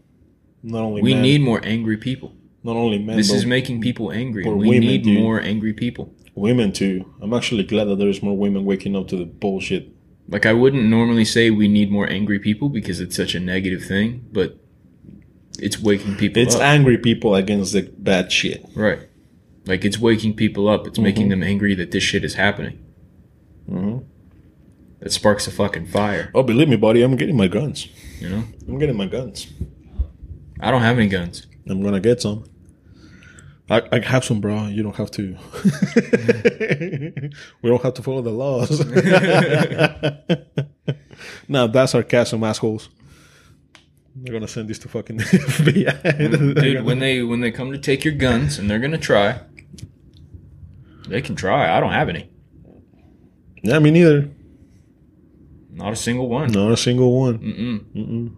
Not 0.64 0.84
only 0.84 1.02
We 1.02 1.14
men, 1.14 1.24
need 1.24 1.42
more 1.42 1.60
angry 1.64 1.98
people. 1.98 2.34
not 2.64 2.76
only 2.76 3.00
men, 3.00 3.18
This 3.18 3.32
is 3.32 3.46
making 3.46 3.82
people 3.82 4.12
angry. 4.12 4.44
We 4.46 4.52
women, 4.54 4.80
need 4.82 5.04
dude. 5.04 5.20
more 5.20 5.42
angry 5.42 5.74
people. 5.74 6.14
Women 6.36 6.72
too. 6.72 7.14
I'm 7.22 7.34
actually 7.34 7.64
glad 7.64 7.86
that 7.86 7.98
there's 7.98 8.22
more 8.24 8.38
women 8.38 8.66
waking 8.66 8.96
up 8.96 9.08
to 9.10 9.18
the 9.18 9.26
bullshit. 9.26 9.90
Like 10.28 10.46
I 10.46 10.54
wouldn't 10.54 10.84
normally 10.84 11.26
say 11.26 11.50
we 11.50 11.68
need 11.68 11.92
more 11.92 12.10
angry 12.10 12.40
people 12.40 12.70
because 12.70 13.00
it's 13.00 13.16
such 13.16 13.36
a 13.36 13.40
negative 13.40 13.84
thing, 13.84 14.26
but 14.32 14.58
it's 15.60 15.80
waking 15.80 16.16
people 16.16 16.42
It's 16.42 16.56
up. 16.56 16.62
angry 16.62 16.98
people 16.98 17.36
against 17.36 17.74
the 17.74 17.82
bad 17.98 18.32
shit. 18.32 18.66
right. 18.76 19.00
Like 19.66 19.86
it's 19.86 20.00
waking 20.00 20.36
people 20.36 20.68
up. 20.68 20.88
It's 20.88 20.98
making 20.98 21.24
Mm-hmm. 21.30 21.42
them 21.42 21.44
angry 21.44 21.76
that 21.76 21.92
this 21.92 22.02
shit 22.04 22.24
is 22.24 22.34
happening. 22.34 22.84
Mm. 23.70 24.06
That 25.02 25.12
sparks 25.12 25.46
a 25.48 25.52
fucking 25.52 25.88
fire. 25.88 26.32
Oh, 26.34 26.42
believe 26.44 26.68
me, 26.70 26.78
buddy, 26.78 27.02
I'm 27.04 27.16
getting 27.16 27.38
my 27.38 27.48
guns. 27.48 27.88
You 28.20 28.30
know. 28.30 28.44
I'm 28.68 28.80
getting 28.80 28.98
my 28.98 29.06
guns. 29.06 29.48
I 30.60 30.72
don't 30.72 30.82
have 30.82 30.98
any 30.98 31.08
guns. 31.10 31.46
I'm 31.68 31.82
gonna 31.84 32.00
get 32.00 32.22
some. 32.22 32.46
I, 33.72 33.82
I 33.90 34.00
have 34.00 34.26
some, 34.26 34.42
bro. 34.42 34.68
You 34.68 34.84
don't 34.84 34.98
have 34.98 35.10
to. 35.12 35.22
we 37.62 37.70
don't 37.70 37.82
have 37.82 37.94
to 37.94 38.04
follow 38.04 38.22
the 38.22 38.30
laws. 38.30 38.86
now 41.48 41.68
that's 41.68 41.96
our 41.96 42.02
sarcasm, 42.02 42.44
assholes. 42.44 42.90
They're 44.14 44.34
gonna 44.34 44.50
send 44.50 44.68
this 44.68 44.78
to 44.80 44.90
fucking 44.90 45.18
FBI. 45.20 46.62
Dude, 46.62 46.84
when 46.84 47.00
they 47.00 47.24
when 47.24 47.40
they 47.40 47.50
come 47.50 47.72
to 47.72 47.78
take 47.78 48.04
your 48.04 48.14
guns 48.14 48.60
and 48.60 48.70
they're 48.70 48.80
gonna 48.80 48.98
try, 48.98 49.40
they 51.08 51.22
can 51.22 51.36
try. 51.36 51.74
I 51.74 51.80
don't 51.80 51.94
have 51.94 52.10
any. 52.10 52.30
yeah, 53.64 53.80
me 53.80 53.92
neither. 53.92 54.30
Not 55.70 55.94
a 55.94 55.96
single 55.96 56.28
one. 56.28 56.52
Not 56.52 56.74
a 56.74 56.78
single 56.78 57.18
one. 57.18 57.40
Mm-mm. 57.40 58.36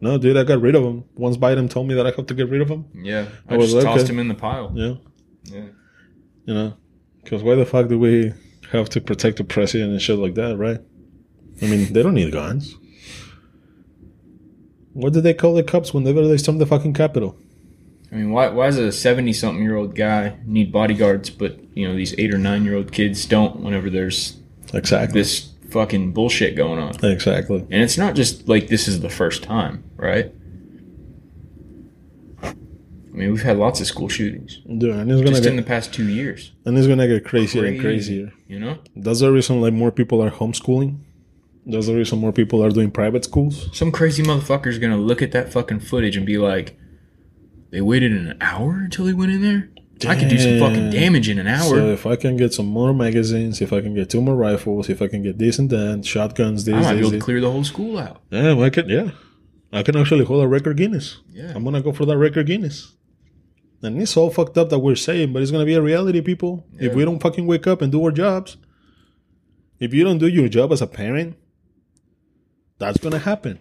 No, 0.00 0.18
dude, 0.18 0.36
I 0.36 0.44
got 0.44 0.60
rid 0.60 0.74
of 0.74 0.82
them. 0.82 1.04
Once 1.14 1.36
Biden 1.38 1.70
told 1.70 1.88
me 1.88 1.94
that 1.94 2.06
I 2.06 2.10
have 2.10 2.26
to 2.26 2.34
get 2.34 2.48
rid 2.50 2.60
of 2.60 2.68
them. 2.68 2.84
Yeah, 2.94 3.28
I, 3.48 3.54
I 3.54 3.56
was 3.56 3.72
just 3.72 3.76
like, 3.76 3.84
tossed 3.84 4.04
okay. 4.04 4.12
him 4.12 4.18
in 4.18 4.28
the 4.28 4.34
pile. 4.34 4.70
Yeah, 4.74 4.94
Yeah. 5.44 5.64
you 6.44 6.54
know, 6.54 6.74
because 7.24 7.42
why 7.42 7.54
the 7.54 7.64
fuck 7.64 7.88
do 7.88 7.98
we 7.98 8.32
have 8.72 8.88
to 8.90 9.00
protect 9.00 9.38
the 9.38 9.44
president 9.44 9.92
and 9.92 10.02
shit 10.02 10.18
like 10.18 10.34
that, 10.34 10.56
right? 10.58 10.80
I 11.62 11.66
mean, 11.66 11.92
they 11.92 12.02
don't 12.02 12.14
need 12.14 12.32
guns. 12.32 12.74
What 14.92 15.12
do 15.12 15.20
they 15.20 15.34
call 15.34 15.54
the 15.54 15.62
cops 15.62 15.92
whenever 15.92 16.26
they 16.26 16.36
storm 16.38 16.58
the 16.58 16.66
fucking 16.66 16.94
Capitol? 16.94 17.36
I 18.12 18.16
mean, 18.16 18.30
why 18.30 18.48
why 18.48 18.66
does 18.66 18.78
a 18.78 18.92
seventy 18.92 19.32
something 19.32 19.62
year 19.62 19.76
old 19.76 19.94
guy 19.94 20.36
need 20.44 20.72
bodyguards, 20.72 21.28
but 21.30 21.58
you 21.74 21.86
know 21.88 21.94
these 21.94 22.14
eight 22.18 22.32
or 22.32 22.38
nine 22.38 22.64
year 22.64 22.76
old 22.76 22.92
kids 22.92 23.24
don't? 23.26 23.60
Whenever 23.60 23.90
there's 23.90 24.38
Exactly. 24.72 25.20
this 25.20 25.52
fucking 25.70 26.12
bullshit 26.12 26.56
going 26.56 26.78
on, 26.78 26.94
Exactly. 27.04 27.58
and 27.70 27.82
it's 27.82 27.98
not 27.98 28.14
just 28.14 28.48
like 28.48 28.68
this 28.68 28.88
is 28.88 29.00
the 29.00 29.08
first 29.10 29.42
time, 29.42 29.84
right? 29.96 30.32
I 32.42 33.18
mean, 33.18 33.30
we've 33.32 33.42
had 33.42 33.56
lots 33.56 33.80
of 33.80 33.86
school 33.86 34.08
shootings 34.08 34.58
Dude, 34.66 34.94
and 34.94 35.10
it's 35.10 35.20
gonna 35.20 35.30
just 35.30 35.42
get 35.42 35.50
in 35.50 35.56
the 35.56 35.62
past 35.62 35.92
two 35.94 36.08
years. 36.08 36.52
and 36.64 36.76
it's 36.76 36.86
gonna 36.86 37.06
get 37.08 37.24
crazier 37.24 37.64
and 37.64 37.80
crazier. 37.80 38.32
You 38.46 38.58
know, 38.60 38.78
That's 38.94 39.20
the 39.20 39.32
reason 39.32 39.60
like 39.60 39.72
more 39.72 39.90
people 39.90 40.22
are 40.22 40.30
homeschooling. 40.30 40.98
That's 41.64 41.86
the 41.86 41.94
reason 41.94 42.18
more 42.18 42.32
people 42.32 42.62
are 42.62 42.70
doing 42.70 42.90
private 42.90 43.24
schools. 43.24 43.68
some 43.72 43.90
crazy 43.90 44.22
motherfucker's 44.22 44.78
gonna 44.78 44.98
look 44.98 45.22
at 45.22 45.32
that 45.32 45.50
fucking 45.52 45.80
footage 45.80 46.16
and 46.16 46.26
be 46.26 46.36
like, 46.38 46.76
"They 47.70 47.80
waited 47.80 48.12
an 48.12 48.36
hour 48.40 48.80
until 48.84 49.06
they 49.06 49.14
went 49.14 49.32
in 49.32 49.42
there. 49.42 49.70
I 50.04 50.14
could 50.14 50.28
do 50.28 50.38
some 50.38 50.58
fucking 50.58 50.90
damage 50.90 51.28
in 51.28 51.38
an 51.38 51.46
hour." 51.46 51.68
So 51.68 51.88
if 51.88 52.06
I 52.06 52.16
can 52.16 52.36
get 52.36 52.52
some 52.52 52.66
more 52.66 52.92
magazines, 52.92 53.60
if 53.60 53.72
I 53.72 53.80
can 53.80 53.94
get 53.94 54.10
two 54.10 54.20
more 54.20 54.36
rifles, 54.36 54.88
if 54.90 55.00
I 55.00 55.08
can 55.08 55.22
get 55.22 55.38
this 55.38 55.58
and 55.58 55.70
that, 55.70 56.04
shotguns, 56.04 56.64
this, 56.64 56.74
I 56.74 56.80
might 56.80 56.92
be 56.94 57.00
able 57.00 57.10
to 57.12 57.18
clear 57.18 57.40
the 57.40 57.50
whole 57.50 57.64
school 57.64 57.98
out. 57.98 58.20
Yeah, 58.30 58.58
I 58.58 58.70
can. 58.70 58.88
Yeah, 58.88 59.12
I 59.72 59.82
can 59.82 59.96
actually 59.96 60.24
hold 60.24 60.44
a 60.44 60.48
record 60.48 60.76
Guinness. 60.76 61.18
Yeah. 61.32 61.52
I'm 61.54 61.64
gonna 61.64 61.82
go 61.82 61.92
for 61.92 62.04
that 62.06 62.18
record 62.18 62.46
Guinness. 62.46 62.92
And 63.82 64.00
it's 64.00 64.16
all 64.16 64.30
fucked 64.30 64.58
up 64.58 64.70
that 64.70 64.78
we're 64.80 64.96
saying, 64.96 65.32
but 65.32 65.42
it's 65.42 65.50
gonna 65.50 65.64
be 65.64 65.74
a 65.74 65.82
reality, 65.82 66.20
people. 66.20 66.66
If 66.78 66.94
we 66.94 67.04
don't 67.04 67.20
fucking 67.20 67.46
wake 67.46 67.66
up 67.66 67.82
and 67.82 67.92
do 67.92 68.04
our 68.04 68.10
jobs, 68.10 68.56
if 69.78 69.94
you 69.94 70.02
don't 70.02 70.18
do 70.18 70.26
your 70.26 70.48
job 70.48 70.72
as 70.72 70.82
a 70.82 70.86
parent, 70.86 71.36
that's 72.78 72.98
gonna 72.98 73.18
happen. 73.18 73.58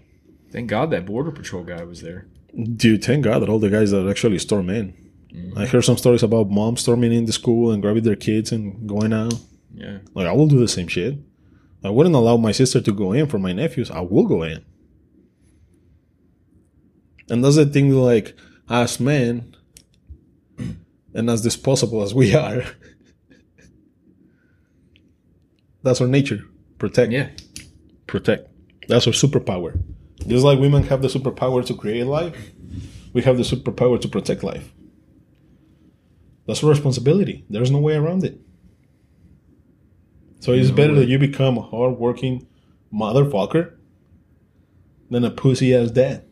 Thank 0.51 0.69
God 0.69 0.89
that 0.91 1.05
border 1.05 1.31
patrol 1.31 1.63
guy 1.63 1.83
was 1.83 2.01
there. 2.01 2.27
Dude, 2.55 3.03
thank 3.03 3.25
God 3.25 3.39
that 3.39 3.49
all 3.49 3.59
the 3.59 3.69
guys 3.69 3.91
that 3.91 4.07
actually 4.07 4.39
storm 4.39 4.69
in. 4.69 4.93
Mm-hmm. 5.35 5.57
I 5.57 5.65
heard 5.65 5.83
some 5.83 5.97
stories 5.97 6.23
about 6.23 6.49
moms 6.49 6.81
storming 6.81 7.11
into 7.11 7.33
school 7.33 7.71
and 7.71 7.81
grabbing 7.81 8.03
their 8.03 8.15
kids 8.15 8.51
and 8.51 8.87
going 8.87 9.13
out. 9.13 9.33
Yeah. 9.73 9.97
Like 10.13 10.27
I 10.27 10.31
will 10.31 10.47
do 10.47 10.59
the 10.59 10.67
same 10.67 10.87
shit. 10.87 11.17
I 11.83 11.89
wouldn't 11.89 12.15
allow 12.15 12.37
my 12.37 12.51
sister 12.51 12.81
to 12.81 12.91
go 12.91 13.11
in 13.11 13.27
for 13.27 13.37
my 13.37 13.53
nephews. 13.53 13.91
I 13.91 14.01
will 14.01 14.25
go 14.25 14.43
in. 14.43 14.65
And 17.29 17.43
that's 17.43 17.55
the 17.57 17.65
thing 17.65 17.91
like 17.91 18.35
as 18.69 18.99
men 18.99 19.55
and 21.13 21.29
as 21.29 21.41
disposable 21.41 22.01
as 22.01 22.13
we 22.13 22.33
are. 22.35 22.63
that's 25.83 26.01
our 26.01 26.07
nature. 26.07 26.41
Protect. 26.77 27.11
Yeah. 27.11 27.29
Protect. 28.07 28.49
That's 28.87 29.07
our 29.07 29.13
superpower. 29.13 29.81
Just 30.27 30.43
like 30.43 30.59
women 30.59 30.83
have 30.83 31.01
the 31.01 31.07
superpower 31.07 31.65
to 31.65 31.75
create 31.75 32.05
life, 32.05 32.51
we 33.13 33.21
have 33.21 33.37
the 33.37 33.43
superpower 33.43 33.99
to 33.99 34.07
protect 34.07 34.43
life. 34.43 34.71
That's 36.47 36.63
our 36.63 36.69
responsibility. 36.69 37.43
There's 37.49 37.71
no 37.71 37.79
way 37.79 37.95
around 37.95 38.23
it. 38.23 38.39
So 40.39 40.51
it's 40.53 40.69
better 40.71 40.93
that 40.95 41.07
you 41.07 41.17
become 41.17 41.57
a 41.57 41.61
hardworking 41.61 42.45
motherfucker 42.93 43.73
than 45.09 45.23
a 45.25 45.31
pussy 45.31 45.73
ass 45.75 45.89
dad. 45.91 46.23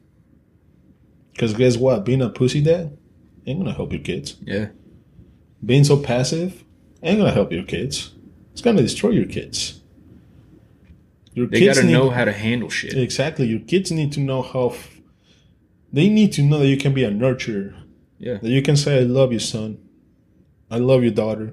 Because 1.31 1.53
guess 1.53 1.77
what? 1.77 2.05
Being 2.05 2.21
a 2.21 2.29
pussy 2.29 2.61
dad 2.61 2.95
ain't 3.47 3.59
gonna 3.59 3.73
help 3.73 3.91
your 3.91 4.01
kids. 4.01 4.35
Yeah. 4.45 4.67
Being 5.65 5.83
so 5.83 5.97
passive 5.97 6.63
ain't 7.01 7.17
gonna 7.17 7.31
help 7.31 7.51
your 7.51 7.63
kids. 7.63 8.11
It's 8.51 8.61
gonna 8.61 8.81
destroy 8.83 9.09
your 9.11 9.25
kids. 9.25 9.81
Your 11.33 11.47
They 11.47 11.59
kids 11.61 11.77
got 11.77 11.81
to 11.81 11.87
need- 11.87 11.93
know 11.93 12.11
how 12.11 12.25
to 12.25 12.31
handle 12.31 12.69
shit. 12.69 12.93
Exactly. 12.95 13.47
Your 13.47 13.61
kids 13.61 13.91
need 13.91 14.11
to 14.11 14.19
know 14.19 14.43
how. 14.43 14.67
F- 14.67 15.01
they 15.91 16.07
need 16.07 16.31
to 16.33 16.43
know 16.43 16.59
that 16.59 16.67
you 16.67 16.77
can 16.77 16.93
be 16.93 17.03
a 17.03 17.09
nurturer. 17.11 17.73
Yeah. 18.19 18.37
That 18.37 18.49
you 18.49 18.61
can 18.61 18.75
say, 18.77 18.99
"I 18.99 19.01
love 19.01 19.33
you, 19.33 19.39
son. 19.39 19.79
I 20.75 20.77
love 20.77 21.01
your 21.03 21.13
daughter. 21.23 21.47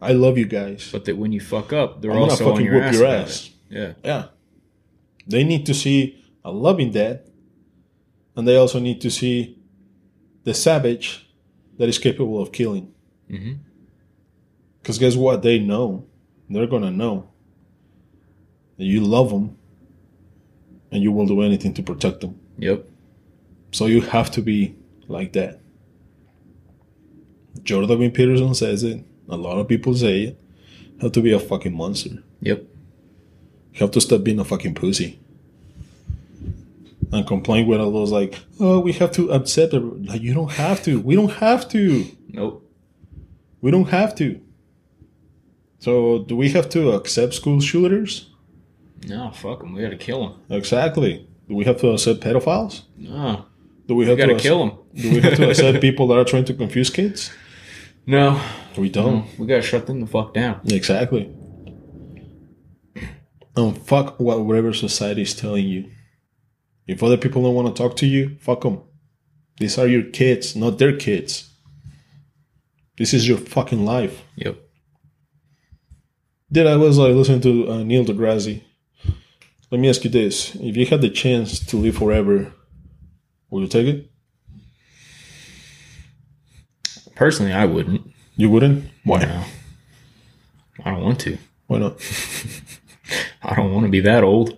I 0.00 0.12
love 0.24 0.36
you 0.38 0.46
guys." 0.46 0.90
But 0.92 1.04
that 1.06 1.16
when 1.16 1.32
you 1.32 1.40
fuck 1.40 1.72
up, 1.72 2.00
they're 2.00 2.12
I'm 2.12 2.18
gonna 2.20 2.30
also 2.32 2.52
on 2.54 2.64
your 2.64 2.74
whoop 2.74 2.84
ass. 2.84 2.94
your 2.98 3.06
ass. 3.06 3.50
Yeah. 3.78 3.92
Yeah. 4.04 4.24
They 5.26 5.44
need 5.44 5.64
to 5.66 5.74
see 5.74 5.98
a 6.44 6.52
loving 6.66 6.90
dad, 6.92 7.16
and 8.36 8.46
they 8.46 8.56
also 8.56 8.78
need 8.80 9.00
to 9.00 9.10
see 9.10 9.34
the 10.44 10.54
savage 10.54 11.06
that 11.78 11.88
is 11.88 11.98
capable 11.98 12.40
of 12.42 12.52
killing. 12.52 12.86
Mhm. 13.30 13.58
Because 14.80 14.98
guess 14.98 15.16
what? 15.16 15.42
They 15.42 15.58
know. 15.58 16.04
They're 16.50 16.66
gonna 16.74 16.90
know 16.90 17.14
that 18.76 18.84
you 18.84 19.00
love 19.00 19.30
them, 19.30 19.56
and 20.90 21.02
you 21.02 21.10
will 21.12 21.26
do 21.26 21.40
anything 21.40 21.72
to 21.74 21.82
protect 21.82 22.20
them. 22.20 22.34
Yep. 22.58 22.88
So 23.70 23.86
you 23.86 24.00
have 24.02 24.30
to 24.32 24.42
be 24.42 24.74
like 25.08 25.32
that. 25.32 25.61
Jordan 27.64 27.98
B. 27.98 28.10
Peterson 28.10 28.54
says 28.54 28.82
it. 28.82 29.04
A 29.28 29.36
lot 29.36 29.58
of 29.58 29.68
people 29.68 29.94
say 29.94 30.22
it. 30.22 30.40
You 30.96 30.98
have 31.02 31.12
to 31.12 31.20
be 31.20 31.32
a 31.32 31.38
fucking 31.38 31.74
monster. 31.74 32.22
Yep. 32.40 32.64
You 33.74 33.78
have 33.80 33.90
to 33.92 34.00
stop 34.00 34.22
being 34.24 34.38
a 34.38 34.44
fucking 34.44 34.74
pussy. 34.74 35.18
And 37.12 37.26
complain 37.26 37.66
when 37.66 37.80
all 37.80 37.90
those 37.92 38.10
like, 38.10 38.38
oh, 38.58 38.80
we 38.80 38.92
have 38.94 39.12
to 39.12 39.30
accept 39.32 39.74
it. 39.74 39.80
Like, 39.80 40.22
you 40.22 40.32
don't 40.34 40.50
have 40.52 40.82
to. 40.84 41.00
We 41.00 41.14
don't 41.14 41.32
have 41.32 41.68
to. 41.70 42.06
Nope. 42.28 42.68
We 43.60 43.70
don't 43.70 43.88
have 43.90 44.14
to. 44.16 44.40
So 45.78 46.20
do 46.20 46.36
we 46.36 46.48
have 46.50 46.68
to 46.70 46.92
accept 46.92 47.34
school 47.34 47.60
shooters? 47.60 48.30
No, 49.06 49.30
fuck 49.30 49.60
them. 49.60 49.72
We 49.74 49.82
got 49.82 49.90
to 49.90 49.96
kill 49.96 50.28
them. 50.28 50.40
Exactly. 50.48 51.26
Do 51.48 51.54
we 51.56 51.64
have 51.64 51.78
to 51.80 51.90
accept 51.90 52.20
pedophiles? 52.20 52.82
No. 52.96 53.44
Do 53.88 53.94
we 53.96 54.04
We 54.04 54.10
have 54.10 54.18
got 54.18 54.26
to 54.26 54.32
accept- 54.34 54.42
kill 54.42 54.58
them. 54.66 54.78
Do 54.94 55.10
we 55.10 55.20
have 55.20 55.36
to 55.36 55.50
accept 55.50 55.80
people 55.80 56.06
that 56.08 56.18
are 56.18 56.24
trying 56.24 56.44
to 56.46 56.54
confuse 56.54 56.90
kids? 56.90 57.30
No. 58.06 58.40
We 58.76 58.88
don't. 58.88 59.26
We 59.38 59.46
got 59.46 59.56
to 59.56 59.62
shut 59.62 59.86
them 59.86 60.00
the 60.00 60.06
fuck 60.06 60.34
down. 60.34 60.60
Exactly. 60.64 61.32
And 63.54 63.76
fuck 63.86 64.18
what 64.18 64.44
whatever 64.44 64.72
society 64.72 65.22
is 65.22 65.34
telling 65.34 65.66
you. 65.66 65.90
If 66.86 67.02
other 67.02 67.16
people 67.16 67.42
don't 67.42 67.54
want 67.54 67.74
to 67.74 67.80
talk 67.80 67.96
to 67.96 68.06
you, 68.06 68.36
fuck 68.40 68.62
them. 68.62 68.82
These 69.58 69.78
are 69.78 69.86
your 69.86 70.04
kids, 70.04 70.56
not 70.56 70.78
their 70.78 70.96
kids. 70.96 71.50
This 72.98 73.14
is 73.14 73.28
your 73.28 73.38
fucking 73.38 73.84
life. 73.84 74.22
Yep. 74.36 74.58
Did 76.50 76.66
I 76.66 76.76
was 76.76 76.98
like 76.98 77.14
listening 77.14 77.40
to 77.42 77.70
uh, 77.70 77.82
Neil 77.82 78.04
deGrasse. 78.04 78.62
Let 79.70 79.80
me 79.80 79.88
ask 79.88 80.04
you 80.04 80.10
this: 80.10 80.54
If 80.56 80.76
you 80.76 80.86
had 80.86 81.00
the 81.00 81.10
chance 81.10 81.64
to 81.66 81.76
live 81.76 81.96
forever, 81.96 82.52
would 83.50 83.62
you 83.62 83.68
take 83.68 83.86
it? 83.86 84.11
Personally, 87.14 87.52
I 87.52 87.64
wouldn't. 87.66 88.10
You 88.36 88.50
wouldn't. 88.50 88.84
Why? 89.04 89.24
No. 89.24 89.44
I 90.84 90.90
don't 90.90 91.02
want 91.02 91.20
to. 91.20 91.38
Why 91.66 91.78
not? 91.78 91.96
I 93.42 93.54
don't 93.54 93.72
want 93.72 93.84
to 93.86 93.90
be 93.90 94.00
that 94.00 94.24
old. 94.24 94.56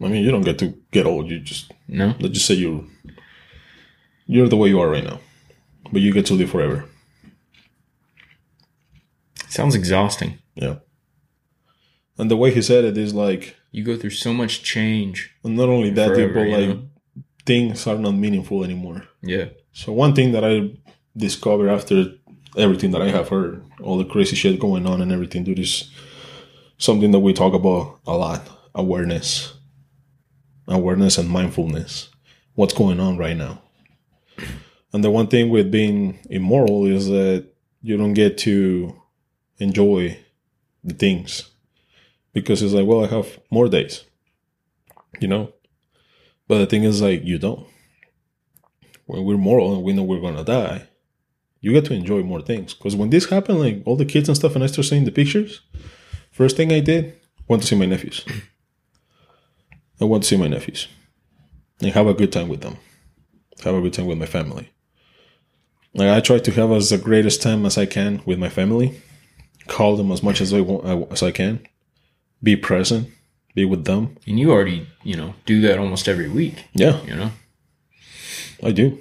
I 0.00 0.08
mean, 0.08 0.24
you 0.24 0.30
don't 0.30 0.42
get 0.42 0.58
to 0.58 0.74
get 0.90 1.06
old. 1.06 1.28
You 1.30 1.40
just 1.40 1.72
No. 1.88 2.14
let's 2.20 2.34
just 2.34 2.46
say 2.46 2.54
you're 2.54 2.84
you're 4.26 4.48
the 4.48 4.56
way 4.56 4.68
you 4.68 4.80
are 4.80 4.90
right 4.90 5.04
now, 5.04 5.20
but 5.92 6.02
you 6.02 6.12
get 6.12 6.26
to 6.26 6.34
live 6.34 6.50
forever. 6.50 6.84
Sounds 9.48 9.74
exhausting. 9.74 10.38
Yeah. 10.54 10.76
And 12.18 12.30
the 12.30 12.36
way 12.36 12.52
he 12.52 12.60
said 12.62 12.84
it 12.84 12.98
is 12.98 13.14
like, 13.14 13.56
You 13.70 13.84
go 13.84 13.96
through 13.96 14.10
so 14.10 14.32
much 14.32 14.62
change. 14.62 15.34
And 15.44 15.56
not 15.56 15.68
only 15.68 15.90
that, 15.90 16.08
Forever, 16.08 16.34
but 16.34 16.48
like 16.48 16.68
know? 16.68 16.82
things 17.46 17.86
are 17.86 17.96
not 17.98 18.12
meaningful 18.12 18.64
anymore. 18.64 19.04
Yeah. 19.22 19.46
So 19.72 19.92
one 19.92 20.14
thing 20.14 20.32
that 20.32 20.44
I 20.44 20.70
discovered 21.18 21.68
after 21.68 22.14
everything 22.56 22.92
that 22.92 23.02
I 23.02 23.08
have 23.08 23.28
heard, 23.28 23.62
all 23.82 23.98
the 23.98 24.04
crazy 24.04 24.36
shit 24.36 24.58
going 24.58 24.86
on 24.86 25.02
and 25.02 25.12
everything, 25.12 25.44
dude, 25.44 25.58
is 25.58 25.90
something 26.78 27.10
that 27.10 27.18
we 27.18 27.32
talk 27.32 27.52
about 27.52 28.00
a 28.06 28.16
lot: 28.16 28.48
awareness, 28.74 29.52
awareness 30.66 31.18
and 31.18 31.28
mindfulness. 31.28 32.08
What's 32.54 32.74
going 32.74 32.98
on 32.98 33.18
right 33.18 33.36
now? 33.36 33.62
And 34.92 35.04
the 35.04 35.10
one 35.10 35.26
thing 35.26 35.50
with 35.50 35.70
being 35.70 36.18
immoral 36.30 36.86
is 36.86 37.08
that 37.08 37.46
you 37.82 37.96
don't 37.96 38.14
get 38.14 38.38
to 38.38 39.00
enjoy 39.58 40.18
the 40.82 40.94
things 40.94 41.50
because 42.32 42.62
it's 42.62 42.72
like, 42.72 42.86
well, 42.86 43.04
I 43.04 43.08
have 43.08 43.38
more 43.50 43.68
days, 43.68 44.04
you 45.20 45.28
know. 45.28 45.52
But 46.48 46.58
the 46.58 46.66
thing 46.66 46.84
is, 46.84 47.02
like, 47.02 47.22
you 47.24 47.38
don't 47.38 47.66
when 49.08 49.24
we're 49.24 49.38
moral 49.38 49.74
and 49.74 49.82
we 49.82 49.92
know 49.92 50.02
we're 50.02 50.20
gonna 50.20 50.44
die, 50.44 50.86
you 51.60 51.72
get 51.72 51.84
to 51.86 51.94
enjoy 51.94 52.22
more 52.22 52.40
things. 52.40 52.74
Because 52.74 52.94
when 52.96 53.10
this 53.10 53.28
happened, 53.28 53.60
like 53.60 53.82
all 53.84 53.96
the 53.96 54.04
kids 54.04 54.28
and 54.28 54.36
stuff, 54.36 54.54
and 54.54 54.64
I 54.64 54.68
started 54.68 54.88
seeing 54.88 55.04
the 55.04 55.10
pictures, 55.10 55.60
first 56.30 56.56
thing 56.56 56.72
I 56.72 56.80
did, 56.80 57.14
went 57.48 57.62
to 57.62 57.68
see 57.68 57.76
my 57.76 57.86
nephews. 57.86 58.24
I 60.00 60.04
went 60.04 60.22
to 60.22 60.28
see 60.28 60.36
my 60.36 60.48
nephews 60.48 60.86
and 61.80 61.92
have 61.92 62.06
a 62.06 62.14
good 62.14 62.32
time 62.32 62.48
with 62.48 62.60
them. 62.60 62.76
Have 63.64 63.74
a 63.74 63.80
good 63.80 63.92
time 63.92 64.06
with 64.06 64.18
my 64.18 64.26
family. 64.26 64.70
Like 65.94 66.10
I 66.10 66.20
try 66.20 66.38
to 66.38 66.50
have 66.52 66.70
as 66.70 66.90
the 66.90 66.98
greatest 66.98 67.42
time 67.42 67.66
as 67.66 67.76
I 67.76 67.86
can 67.86 68.22
with 68.24 68.38
my 68.38 68.48
family. 68.48 69.00
Call 69.66 69.96
them 69.96 70.12
as 70.12 70.22
much 70.22 70.40
as 70.40 70.54
I 70.54 70.60
want 70.60 71.12
as 71.12 71.22
I 71.22 71.32
can. 71.32 71.60
Be 72.42 72.56
present. 72.56 73.08
Be 73.54 73.64
with 73.64 73.84
them. 73.84 74.16
And 74.26 74.38
you 74.38 74.52
already, 74.52 74.86
you 75.02 75.16
know, 75.16 75.34
do 75.44 75.60
that 75.62 75.78
almost 75.78 76.06
every 76.06 76.28
week, 76.28 76.64
Yeah, 76.74 77.02
you 77.04 77.16
know? 77.16 77.32
I 78.62 78.70
do. 78.70 79.00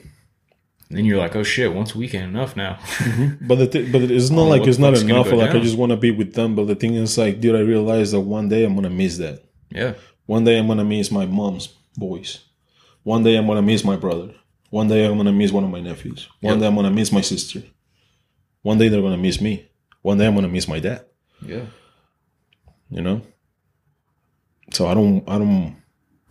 And 0.89 0.97
then 0.97 1.05
you're 1.05 1.17
like, 1.17 1.35
oh 1.35 1.43
shit, 1.43 1.73
once 1.73 1.93
a 1.95 1.97
weekend 1.97 2.23
enough 2.25 2.55
now. 2.55 2.75
Mm-hmm. 2.75 3.45
But 3.47 3.55
the 3.55 3.67
th- 3.67 3.91
but 3.91 4.01
it's 4.11 4.29
not 4.29 4.43
Oh, 4.43 4.47
like 4.49 4.65
it's 4.67 4.77
not 4.79 4.97
enough. 4.97 5.29
go 5.29 5.35
Like 5.35 5.51
I 5.51 5.59
just 5.59 5.77
want 5.77 5.91
to 5.91 5.97
be 5.97 6.11
with 6.11 6.33
them. 6.33 6.55
But 6.55 6.67
the 6.67 6.75
thing 6.75 6.93
is, 6.95 7.17
like, 7.17 7.41
dude, 7.41 7.55
I 7.55 7.59
realize 7.59 8.11
that 8.13 8.21
one 8.21 8.47
day 8.49 8.63
I'm 8.63 8.75
gonna 8.75 8.89
miss 8.89 9.17
that. 9.17 9.43
yeah. 9.69 9.93
One 10.25 10.43
day 10.43 10.57
I'm 10.59 10.67
gonna 10.67 10.83
miss 10.85 11.09
my 11.11 11.25
mom's 11.25 11.67
boys. 11.97 12.39
One 13.03 13.23
day 13.23 13.37
I'm 13.37 13.47
gonna 13.47 13.61
miss 13.61 13.83
my 13.85 13.95
brother. 13.95 14.33
One 14.69 14.87
day 14.89 15.05
I'm 15.05 15.15
gonna 15.17 15.31
miss 15.31 15.51
one 15.53 15.63
of 15.63 15.69
my 15.69 15.79
nephews. 15.81 16.27
One 16.41 16.53
Yep. 16.55 16.59
day 16.61 16.67
I'm 16.67 16.75
gonna 16.75 16.91
miss 16.91 17.11
my 17.11 17.21
sister. 17.21 17.63
One 18.61 18.77
day 18.77 18.89
they're 18.89 19.01
gonna 19.01 19.17
miss 19.17 19.39
me. 19.41 19.65
One 20.01 20.17
day 20.17 20.27
I'm 20.27 20.35
gonna 20.35 20.49
miss 20.49 20.67
my 20.67 20.79
dad. 20.79 21.05
Yeah. 21.41 21.65
You 22.89 23.01
know. 23.01 23.21
So 24.73 24.87
I 24.87 24.93
don't. 24.93 25.23
I 25.29 25.37
don't 25.37 25.75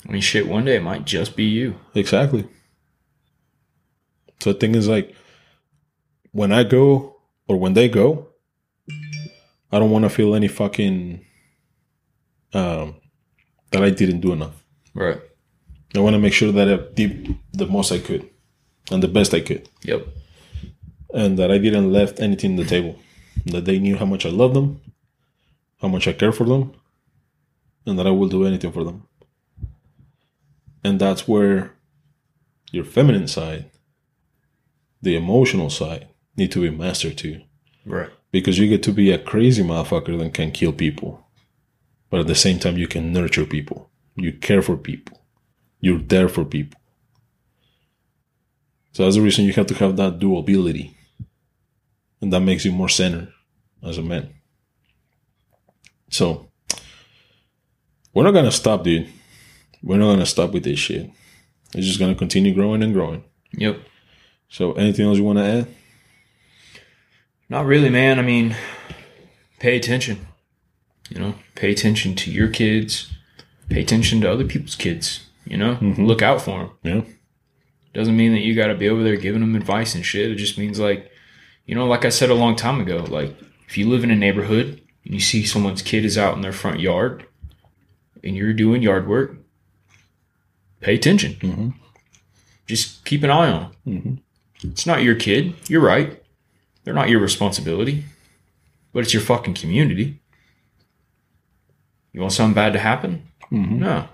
I 0.09 0.13
mean, 0.13 0.21
shit, 0.21 0.47
one 0.49 0.65
day 0.65 0.77
it 0.77 0.83
might 0.83 1.05
just 1.05 1.35
be 1.37 1.45
you. 1.45 1.77
exactly. 1.95 2.47
So 4.41 4.53
the 4.53 4.59
thing 4.59 4.75
is, 4.75 4.89
like, 4.89 5.15
when 6.33 6.53
I 6.53 6.63
go 6.65 7.17
or 7.49 7.59
when 7.59 7.75
they 7.75 7.89
go, 7.89 8.29
I 9.73 9.79
don't 9.79 9.91
want 9.91 10.05
to 10.05 10.11
feel 10.11 10.35
any 10.35 10.49
fucking 10.49 11.25
um, 12.53 12.97
that 13.71 13.83
I 13.83 13.91
didn't 13.91 14.21
do 14.21 14.33
enough. 14.33 14.63
Right. 14.95 15.21
I 15.95 16.01
want 16.01 16.15
to 16.15 16.21
make 16.21 16.33
sure 16.33 16.53
that 16.53 16.69
I 16.69 16.77
did 16.95 17.37
the 17.53 17.67
most 17.67 17.91
I 17.93 17.99
could 17.99 18.29
and 18.91 19.03
the 19.03 19.09
best 19.09 19.35
I 19.35 19.41
could, 19.41 19.69
Yep. 19.83 20.07
and 21.15 21.39
that 21.39 21.51
I 21.51 21.59
didn't 21.59 21.93
left 21.93 22.21
anything 22.21 22.53
on 22.53 22.57
the 22.57 22.65
table. 22.65 22.99
That 23.47 23.65
they 23.65 23.79
knew 23.79 23.97
how 23.97 24.07
much 24.07 24.27
I 24.27 24.31
love 24.31 24.55
them, 24.55 24.81
how 25.81 25.89
much 25.89 26.07
I 26.09 26.13
care 26.13 26.33
for 26.33 26.45
them, 26.45 26.73
and 27.87 27.99
that 27.99 28.07
I 28.07 28.11
will 28.11 28.29
do 28.29 28.45
anything 28.45 28.73
for 28.73 28.85
them. 28.85 29.07
And 30.85 30.99
that's 31.01 31.27
where 31.27 31.73
your 32.71 32.85
feminine 32.85 33.29
side, 33.29 33.71
the 35.07 35.17
emotional 35.17 35.71
side, 35.71 36.09
need 36.37 36.53
to 36.53 36.61
be 36.61 36.71
mastered 36.71 37.17
too. 37.17 37.41
Right. 37.87 38.11
Because 38.31 38.59
you 38.59 38.69
get 38.69 38.83
to 38.83 38.93
be 38.93 39.11
a 39.11 39.19
crazy 39.19 39.63
motherfucker 39.63 40.19
that 40.19 40.35
can 40.35 40.51
kill 40.51 40.73
people. 40.73 41.27
But 42.11 42.21
at 42.21 42.27
the 42.27 42.35
same 42.35 42.59
time, 42.59 42.77
you 42.77 42.89
can 42.89 43.13
nurture 43.13 43.47
people. 43.47 43.91
You 44.17 44.33
care 44.33 44.63
for 44.63 44.77
people. 44.77 45.23
You're 45.81 45.99
there 45.99 46.29
for 46.29 46.45
people. 46.45 46.81
So 48.93 49.05
that's 49.05 49.17
the 49.17 49.23
reason 49.23 49.45
you 49.45 49.53
have 49.53 49.67
to 49.67 49.75
have 49.75 49.97
that 49.97 50.19
dual 50.19 50.41
ability. 50.41 50.97
And 52.21 52.33
that 52.33 52.41
makes 52.41 52.65
you 52.65 52.73
more 52.73 52.89
centered 52.89 53.33
as 53.83 53.99
a 53.99 54.03
man. 54.03 54.35
So 56.11 56.49
we're 58.13 58.25
not 58.25 58.33
gonna 58.33 58.51
stop, 58.51 58.85
dude. 58.85 59.09
We're 59.83 59.99
not 59.99 60.13
gonna 60.13 60.27
stop 60.27 60.53
with 60.53 60.65
this 60.65 60.79
shit. 60.79 61.11
It's 61.75 61.87
just 61.87 61.99
gonna 61.99 62.15
continue 62.15 62.55
growing 62.55 62.83
and 62.83 62.95
growing. 62.95 63.23
Yep. 63.53 63.81
So 64.49 64.73
anything 64.73 65.07
else 65.07 65.19
you 65.19 65.25
wanna 65.25 65.45
add? 65.45 65.69
Not 67.49 67.67
really, 67.67 67.91
man. 67.91 68.19
I 68.19 68.23
mean, 68.23 68.57
pay 69.59 69.77
attention. 69.77 70.27
You 71.11 71.21
know, 71.21 71.35
pay 71.55 71.71
attention 71.71 72.15
to 72.17 72.31
your 72.31 72.49
kids. 72.49 73.13
Pay 73.69 73.81
attention 73.81 74.21
to 74.21 74.31
other 74.31 74.45
people's 74.45 74.75
kids. 74.75 75.27
You 75.45 75.57
know, 75.57 75.77
mm-hmm. 75.77 76.05
look 76.05 76.23
out 76.23 76.43
for 76.43 76.59
them. 76.59 76.71
Yeah. 76.83 77.13
Doesn't 77.95 78.17
mean 78.17 78.33
that 78.33 78.41
you 78.41 78.55
got 78.55 78.67
to 78.67 78.75
be 78.75 78.89
over 78.89 79.03
there 79.03 79.17
giving 79.17 79.41
them 79.41 79.55
advice 79.55 79.95
and 79.95 80.05
shit. 80.05 80.31
It 80.31 80.37
just 80.37 80.59
means 80.59 80.79
like, 80.79 81.11
you 81.65 81.75
know, 81.75 81.87
like 81.87 82.05
I 82.05 82.11
said 82.11 82.31
a 82.31 82.35
long 82.35 82.57
time 82.57 82.81
ago, 82.81 82.99
like 83.09 83.35
if 83.69 83.79
you 83.79 83.89
live 83.89 84.05
in 84.05 84.11
a 84.11 84.17
neighborhood 84.17 84.81
and 85.05 85.15
you 85.15 85.21
see 85.21 85.45
someone's 85.45 85.83
kid 85.83 86.05
is 86.05 86.19
out 86.19 86.35
in 86.35 86.43
their 86.43 86.53
front 86.53 86.81
yard 86.81 87.27
and 88.23 88.37
you're 88.37 88.53
doing 88.53 88.83
yard 88.83 89.09
work, 89.09 89.37
pay 90.81 90.95
attention. 90.97 91.35
Mm-hmm. 91.35 91.69
Just 92.67 93.05
keep 93.05 93.23
an 93.23 93.31
eye 93.31 93.51
on 93.51 93.61
them. 93.63 93.73
Mm-hmm. 93.87 94.15
It's 94.63 94.87
not 94.87 95.03
your 95.03 95.15
kid. 95.15 95.55
You're 95.69 95.83
right. 95.83 96.23
They're 96.85 96.95
not 96.95 97.09
your 97.09 97.21
responsibility, 97.21 98.05
but 98.93 99.01
it's 99.01 99.13
your 99.13 99.23
fucking 99.23 99.55
community. 99.55 100.21
You 102.13 102.21
want 102.21 102.33
something 102.33 102.55
bad 102.55 102.73
to 102.73 102.79
happen? 102.79 103.27
Mm-hmm. 103.53 103.81
No. 103.81 104.09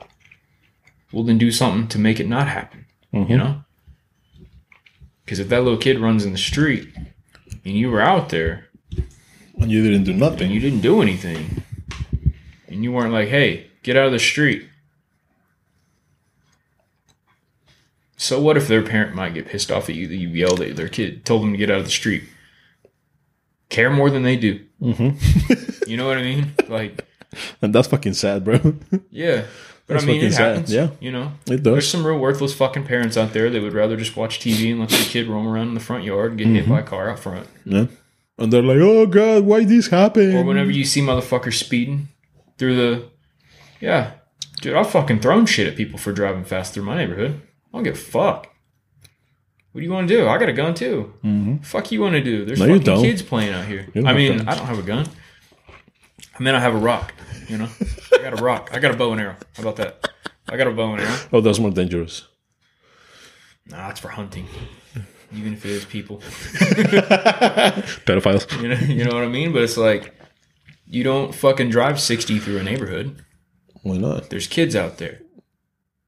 Well, 1.12 1.24
then 1.24 1.38
do 1.38 1.52
something 1.52 1.88
to 1.88 1.98
make 1.98 2.18
it 2.18 2.28
not 2.28 2.48
happen. 2.48 2.86
You 3.12 3.20
mm-hmm. 3.20 3.36
know? 3.36 3.64
Because 5.24 5.38
if 5.38 5.48
that 5.48 5.62
little 5.62 5.78
kid 5.78 6.00
runs 6.00 6.24
in 6.24 6.32
the 6.32 6.38
street 6.38 6.88
and 7.64 7.76
you 7.76 7.90
were 7.90 8.00
out 8.00 8.30
there 8.30 8.68
And 9.58 9.70
you 9.70 9.82
didn't 9.82 10.04
do 10.04 10.12
nothing. 10.14 10.46
and 10.46 10.52
you 10.52 10.60
didn't 10.60 10.80
do 10.80 11.00
anything, 11.02 11.62
and 12.68 12.82
you 12.82 12.90
weren't 12.90 13.12
like, 13.12 13.28
hey, 13.28 13.70
get 13.82 13.96
out 13.96 14.06
of 14.06 14.12
the 14.12 14.18
street. 14.18 14.66
So 18.22 18.40
what 18.40 18.56
if 18.56 18.68
their 18.68 18.82
parent 18.82 19.16
might 19.16 19.34
get 19.34 19.48
pissed 19.48 19.72
off 19.72 19.88
at 19.88 19.96
you 19.96 20.06
that 20.06 20.14
you 20.14 20.28
yelled 20.28 20.60
at 20.60 20.76
their 20.76 20.88
kid, 20.88 21.24
told 21.24 21.42
them 21.42 21.50
to 21.50 21.58
get 21.58 21.70
out 21.72 21.78
of 21.78 21.84
the 21.84 21.90
street? 21.90 22.22
Care 23.68 23.90
more 23.90 24.10
than 24.10 24.22
they 24.22 24.36
do. 24.36 24.60
Mm-hmm. 24.80 25.86
you 25.90 25.96
know 25.96 26.06
what 26.06 26.18
I 26.18 26.22
mean? 26.22 26.52
Like, 26.68 27.04
And 27.60 27.74
that's 27.74 27.88
fucking 27.88 28.12
sad, 28.14 28.44
bro. 28.44 28.76
yeah. 29.10 29.42
But 29.88 29.94
That's 29.94 30.04
I 30.04 30.06
mean, 30.06 30.24
it 30.24 30.32
sad, 30.34 30.48
happens. 30.58 30.72
yeah. 30.72 30.90
You 31.00 31.10
know, 31.10 31.32
It 31.46 31.64
there's 31.64 31.88
some 31.88 32.06
real 32.06 32.16
worthless 32.16 32.54
fucking 32.54 32.84
parents 32.86 33.16
out 33.16 33.32
there 33.32 33.50
that 33.50 33.60
would 33.60 33.72
rather 33.72 33.96
just 33.96 34.16
watch 34.16 34.38
TV 34.38 34.70
and 34.70 34.78
let 34.78 34.90
their 34.90 35.02
kid 35.04 35.26
roam 35.26 35.48
around 35.48 35.66
in 35.68 35.74
the 35.74 35.80
front 35.80 36.04
yard 36.04 36.30
and 36.30 36.38
get 36.38 36.46
hit 36.46 36.68
by 36.68 36.78
a 36.78 36.84
car 36.84 37.10
out 37.10 37.18
front. 37.18 37.48
Yeah. 37.64 37.86
And 38.38 38.52
they're 38.52 38.62
like, 38.62 38.78
oh 38.80 39.06
God, 39.06 39.42
why 39.42 39.64
this 39.64 39.88
happen? 39.88 40.36
Or 40.36 40.44
whenever 40.44 40.70
you 40.70 40.84
see 40.84 41.00
motherfuckers 41.00 41.54
speeding 41.58 42.06
through 42.56 42.76
the, 42.76 43.08
yeah, 43.80 44.12
dude, 44.60 44.76
I've 44.76 44.90
fucking 44.90 45.18
thrown 45.18 45.46
shit 45.46 45.66
at 45.66 45.76
people 45.76 45.98
for 45.98 46.12
driving 46.12 46.44
fast 46.44 46.72
through 46.74 46.84
my 46.84 46.96
neighborhood. 46.96 47.40
I 47.72 47.76
don't 47.78 47.84
give 47.84 47.94
a 47.94 47.98
fuck. 47.98 48.48
What 49.72 49.80
do 49.80 49.84
you 49.86 49.92
want 49.92 50.06
to 50.08 50.14
do? 50.14 50.28
I 50.28 50.36
got 50.36 50.48
a 50.50 50.52
gun 50.52 50.74
too. 50.74 51.14
Fuck 51.62 51.90
you 51.92 52.00
want 52.02 52.14
to 52.14 52.22
do? 52.22 52.44
There's 52.44 52.58
Mm-hmm. 52.60 52.70
No, 52.72 52.78
fucking 52.80 53.02
kids 53.04 53.22
playing 53.22 53.54
out 53.54 53.64
here. 53.64 53.88
I 54.04 54.12
mean, 54.12 54.36
guns. 54.38 54.48
I 54.48 54.54
don't 54.54 54.66
have 54.66 54.78
a 54.78 54.82
gun. 54.82 55.06
I 56.38 56.42
mean, 56.42 56.54
I 56.54 56.60
have 56.60 56.74
a 56.74 56.78
rock. 56.78 57.14
You 57.48 57.58
know, 57.58 57.68
I 58.12 58.18
got 58.22 58.38
a 58.38 58.42
rock. 58.42 58.70
I 58.72 58.78
got 58.78 58.94
a 58.94 58.96
bow 58.96 59.12
and 59.12 59.20
arrow. 59.20 59.36
How 59.56 59.62
about 59.62 59.76
that? 59.76 60.08
I 60.48 60.56
got 60.56 60.66
a 60.66 60.70
bow 60.72 60.92
and 60.92 61.00
arrow. 61.02 61.16
Oh, 61.32 61.40
that's 61.40 61.58
more 61.58 61.70
dangerous. 61.70 62.26
Nah, 63.66 63.88
it's 63.90 64.00
for 64.00 64.08
hunting. 64.08 64.46
Even 65.34 65.54
if 65.54 65.64
it 65.64 65.70
is 65.70 65.84
people. 65.86 66.18
Pedophiles. 68.06 68.60
You 68.60 68.68
know, 68.68 68.74
you 68.74 69.04
know 69.04 69.14
what 69.14 69.24
I 69.24 69.28
mean? 69.28 69.52
But 69.52 69.62
it's 69.62 69.76
like 69.78 70.14
you 70.86 71.02
don't 71.04 71.34
fucking 71.34 71.70
drive 71.70 71.98
60 72.00 72.38
through 72.38 72.58
a 72.58 72.62
neighborhood. 72.62 73.24
Why 73.82 73.96
not? 73.96 74.28
There's 74.30 74.46
kids 74.46 74.76
out 74.76 74.98
there. 74.98 75.22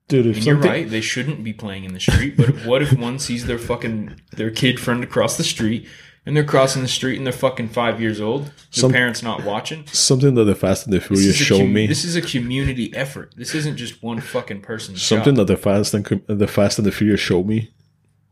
Dude, 0.09 0.27
if 0.27 0.37
And 0.37 0.47
you're 0.47 0.57
right, 0.57 0.89
they 0.89 1.01
shouldn't 1.01 1.43
be 1.43 1.53
playing 1.53 1.85
in 1.85 1.95
the 1.95 2.01
street. 2.01 2.37
But 2.37 2.65
what 2.67 2.83
if 2.83 2.93
one 2.93 3.19
sees 3.19 3.47
their 3.47 3.59
fucking 3.59 4.21
their 4.33 4.51
kid 4.51 4.79
friend 4.79 5.03
across 5.03 5.37
the 5.39 5.45
street 5.45 5.87
and 6.27 6.37
they're 6.37 6.45
crossing 6.45 6.83
the 6.83 6.89
street 6.89 7.17
and 7.17 7.27
they're 7.27 7.33
fucking 7.33 7.69
five 7.71 8.01
years 8.03 8.21
old, 8.21 8.47
their 8.47 8.53
Some- 8.71 8.93
parents 8.93 9.23
not 9.23 9.45
watching? 9.45 9.87
something 9.87 10.35
that 10.35 10.45
the 10.45 10.55
Fast 10.55 10.85
and 10.87 10.93
the 10.93 11.01
Furious 11.01 11.37
show 11.37 11.59
com- 11.59 11.73
me. 11.73 11.87
this 11.87 12.05
is 12.05 12.17
a 12.17 12.23
community 12.23 12.95
effort. 12.95 13.33
This 13.37 13.55
isn't 13.55 13.77
just 13.77 14.03
one 14.03 14.21
fucking 14.21 14.61
person. 14.61 14.97
Something 14.97 15.37
job. 15.37 15.47
that 15.47 15.53
the 15.55 15.57
Fast 15.61 15.95
and 15.95 16.05
Com- 16.05 16.23
the 16.27 16.49
Fast 16.49 16.79
and 16.79 16.87
the 16.87 16.93
Furious 16.93 17.21
show 17.21 17.43
me 17.43 17.71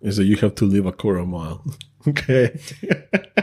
is 0.03 0.17
that 0.19 0.25
you 0.25 0.37
have 0.37 0.55
to 0.57 0.65
live 0.67 0.85
a 0.85 0.93
quarter 0.93 1.25
mile. 1.25 1.65
okay. 2.09 2.59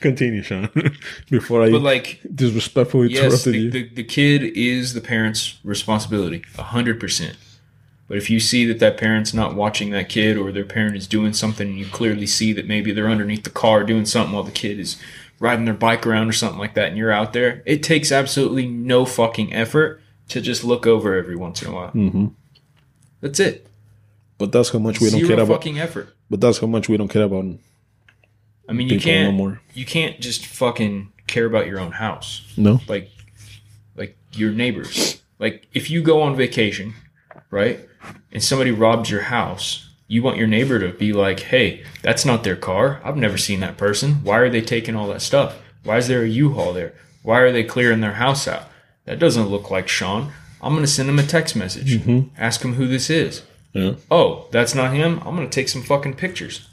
Continue, 0.00 0.42
Shawn. 0.42 0.70
Before 1.30 1.62
I 1.62 1.70
But 1.70 1.82
like, 1.82 2.20
disrespectfully 2.34 3.08
yes, 3.10 3.22
interrupted 3.24 3.52
the, 3.54 3.58
you. 3.58 3.70
the, 3.70 3.88
the 3.96 4.04
kid 4.04 4.42
is 4.56 4.94
the 4.94 5.00
parent's 5.00 5.58
responsibility, 5.64 6.42
hundred 6.58 6.98
percent. 6.98 7.36
But 8.08 8.16
if 8.18 8.28
you 8.28 8.40
see 8.40 8.64
that 8.66 8.80
that 8.80 8.96
parent's 8.96 9.32
not 9.32 9.54
watching 9.54 9.90
that 9.90 10.08
kid, 10.08 10.36
or 10.36 10.50
their 10.50 10.64
parent 10.64 10.96
is 10.96 11.06
doing 11.06 11.32
something, 11.32 11.68
and 11.68 11.78
you 11.78 11.86
clearly 11.86 12.26
see 12.26 12.52
that 12.54 12.66
maybe 12.66 12.90
they're 12.92 13.08
underneath 13.08 13.44
the 13.44 13.50
car 13.50 13.84
doing 13.84 14.04
something 14.04 14.34
while 14.34 14.42
the 14.42 14.50
kid 14.50 14.80
is 14.80 14.96
riding 15.38 15.64
their 15.64 15.74
bike 15.74 16.06
around 16.06 16.28
or 16.28 16.32
something 16.32 16.58
like 16.58 16.74
that, 16.74 16.88
and 16.88 16.98
you're 16.98 17.12
out 17.12 17.32
there, 17.32 17.62
it 17.66 17.82
takes 17.82 18.10
absolutely 18.10 18.66
no 18.66 19.04
fucking 19.06 19.54
effort 19.54 20.02
to 20.28 20.40
just 20.40 20.64
look 20.64 20.86
over 20.86 21.14
every 21.14 21.36
once 21.36 21.62
in 21.62 21.68
a 21.68 21.72
while. 21.72 21.88
hmm 21.90 22.26
That's 23.20 23.38
it. 23.40 23.66
But 24.38 24.52
that's 24.52 24.70
how 24.70 24.78
much 24.80 25.00
we 25.00 25.10
don't 25.10 25.20
Zero 25.20 25.28
care 25.36 25.44
about. 25.44 25.54
fucking 25.58 25.78
effort. 25.78 26.14
But 26.28 26.40
that's 26.40 26.58
how 26.58 26.66
much 26.66 26.88
we 26.88 26.96
don't 26.96 27.08
care 27.08 27.22
about 27.24 27.44
I 28.70 28.72
mean, 28.72 28.88
you 28.88 29.00
can't. 29.00 29.34
more. 29.34 29.60
You 29.74 29.84
can't 29.84 30.20
just 30.20 30.46
fucking 30.46 31.12
care 31.26 31.44
about 31.44 31.66
your 31.66 31.80
own 31.80 31.92
house. 31.92 32.42
No. 32.56 32.80
like 32.88 33.10
like 33.96 34.16
your 34.32 34.52
neighbors. 34.52 35.20
Like 35.40 35.66
if 35.74 35.90
you 35.90 36.02
go 36.02 36.22
on 36.22 36.36
vacation, 36.36 36.94
right? 37.50 37.80
And 38.32 38.42
somebody 38.42 38.70
robs 38.70 39.10
your 39.10 39.22
house, 39.22 39.90
you 40.06 40.22
want 40.22 40.38
your 40.38 40.46
neighbor 40.46 40.78
to 40.78 40.96
be 40.96 41.12
like, 41.12 41.40
"Hey, 41.40 41.82
that's 42.02 42.24
not 42.24 42.44
their 42.44 42.56
car. 42.56 43.00
I've 43.04 43.16
never 43.16 43.36
seen 43.36 43.58
that 43.60 43.76
person. 43.76 44.22
Why 44.22 44.38
are 44.38 44.48
they 44.48 44.62
taking 44.62 44.94
all 44.94 45.08
that 45.08 45.20
stuff? 45.22 45.56
Why 45.82 45.96
is 45.96 46.06
there 46.06 46.22
a 46.22 46.28
U-Haul 46.28 46.72
there? 46.72 46.94
Why 47.22 47.40
are 47.40 47.52
they 47.52 47.64
clearing 47.64 48.00
their 48.00 48.14
house 48.14 48.46
out? 48.46 48.64
That 49.04 49.18
doesn't 49.18 49.48
look 49.48 49.70
like 49.70 49.88
Shawn. 49.88 50.32
I'm 50.62 50.72
going 50.74 50.84
to 50.84 50.90
send 50.90 51.08
him 51.08 51.18
a 51.18 51.22
text 51.26 51.56
message. 51.56 51.98
Mm-hmm. 51.98 52.34
Ask 52.36 52.62
him 52.62 52.74
who 52.74 52.86
this 52.86 53.10
is. 53.10 53.42
Yeah. 53.72 53.94
Oh, 54.10 54.46
that's 54.52 54.74
not 54.74 54.94
him. 54.94 55.18
I'm 55.24 55.34
going 55.36 55.48
to 55.48 55.54
take 55.54 55.68
some 55.68 55.82
fucking 55.82 56.14
pictures. 56.14 56.68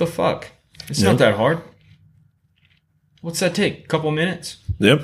The 0.00 0.06
fuck? 0.08 0.48
It's 0.88 1.00
Yeah. 1.00 1.10
not 1.10 1.18
that 1.18 1.36
hard. 1.36 1.62
What's 3.20 3.38
that 3.40 3.54
take? 3.54 3.84
A 3.84 3.86
couple 3.86 4.10
minutes? 4.10 4.56
Yep. 4.80 5.02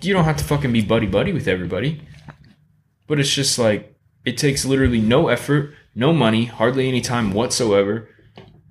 you 0.00 0.12
don't 0.14 0.24
have 0.24 0.36
to 0.36 0.44
fucking 0.44 0.72
be 0.72 0.80
buddy 0.80 1.06
buddy 1.06 1.32
with 1.32 1.48
everybody. 1.48 2.00
But 3.08 3.18
it's 3.18 3.34
just 3.34 3.58
like 3.58 3.96
it 4.24 4.36
takes 4.38 4.64
literally 4.64 5.00
no 5.00 5.26
effort, 5.28 5.74
no 5.94 6.12
money, 6.12 6.44
hardly 6.44 6.86
any 6.88 7.00
time 7.00 7.32
whatsoever 7.32 8.08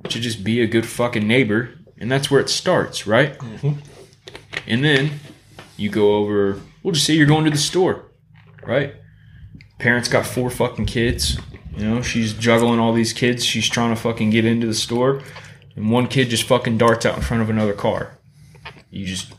to 0.08 0.20
just 0.22 0.44
be 0.44 0.62
a 0.62 0.68
good 0.68 0.86
fucking 0.86 1.28
neighbor, 1.28 1.72
and 2.00 2.10
that's 2.12 2.32
where 2.32 2.40
it 2.40 2.48
starts, 2.50 3.06
right? 3.06 3.38
Mm-hmm. 3.40 3.74
And 4.68 4.86
then 4.86 5.20
you 5.76 5.90
go 5.90 6.16
over. 6.16 6.62
We'll 6.82 6.94
just 6.94 7.06
say 7.06 7.14
you're 7.14 7.26
going 7.28 7.44
to 7.46 7.52
the 7.52 7.58
store, 7.58 8.06
right? 8.64 8.96
Parents 9.80 10.08
got 10.08 10.26
four 10.26 10.50
fucking 10.50 10.86
kids. 10.86 11.38
You 11.78 11.86
know, 11.86 12.02
she's 12.02 12.34
juggling 12.34 12.80
all 12.80 12.92
these 12.92 13.14
kids. 13.14 13.46
She's 13.46 13.70
trying 13.70 13.94
to 13.94 14.02
fucking 14.02 14.32
get 14.32 14.46
into 14.46 14.66
the 14.66 14.74
store, 14.74 15.22
and 15.76 15.92
one 15.92 16.08
kid 16.08 16.30
just 16.30 16.44
fucking 16.44 16.80
darts 16.80 17.06
out 17.06 17.16
in 17.16 17.22
front 17.22 17.44
of 17.44 17.52
another 17.52 17.74
car. 17.74 18.18
You 18.90 19.06
just, 19.06 19.32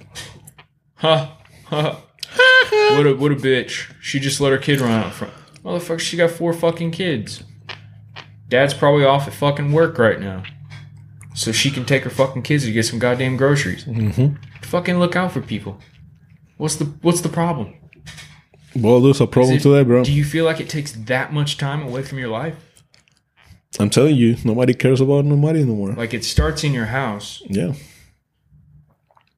huh, 0.95 1.31
huh. 1.65 1.97
what 2.71 3.07
a 3.07 3.17
what 3.17 3.33
a 3.33 3.37
bitch. 3.37 3.93
She 4.01 4.21
just 4.21 4.41
let 4.41 4.53
her 4.53 4.59
kid 4.59 4.81
run 4.81 4.93
out 4.93 5.13
front. 5.13 5.35
Motherfucker, 5.65 5.99
she 5.99 6.17
got 6.17 6.31
four 6.31 6.53
fucking 6.53 6.93
kids. 6.93 7.43
Dad's 8.49 8.73
probably 8.73 9.05
off 9.05 9.27
at 9.27 9.35
fucking 9.35 9.73
work 9.73 9.99
right 9.99 10.21
now. 10.21 10.45
So 11.35 11.51
she 11.53 11.71
can 11.71 11.85
take 11.85 12.05
her 12.05 12.11
fucking 12.11 12.43
kids 12.43 12.65
to 12.65 12.73
get 12.73 12.85
some 12.85 12.99
goddamn 12.99 13.37
groceries. 13.37 13.85
Mm-hmm. 13.85 14.37
Fucking 14.63 14.99
look 14.99 15.17
out 15.17 15.33
for 15.33 15.41
people. 15.41 15.81
What's 16.57 16.77
the 16.77 16.87
what's 17.03 17.21
the 17.21 17.29
problem? 17.29 17.75
Well, 18.81 19.01
there's 19.01 19.21
a 19.21 19.27
problem 19.27 19.59
today, 19.59 19.83
bro. 19.83 20.05
Do 20.05 20.13
you 20.13 20.25
feel 20.25 20.45
like 20.45 20.61
it 20.61 20.69
takes 20.69 20.93
that 20.93 21.33
much 21.33 21.59
time 21.59 21.83
away 21.83 22.03
from 22.03 22.19
your 22.19 22.29
life? 22.29 22.55
I'm 23.79 23.91
telling 23.91 24.17
you, 24.17 24.37
nobody 24.45 24.75
cares 24.75 25.01
about 25.01 25.25
nobody 25.25 25.61
anymore. 25.63 25.93
Like 25.93 26.15
it 26.15 26.25
starts 26.25 26.65
in 26.65 26.73
your 26.73 26.87
house, 26.87 27.43
Yeah. 27.49 27.75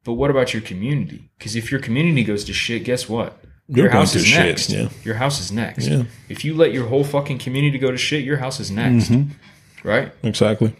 but 0.03 0.13
what 0.13 0.31
about 0.31 0.53
your 0.53 0.61
community? 0.61 1.29
Because 1.37 1.55
if 1.55 1.71
your 1.71 1.79
community 1.81 2.23
goes 2.23 2.43
to 2.45 2.53
shit, 2.53 2.83
guess 2.83 3.09
what? 3.09 3.37
You're 3.67 3.85
your 3.85 3.91
house 3.91 4.15
is 4.15 4.25
shit, 4.25 4.45
next. 4.45 4.69
yeah. 4.69 4.89
Your 5.03 5.15
house 5.15 5.39
is 5.39 5.51
next. 5.51 5.87
Yeah. 5.87 6.03
If 6.29 6.43
you 6.43 6.55
let 6.55 6.73
your 6.73 6.87
whole 6.87 7.03
fucking 7.03 7.37
community 7.39 7.77
go 7.77 7.91
to 7.91 7.97
shit, 7.97 8.23
your 8.25 8.37
house 8.37 8.59
is 8.59 8.69
next. 8.71 9.09
Mm-hmm. 9.09 9.87
Right? 9.87 10.11
Exactly. 10.23 10.75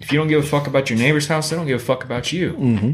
If 0.00 0.12
you 0.12 0.18
don't 0.18 0.28
give 0.28 0.42
a 0.42 0.46
fuck 0.46 0.66
about 0.66 0.88
your 0.90 0.98
neighbor's 0.98 1.26
house, 1.28 1.50
they 1.50 1.56
don't 1.56 1.66
give 1.66 1.80
a 1.80 1.84
fuck 1.84 2.04
about 2.04 2.32
you. 2.32 2.52
Mm-hmm. 2.54 2.90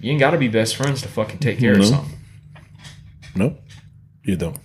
You 0.00 0.10
ain't 0.10 0.20
got 0.20 0.30
to 0.32 0.38
be 0.38 0.48
best 0.48 0.76
friends 0.76 1.02
to 1.02 1.08
fucking 1.08 1.38
take 1.38 1.58
care 1.58 1.72
of 1.72 1.78
No. 1.78 1.84
something. 1.84 2.18
No, 3.36 3.56
you 4.22 4.36
don't. 4.36 4.58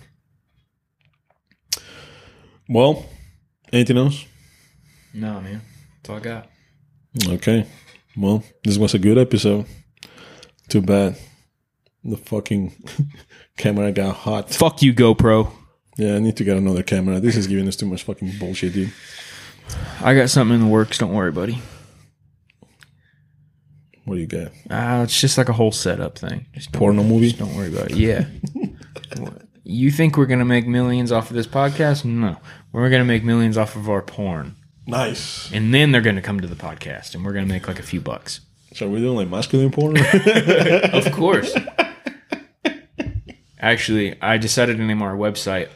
Well, 2.68 3.04
anything 3.72 3.96
else? 3.96 4.24
No, 5.12 5.40
man. 5.40 5.60
That's 5.96 6.10
all 6.10 6.16
I 6.16 6.20
got. 6.20 6.48
Okay. 7.26 7.66
Well, 8.16 8.44
this 8.62 8.78
was 8.78 8.94
a 8.94 8.98
good 8.98 9.18
episode. 9.18 9.66
Too 10.68 10.80
bad. 10.80 11.16
The 12.04 12.16
fucking 12.16 12.72
camera 13.56 13.90
got 13.92 14.14
hot. 14.16 14.50
Fuck 14.50 14.82
you, 14.82 14.94
GoPro. 14.94 15.50
Yeah, 15.98 16.14
I 16.14 16.18
need 16.20 16.36
to 16.36 16.44
get 16.44 16.56
another 16.56 16.82
camera. 16.82 17.20
This 17.20 17.36
is 17.36 17.46
giving 17.46 17.66
us 17.68 17.76
too 17.76 17.86
much 17.86 18.04
fucking 18.04 18.32
bullshit, 18.38 18.72
dude. 18.72 18.92
I 20.00 20.14
got 20.14 20.30
something 20.30 20.54
in 20.54 20.60
the 20.62 20.70
works. 20.70 20.98
Don't 20.98 21.12
worry, 21.12 21.32
buddy. 21.32 21.60
What 24.04 24.14
do 24.14 24.20
you 24.20 24.26
got? 24.26 24.52
Uh, 24.70 25.02
it's 25.04 25.20
just 25.20 25.36
like 25.38 25.48
a 25.48 25.52
whole 25.52 25.72
setup 25.72 26.18
thing. 26.18 26.46
Just 26.54 26.72
don't, 26.72 26.78
Porno 26.80 27.02
movie? 27.02 27.28
just 27.28 27.38
don't 27.38 27.54
worry 27.54 27.68
about 27.68 27.90
it. 27.90 27.96
Yeah. 27.96 28.24
you 29.64 29.90
think 29.90 30.16
we're 30.16 30.26
gonna 30.26 30.44
make 30.44 30.66
millions 30.66 31.12
off 31.12 31.30
of 31.30 31.36
this 31.36 31.46
podcast? 31.46 32.04
No, 32.04 32.36
we're 32.72 32.90
gonna 32.90 33.04
make 33.04 33.24
millions 33.24 33.56
off 33.58 33.76
of 33.76 33.88
our 33.88 34.02
porn, 34.02 34.56
Nice. 34.86 35.50
and 35.52 35.72
then 35.74 35.92
they're 35.92 36.00
gonna 36.00 36.22
come 36.22 36.40
to 36.40 36.46
the 36.48 36.54
podcast, 36.56 37.14
and 37.14 37.24
we're 37.24 37.32
gonna 37.32 37.46
make 37.46 37.68
like 37.68 37.78
a 37.78 37.82
few 37.84 38.00
bucks. 38.00 38.40
So 38.74 38.88
we're 38.88 39.00
doing 39.00 39.16
like 39.16 39.28
masculine 39.28 39.70
porn? 39.70 39.96
Of 40.92 41.10
course. 41.12 41.54
Actually, 43.58 44.20
I 44.22 44.38
decided 44.38 44.78
to 44.78 44.84
name 44.84 45.02
our 45.02 45.14
website 45.14 45.68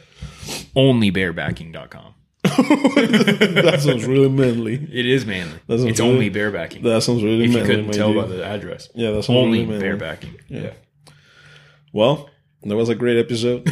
onlybarebacking.com. 0.75 2.13
that 2.45 3.77
sounds 3.81 4.05
really 4.05 4.29
manly. 4.29 4.75
It 4.91 5.05
is 5.05 5.25
manly. 5.25 5.59
It's 5.67 5.99
really- 5.99 6.11
only 6.11 6.31
barebacking. 6.31 6.81
That 6.83 7.01
sounds 7.03 7.23
really 7.23 7.45
if 7.45 7.53
you 7.53 7.63
couldn't 7.63 7.91
tell 7.91 8.13
dude. 8.13 8.21
by 8.23 8.27
the 8.27 8.43
address. 8.45 8.89
Yeah, 8.95 9.11
that's 9.11 9.29
Only 9.29 9.65
really 9.65 9.79
manly. 9.79 9.87
barebacking. 9.99 10.39
Yeah. 10.47 10.71
Well, 11.93 12.29
that 12.65 12.75
was 12.75 12.89
a 12.89 12.95
great 12.95 13.17
episode. 13.17 13.63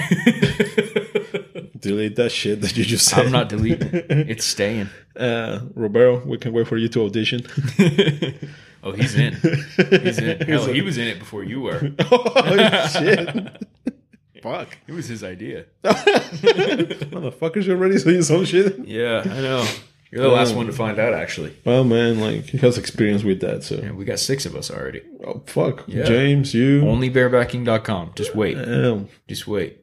Delete 1.80 2.16
that 2.16 2.32
shit 2.32 2.62
that 2.62 2.78
you 2.78 2.86
just 2.86 3.08
said. 3.08 3.26
I'm 3.26 3.32
not 3.32 3.50
deleting 3.50 3.90
it. 3.94 4.06
It's 4.30 4.46
staying. 4.46 4.90
Uh, 5.18 5.60
Roberto, 5.76 6.26
we 6.26 6.38
can 6.38 6.54
wait 6.54 6.68
for 6.68 6.78
you 6.78 6.88
to 6.90 7.04
audition. 7.06 7.46
Oh, 8.86 8.92
he's 8.92 9.16
in. 9.16 9.32
He's 10.02 10.20
in. 10.20 10.42
Hell, 10.42 10.66
he 10.66 10.82
was 10.82 10.98
in 10.98 11.08
it 11.08 11.18
before 11.18 11.42
you 11.46 11.62
were. 11.62 11.94
oh 12.12 12.88
shit! 12.90 13.30
Fuck, 14.42 14.78
It 14.88 14.92
was 14.92 15.08
his 15.08 15.24
idea. 15.24 15.64
motherfuckers! 15.86 17.64
You 17.64 17.72
already 17.76 17.98
saying 17.98 18.24
some 18.24 18.44
shit? 18.44 18.86
Yeah, 18.86 19.22
I 19.26 19.40
know. 19.40 19.66
You're 20.14 20.22
the 20.22 20.30
last 20.30 20.54
one 20.54 20.68
to 20.68 20.72
find 20.74 21.00
out, 21.00 21.14
actually. 21.16 21.58
Well, 21.66 21.84
man, 21.84 22.20
like 22.20 22.46
he 22.46 22.60
has 22.60 22.78
experience 22.78 23.24
with 23.24 23.40
that, 23.42 23.64
so 23.64 23.78
Yeah, 23.78 23.92
we 23.94 24.06
got 24.06 24.20
six 24.20 24.46
of 24.46 24.56
us 24.56 24.70
already. 24.70 25.02
oh 25.26 25.42
fuck, 25.48 25.86
Yeah. 25.88 26.04
James, 26.04 26.54
you, 26.54 26.82
Onlybarebacking.com. 26.84 28.12
Just 28.16 28.36
wait. 28.36 28.54
damn, 28.54 29.08
Just 29.28 29.48
wait. 29.48 29.80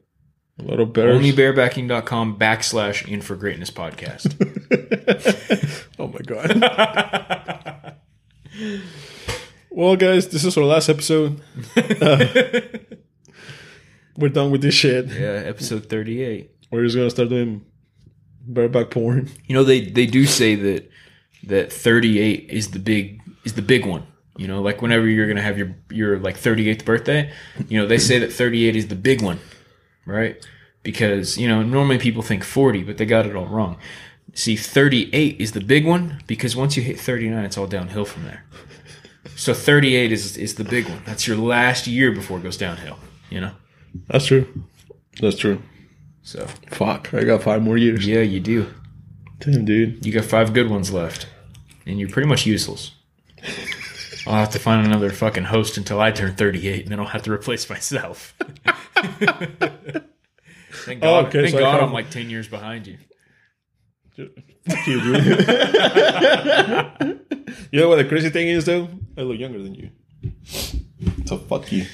a 0.57 0.63
lot 0.63 0.79
of 0.79 0.93
bears. 0.93 1.19
Onlybarebacking.com 1.21 2.39
backslash 2.39 3.05
in 3.07 3.21
for 3.21 3.35
greatness 3.35 3.71
podcast. 3.71 4.37
oh 5.99 6.07
my 6.07 6.19
god. 6.19 7.95
well, 9.69 9.95
guys, 9.97 10.29
this 10.29 10.43
is 10.45 10.57
our 10.57 10.63
last 10.63 10.87
episode. 10.89 11.41
Uh, 12.01 12.25
we're 14.17 14.29
done 14.29 14.51
with 14.51 14.61
this 14.61 14.73
shit. 14.75 15.07
yeah, 15.07 15.41
episode 15.45 15.87
38. 15.89 16.51
We're 16.69 16.83
just 16.83 16.95
gonna 16.95 17.09
start 17.09 17.29
doing 17.29 17.65
bareback 18.53 18.89
porn. 18.91 19.29
You 19.45 19.55
know, 19.55 19.63
they, 19.63 19.81
they 19.81 20.05
do 20.05 20.25
say 20.25 20.55
that 20.55 20.91
that 21.43 21.73
38 21.73 22.49
is 22.49 22.71
the 22.71 22.79
big 22.79 23.21
is 23.43 23.53
the 23.53 23.61
big 23.61 23.85
one. 23.85 24.05
You 24.37 24.47
know, 24.47 24.61
like 24.61 24.81
whenever 24.81 25.07
you're 25.07 25.27
gonna 25.27 25.41
have 25.41 25.57
your 25.57 25.75
your 25.89 26.19
like 26.19 26.37
38th 26.37 26.85
birthday, 26.85 27.31
you 27.67 27.79
know, 27.79 27.87
they 27.87 27.97
say 27.97 28.19
that 28.19 28.31
38 28.31 28.75
is 28.75 28.87
the 28.87 28.95
big 28.95 29.21
one, 29.21 29.39
right? 30.05 30.43
Because 30.83 31.37
you 31.37 31.47
know 31.47 31.61
normally 31.63 31.97
people 31.97 32.21
think 32.21 32.43
40, 32.43 32.83
but 32.83 32.97
they 32.97 33.05
got 33.05 33.25
it 33.25 33.35
all 33.35 33.47
wrong. 33.47 33.77
See, 34.33 34.55
38 34.55 35.41
is 35.41 35.51
the 35.51 35.59
big 35.59 35.85
one 35.85 36.23
because 36.25 36.55
once 36.55 36.77
you 36.77 36.83
hit 36.83 36.99
39, 36.99 37.43
it's 37.43 37.57
all 37.57 37.67
downhill 37.67 38.05
from 38.05 38.23
there. 38.23 38.45
So 39.35 39.53
38 39.53 40.11
is 40.11 40.37
is 40.37 40.55
the 40.55 40.63
big 40.63 40.87
one. 40.87 41.01
That's 41.05 41.27
your 41.27 41.37
last 41.37 41.85
year 41.87 42.11
before 42.11 42.39
it 42.39 42.43
goes 42.43 42.57
downhill. 42.57 42.97
You 43.29 43.41
know. 43.41 43.51
That's 44.07 44.25
true. 44.25 44.47
That's 45.19 45.37
true. 45.37 45.61
So 46.23 46.45
Fuck, 46.69 47.13
I 47.13 47.23
got 47.23 47.43
five 47.43 47.61
more 47.63 47.77
years. 47.77 48.05
yeah, 48.07 48.21
you 48.21 48.39
do. 48.39 48.67
Damn, 49.39 49.65
dude. 49.65 50.05
You 50.05 50.13
got 50.13 50.25
five 50.25 50.53
good 50.53 50.69
ones 50.69 50.93
left, 50.93 51.27
and 51.85 51.99
you're 51.99 52.09
pretty 52.09 52.27
much 52.29 52.45
useless. 52.45 52.91
I'll 54.27 54.35
have 54.35 54.51
to 54.51 54.59
find 54.59 54.85
another 54.85 55.09
fucking 55.09 55.45
host 55.45 55.77
until 55.77 55.99
I 55.99 56.11
turn 56.11 56.35
38, 56.35 56.83
and 56.83 56.91
then 56.91 56.99
I'll 56.99 57.07
have 57.07 57.23
to 57.23 57.31
replace 57.31 57.67
myself. 57.69 58.35
thank 58.65 59.01
God, 61.01 61.03
Oh, 61.03 61.15
okay, 61.25 61.41
thank 61.41 61.53
so 61.53 61.59
God 61.59 61.81
I'm 61.81 61.91
like 61.91 62.11
10 62.11 62.29
years 62.29 62.47
behind 62.47 62.85
you. 62.85 62.97
Fuck 64.15 64.87
you, 64.87 65.01
dude. 65.01 65.15
you 67.71 67.79
know 67.79 67.89
what 67.89 67.95
the 67.95 68.05
crazy 68.07 68.29
thing 68.29 68.47
is, 68.47 68.65
though? 68.65 68.89
I 69.17 69.21
look 69.21 69.39
younger 69.39 69.63
than 69.63 69.73
you. 69.73 69.89
So 71.25 71.39
fuck 71.39 71.71
you. 71.71 71.87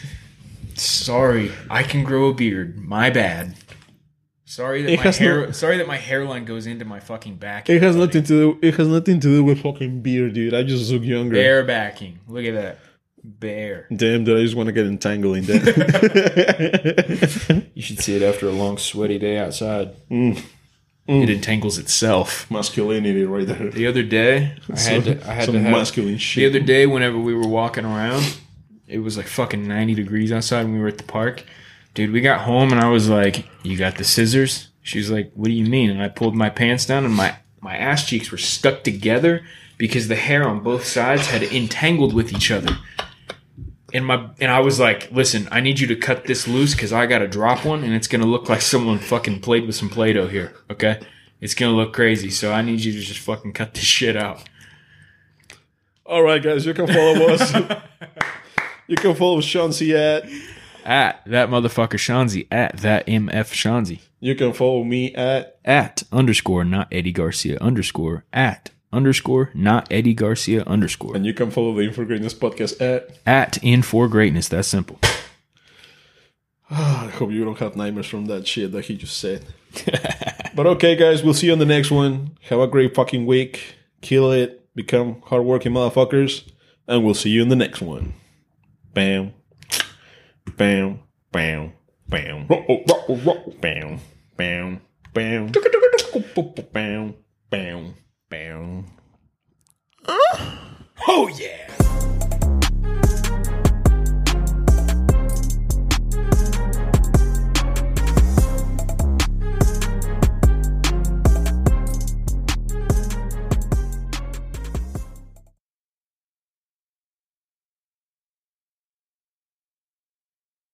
Sorry, 0.76 1.50
I 1.70 1.84
can 1.84 2.04
grow 2.04 2.28
a 2.28 2.34
beard. 2.34 2.78
My 2.78 3.10
bad. 3.10 3.56
Sorry 4.50 4.82
that 4.84 4.92
It 4.94 4.98
my 4.98 5.04
has 5.04 5.18
hair. 5.18 5.46
no- 5.48 5.52
sorry 5.52 5.76
that 5.78 5.88
my 5.88 5.98
hairline 5.98 6.46
goes 6.46 6.68
into 6.68 6.86
my 6.86 7.02
fucking 7.02 7.36
back. 7.36 7.70
It 7.70 7.82
has 7.84 7.98
nothing 7.98 8.24
to 8.24 8.28
do. 8.28 8.58
It 8.62 8.76
has 8.76 8.88
nothing 8.88 9.20
to 9.20 9.28
do 9.28 9.44
with 9.44 9.62
fucking 9.62 10.02
beer, 10.02 10.30
dude. 10.30 10.54
I 10.54 10.64
just 10.64 10.90
look 10.90 11.04
younger. 11.04 11.36
Bear 11.36 11.66
backing. 11.66 12.20
Look 12.30 12.46
at 12.46 12.54
that. 12.54 12.80
Bear. 13.24 13.88
Damn, 13.94 14.24
dude. 14.24 14.38
I 14.40 14.44
just 14.44 14.56
want 14.56 14.68
to 14.68 14.74
get 14.74 14.86
entangled 14.86 15.36
in 15.38 15.44
that. 15.48 16.78
You 17.76 17.82
should 17.82 18.00
see 18.00 18.16
it 18.16 18.22
after 18.24 18.48
a 18.48 18.52
long 18.52 18.78
sweaty 18.78 19.20
day 19.20 19.38
outside. 19.38 19.96
Mm. 20.10 20.42
Mm. 21.10 21.24
It 21.24 21.30
entangles 21.30 21.78
itself. 21.78 22.50
Masculinity, 22.50 23.24
right 23.26 23.46
there. 23.46 23.70
The 23.70 23.86
other 23.88 24.02
day, 24.04 24.56
I 24.74 24.80
had 24.80 25.04
to. 25.06 25.30
I 25.30 25.34
had 25.34 25.46
Some 25.46 25.56
to 25.56 25.62
have, 25.62 25.72
masculine 25.72 26.18
shit. 26.18 26.42
The 26.54 26.58
other 26.60 26.66
day, 26.66 26.86
whenever 26.88 27.18
we 27.20 27.34
were 27.34 27.48
walking 27.48 27.84
around, 27.86 28.38
it 28.88 29.00
was 29.00 29.18
like 29.18 29.28
fucking 29.28 29.68
90 29.68 29.94
degrees 29.96 30.32
outside 30.32 30.62
and 30.66 30.74
we 30.74 30.80
were 30.80 30.88
at 30.88 30.98
the 30.98 31.04
park. 31.04 31.44
Dude, 31.98 32.12
we 32.12 32.22
got 32.22 32.42
home 32.42 32.72
and 32.72 32.80
I 32.80 32.90
was 32.90 33.10
like, 33.10 33.44
You 33.64 33.76
got 33.76 33.98
the 33.98 34.04
scissors? 34.04 34.70
She's 34.84 35.10
like, 35.10 35.32
What 35.34 35.48
do 35.48 35.54
you 35.54 35.66
mean? 35.66 35.90
And 35.90 36.00
I 36.00 36.10
pulled 36.10 36.36
my 36.36 36.48
pants 36.48 36.86
down 36.86 37.06
and 37.06 37.14
my, 37.16 37.36
my 37.60 37.76
ass 37.76 38.08
cheeks 38.08 38.32
were 38.32 38.38
stuck 38.38 38.84
together 38.84 39.44
because 39.80 40.08
the 40.08 40.16
hair 40.16 40.48
on 40.48 40.60
both 40.60 40.86
sides 40.86 41.26
had 41.26 41.42
entangled 41.42 42.14
with 42.14 42.32
each 42.34 42.52
other. 42.52 42.78
And 43.96 44.06
my 44.06 44.30
and 44.40 44.52
I 44.52 44.60
was 44.60 44.80
like, 44.80 45.12
listen, 45.12 45.48
I 45.50 45.60
need 45.60 45.80
you 45.80 45.88
to 45.88 45.96
cut 45.96 46.26
this 46.26 46.48
loose 46.48 46.76
because 46.76 46.94
I 46.94 47.08
gotta 47.08 47.28
drop 47.28 47.66
one 47.66 47.84
and 47.84 47.96
it's 47.96 48.08
gonna 48.08 48.28
look 48.28 48.48
like 48.48 48.62
someone 48.62 49.00
fucking 49.00 49.42
played 49.42 49.66
with 49.66 49.76
some 49.76 49.90
Play-Doh 49.90 50.28
here. 50.28 50.54
Okay? 50.70 51.00
It's 51.42 51.56
gonna 51.56 51.76
look 51.76 51.94
crazy. 51.94 52.30
So 52.30 52.54
I 52.54 52.62
need 52.62 52.82
you 52.82 52.92
to 52.92 53.00
just 53.00 53.22
fucking 53.22 53.54
cut 53.54 53.74
this 53.74 53.86
shit 53.86 54.16
out. 54.16 54.48
All 56.06 56.22
right, 56.22 56.44
guys, 56.44 56.64
you 56.64 56.76
can 56.76 56.86
follow 56.86 57.30
us. 57.30 57.56
you 58.88 58.98
can 58.98 59.16
follow 59.16 59.42
Shansi 59.42 59.96
at. 59.96 60.30
At 60.88 61.22
that 61.26 61.50
motherfucker 61.50 62.00
Shanzi 62.00 62.48
at 62.50 62.78
that 62.78 63.06
MF 63.08 63.52
Shanzi 63.54 64.00
You 64.22 64.36
can 64.36 64.54
follow 64.54 64.84
me 64.86 65.14
at. 65.14 65.60
at 65.66 66.04
underscore 66.14 66.64
not 66.64 66.88
Eddy 66.94 67.12
Garcia 67.12 67.58
underscore 67.60 68.24
at 68.32 68.72
underscore 68.94 69.52
not 69.54 69.86
Eddy 69.92 70.14
Garcia 70.14 70.64
underscore 70.66 71.14
And 71.16 71.26
you 71.26 71.34
can 71.34 71.52
follow 71.52 71.74
the 71.76 71.82
In 71.82 71.92
For 71.94 72.06
Greatness 72.06 72.34
podcast 72.34 72.80
at. 72.82 73.18
at 73.26 73.58
in 73.62 73.82
for 73.82 74.08
greatness. 74.08 74.48
That's 74.48 74.70
simple. 74.70 74.98
I 76.70 77.12
hope 77.16 77.32
you 77.32 77.44
don't 77.44 77.60
have 77.60 77.76
nightmares 77.76 78.08
from 78.08 78.26
that 78.28 78.48
shit 78.48 78.72
that 78.72 78.86
he 78.86 78.96
just 78.96 79.18
said. 79.18 79.46
but 80.56 80.68
okay, 80.68 80.96
guys, 80.96 81.22
we'll 81.24 81.34
see 81.34 81.48
you 81.48 81.54
on 81.54 81.60
the 81.60 81.66
next 81.66 81.92
one. 81.92 82.38
Have 82.50 82.60
a 82.60 82.68
great 82.68 82.96
fucking 82.96 83.26
week. 83.26 83.76
Kill 84.02 84.32
it. 84.32 84.64
Become 84.76 85.22
hardworking 85.26 85.74
motherfuckers. 85.74 86.50
And 86.88 87.04
we'll 87.04 87.14
see 87.14 87.30
you 87.30 87.42
in 87.42 87.50
the 87.50 87.56
next 87.56 87.82
one. 87.82 88.14
Bam. 88.94 89.34
Bam. 90.58 91.00
Bam. 91.32 91.72
Bam. 92.10 92.48
Bam. 92.48 92.86
Bam. 93.62 94.82
Bam. 95.14 95.52
Bam. 96.74 97.14
Bam. 97.52 97.94
Bam. 98.30 98.86
Oh 101.08 101.30
yeah. 101.38 102.17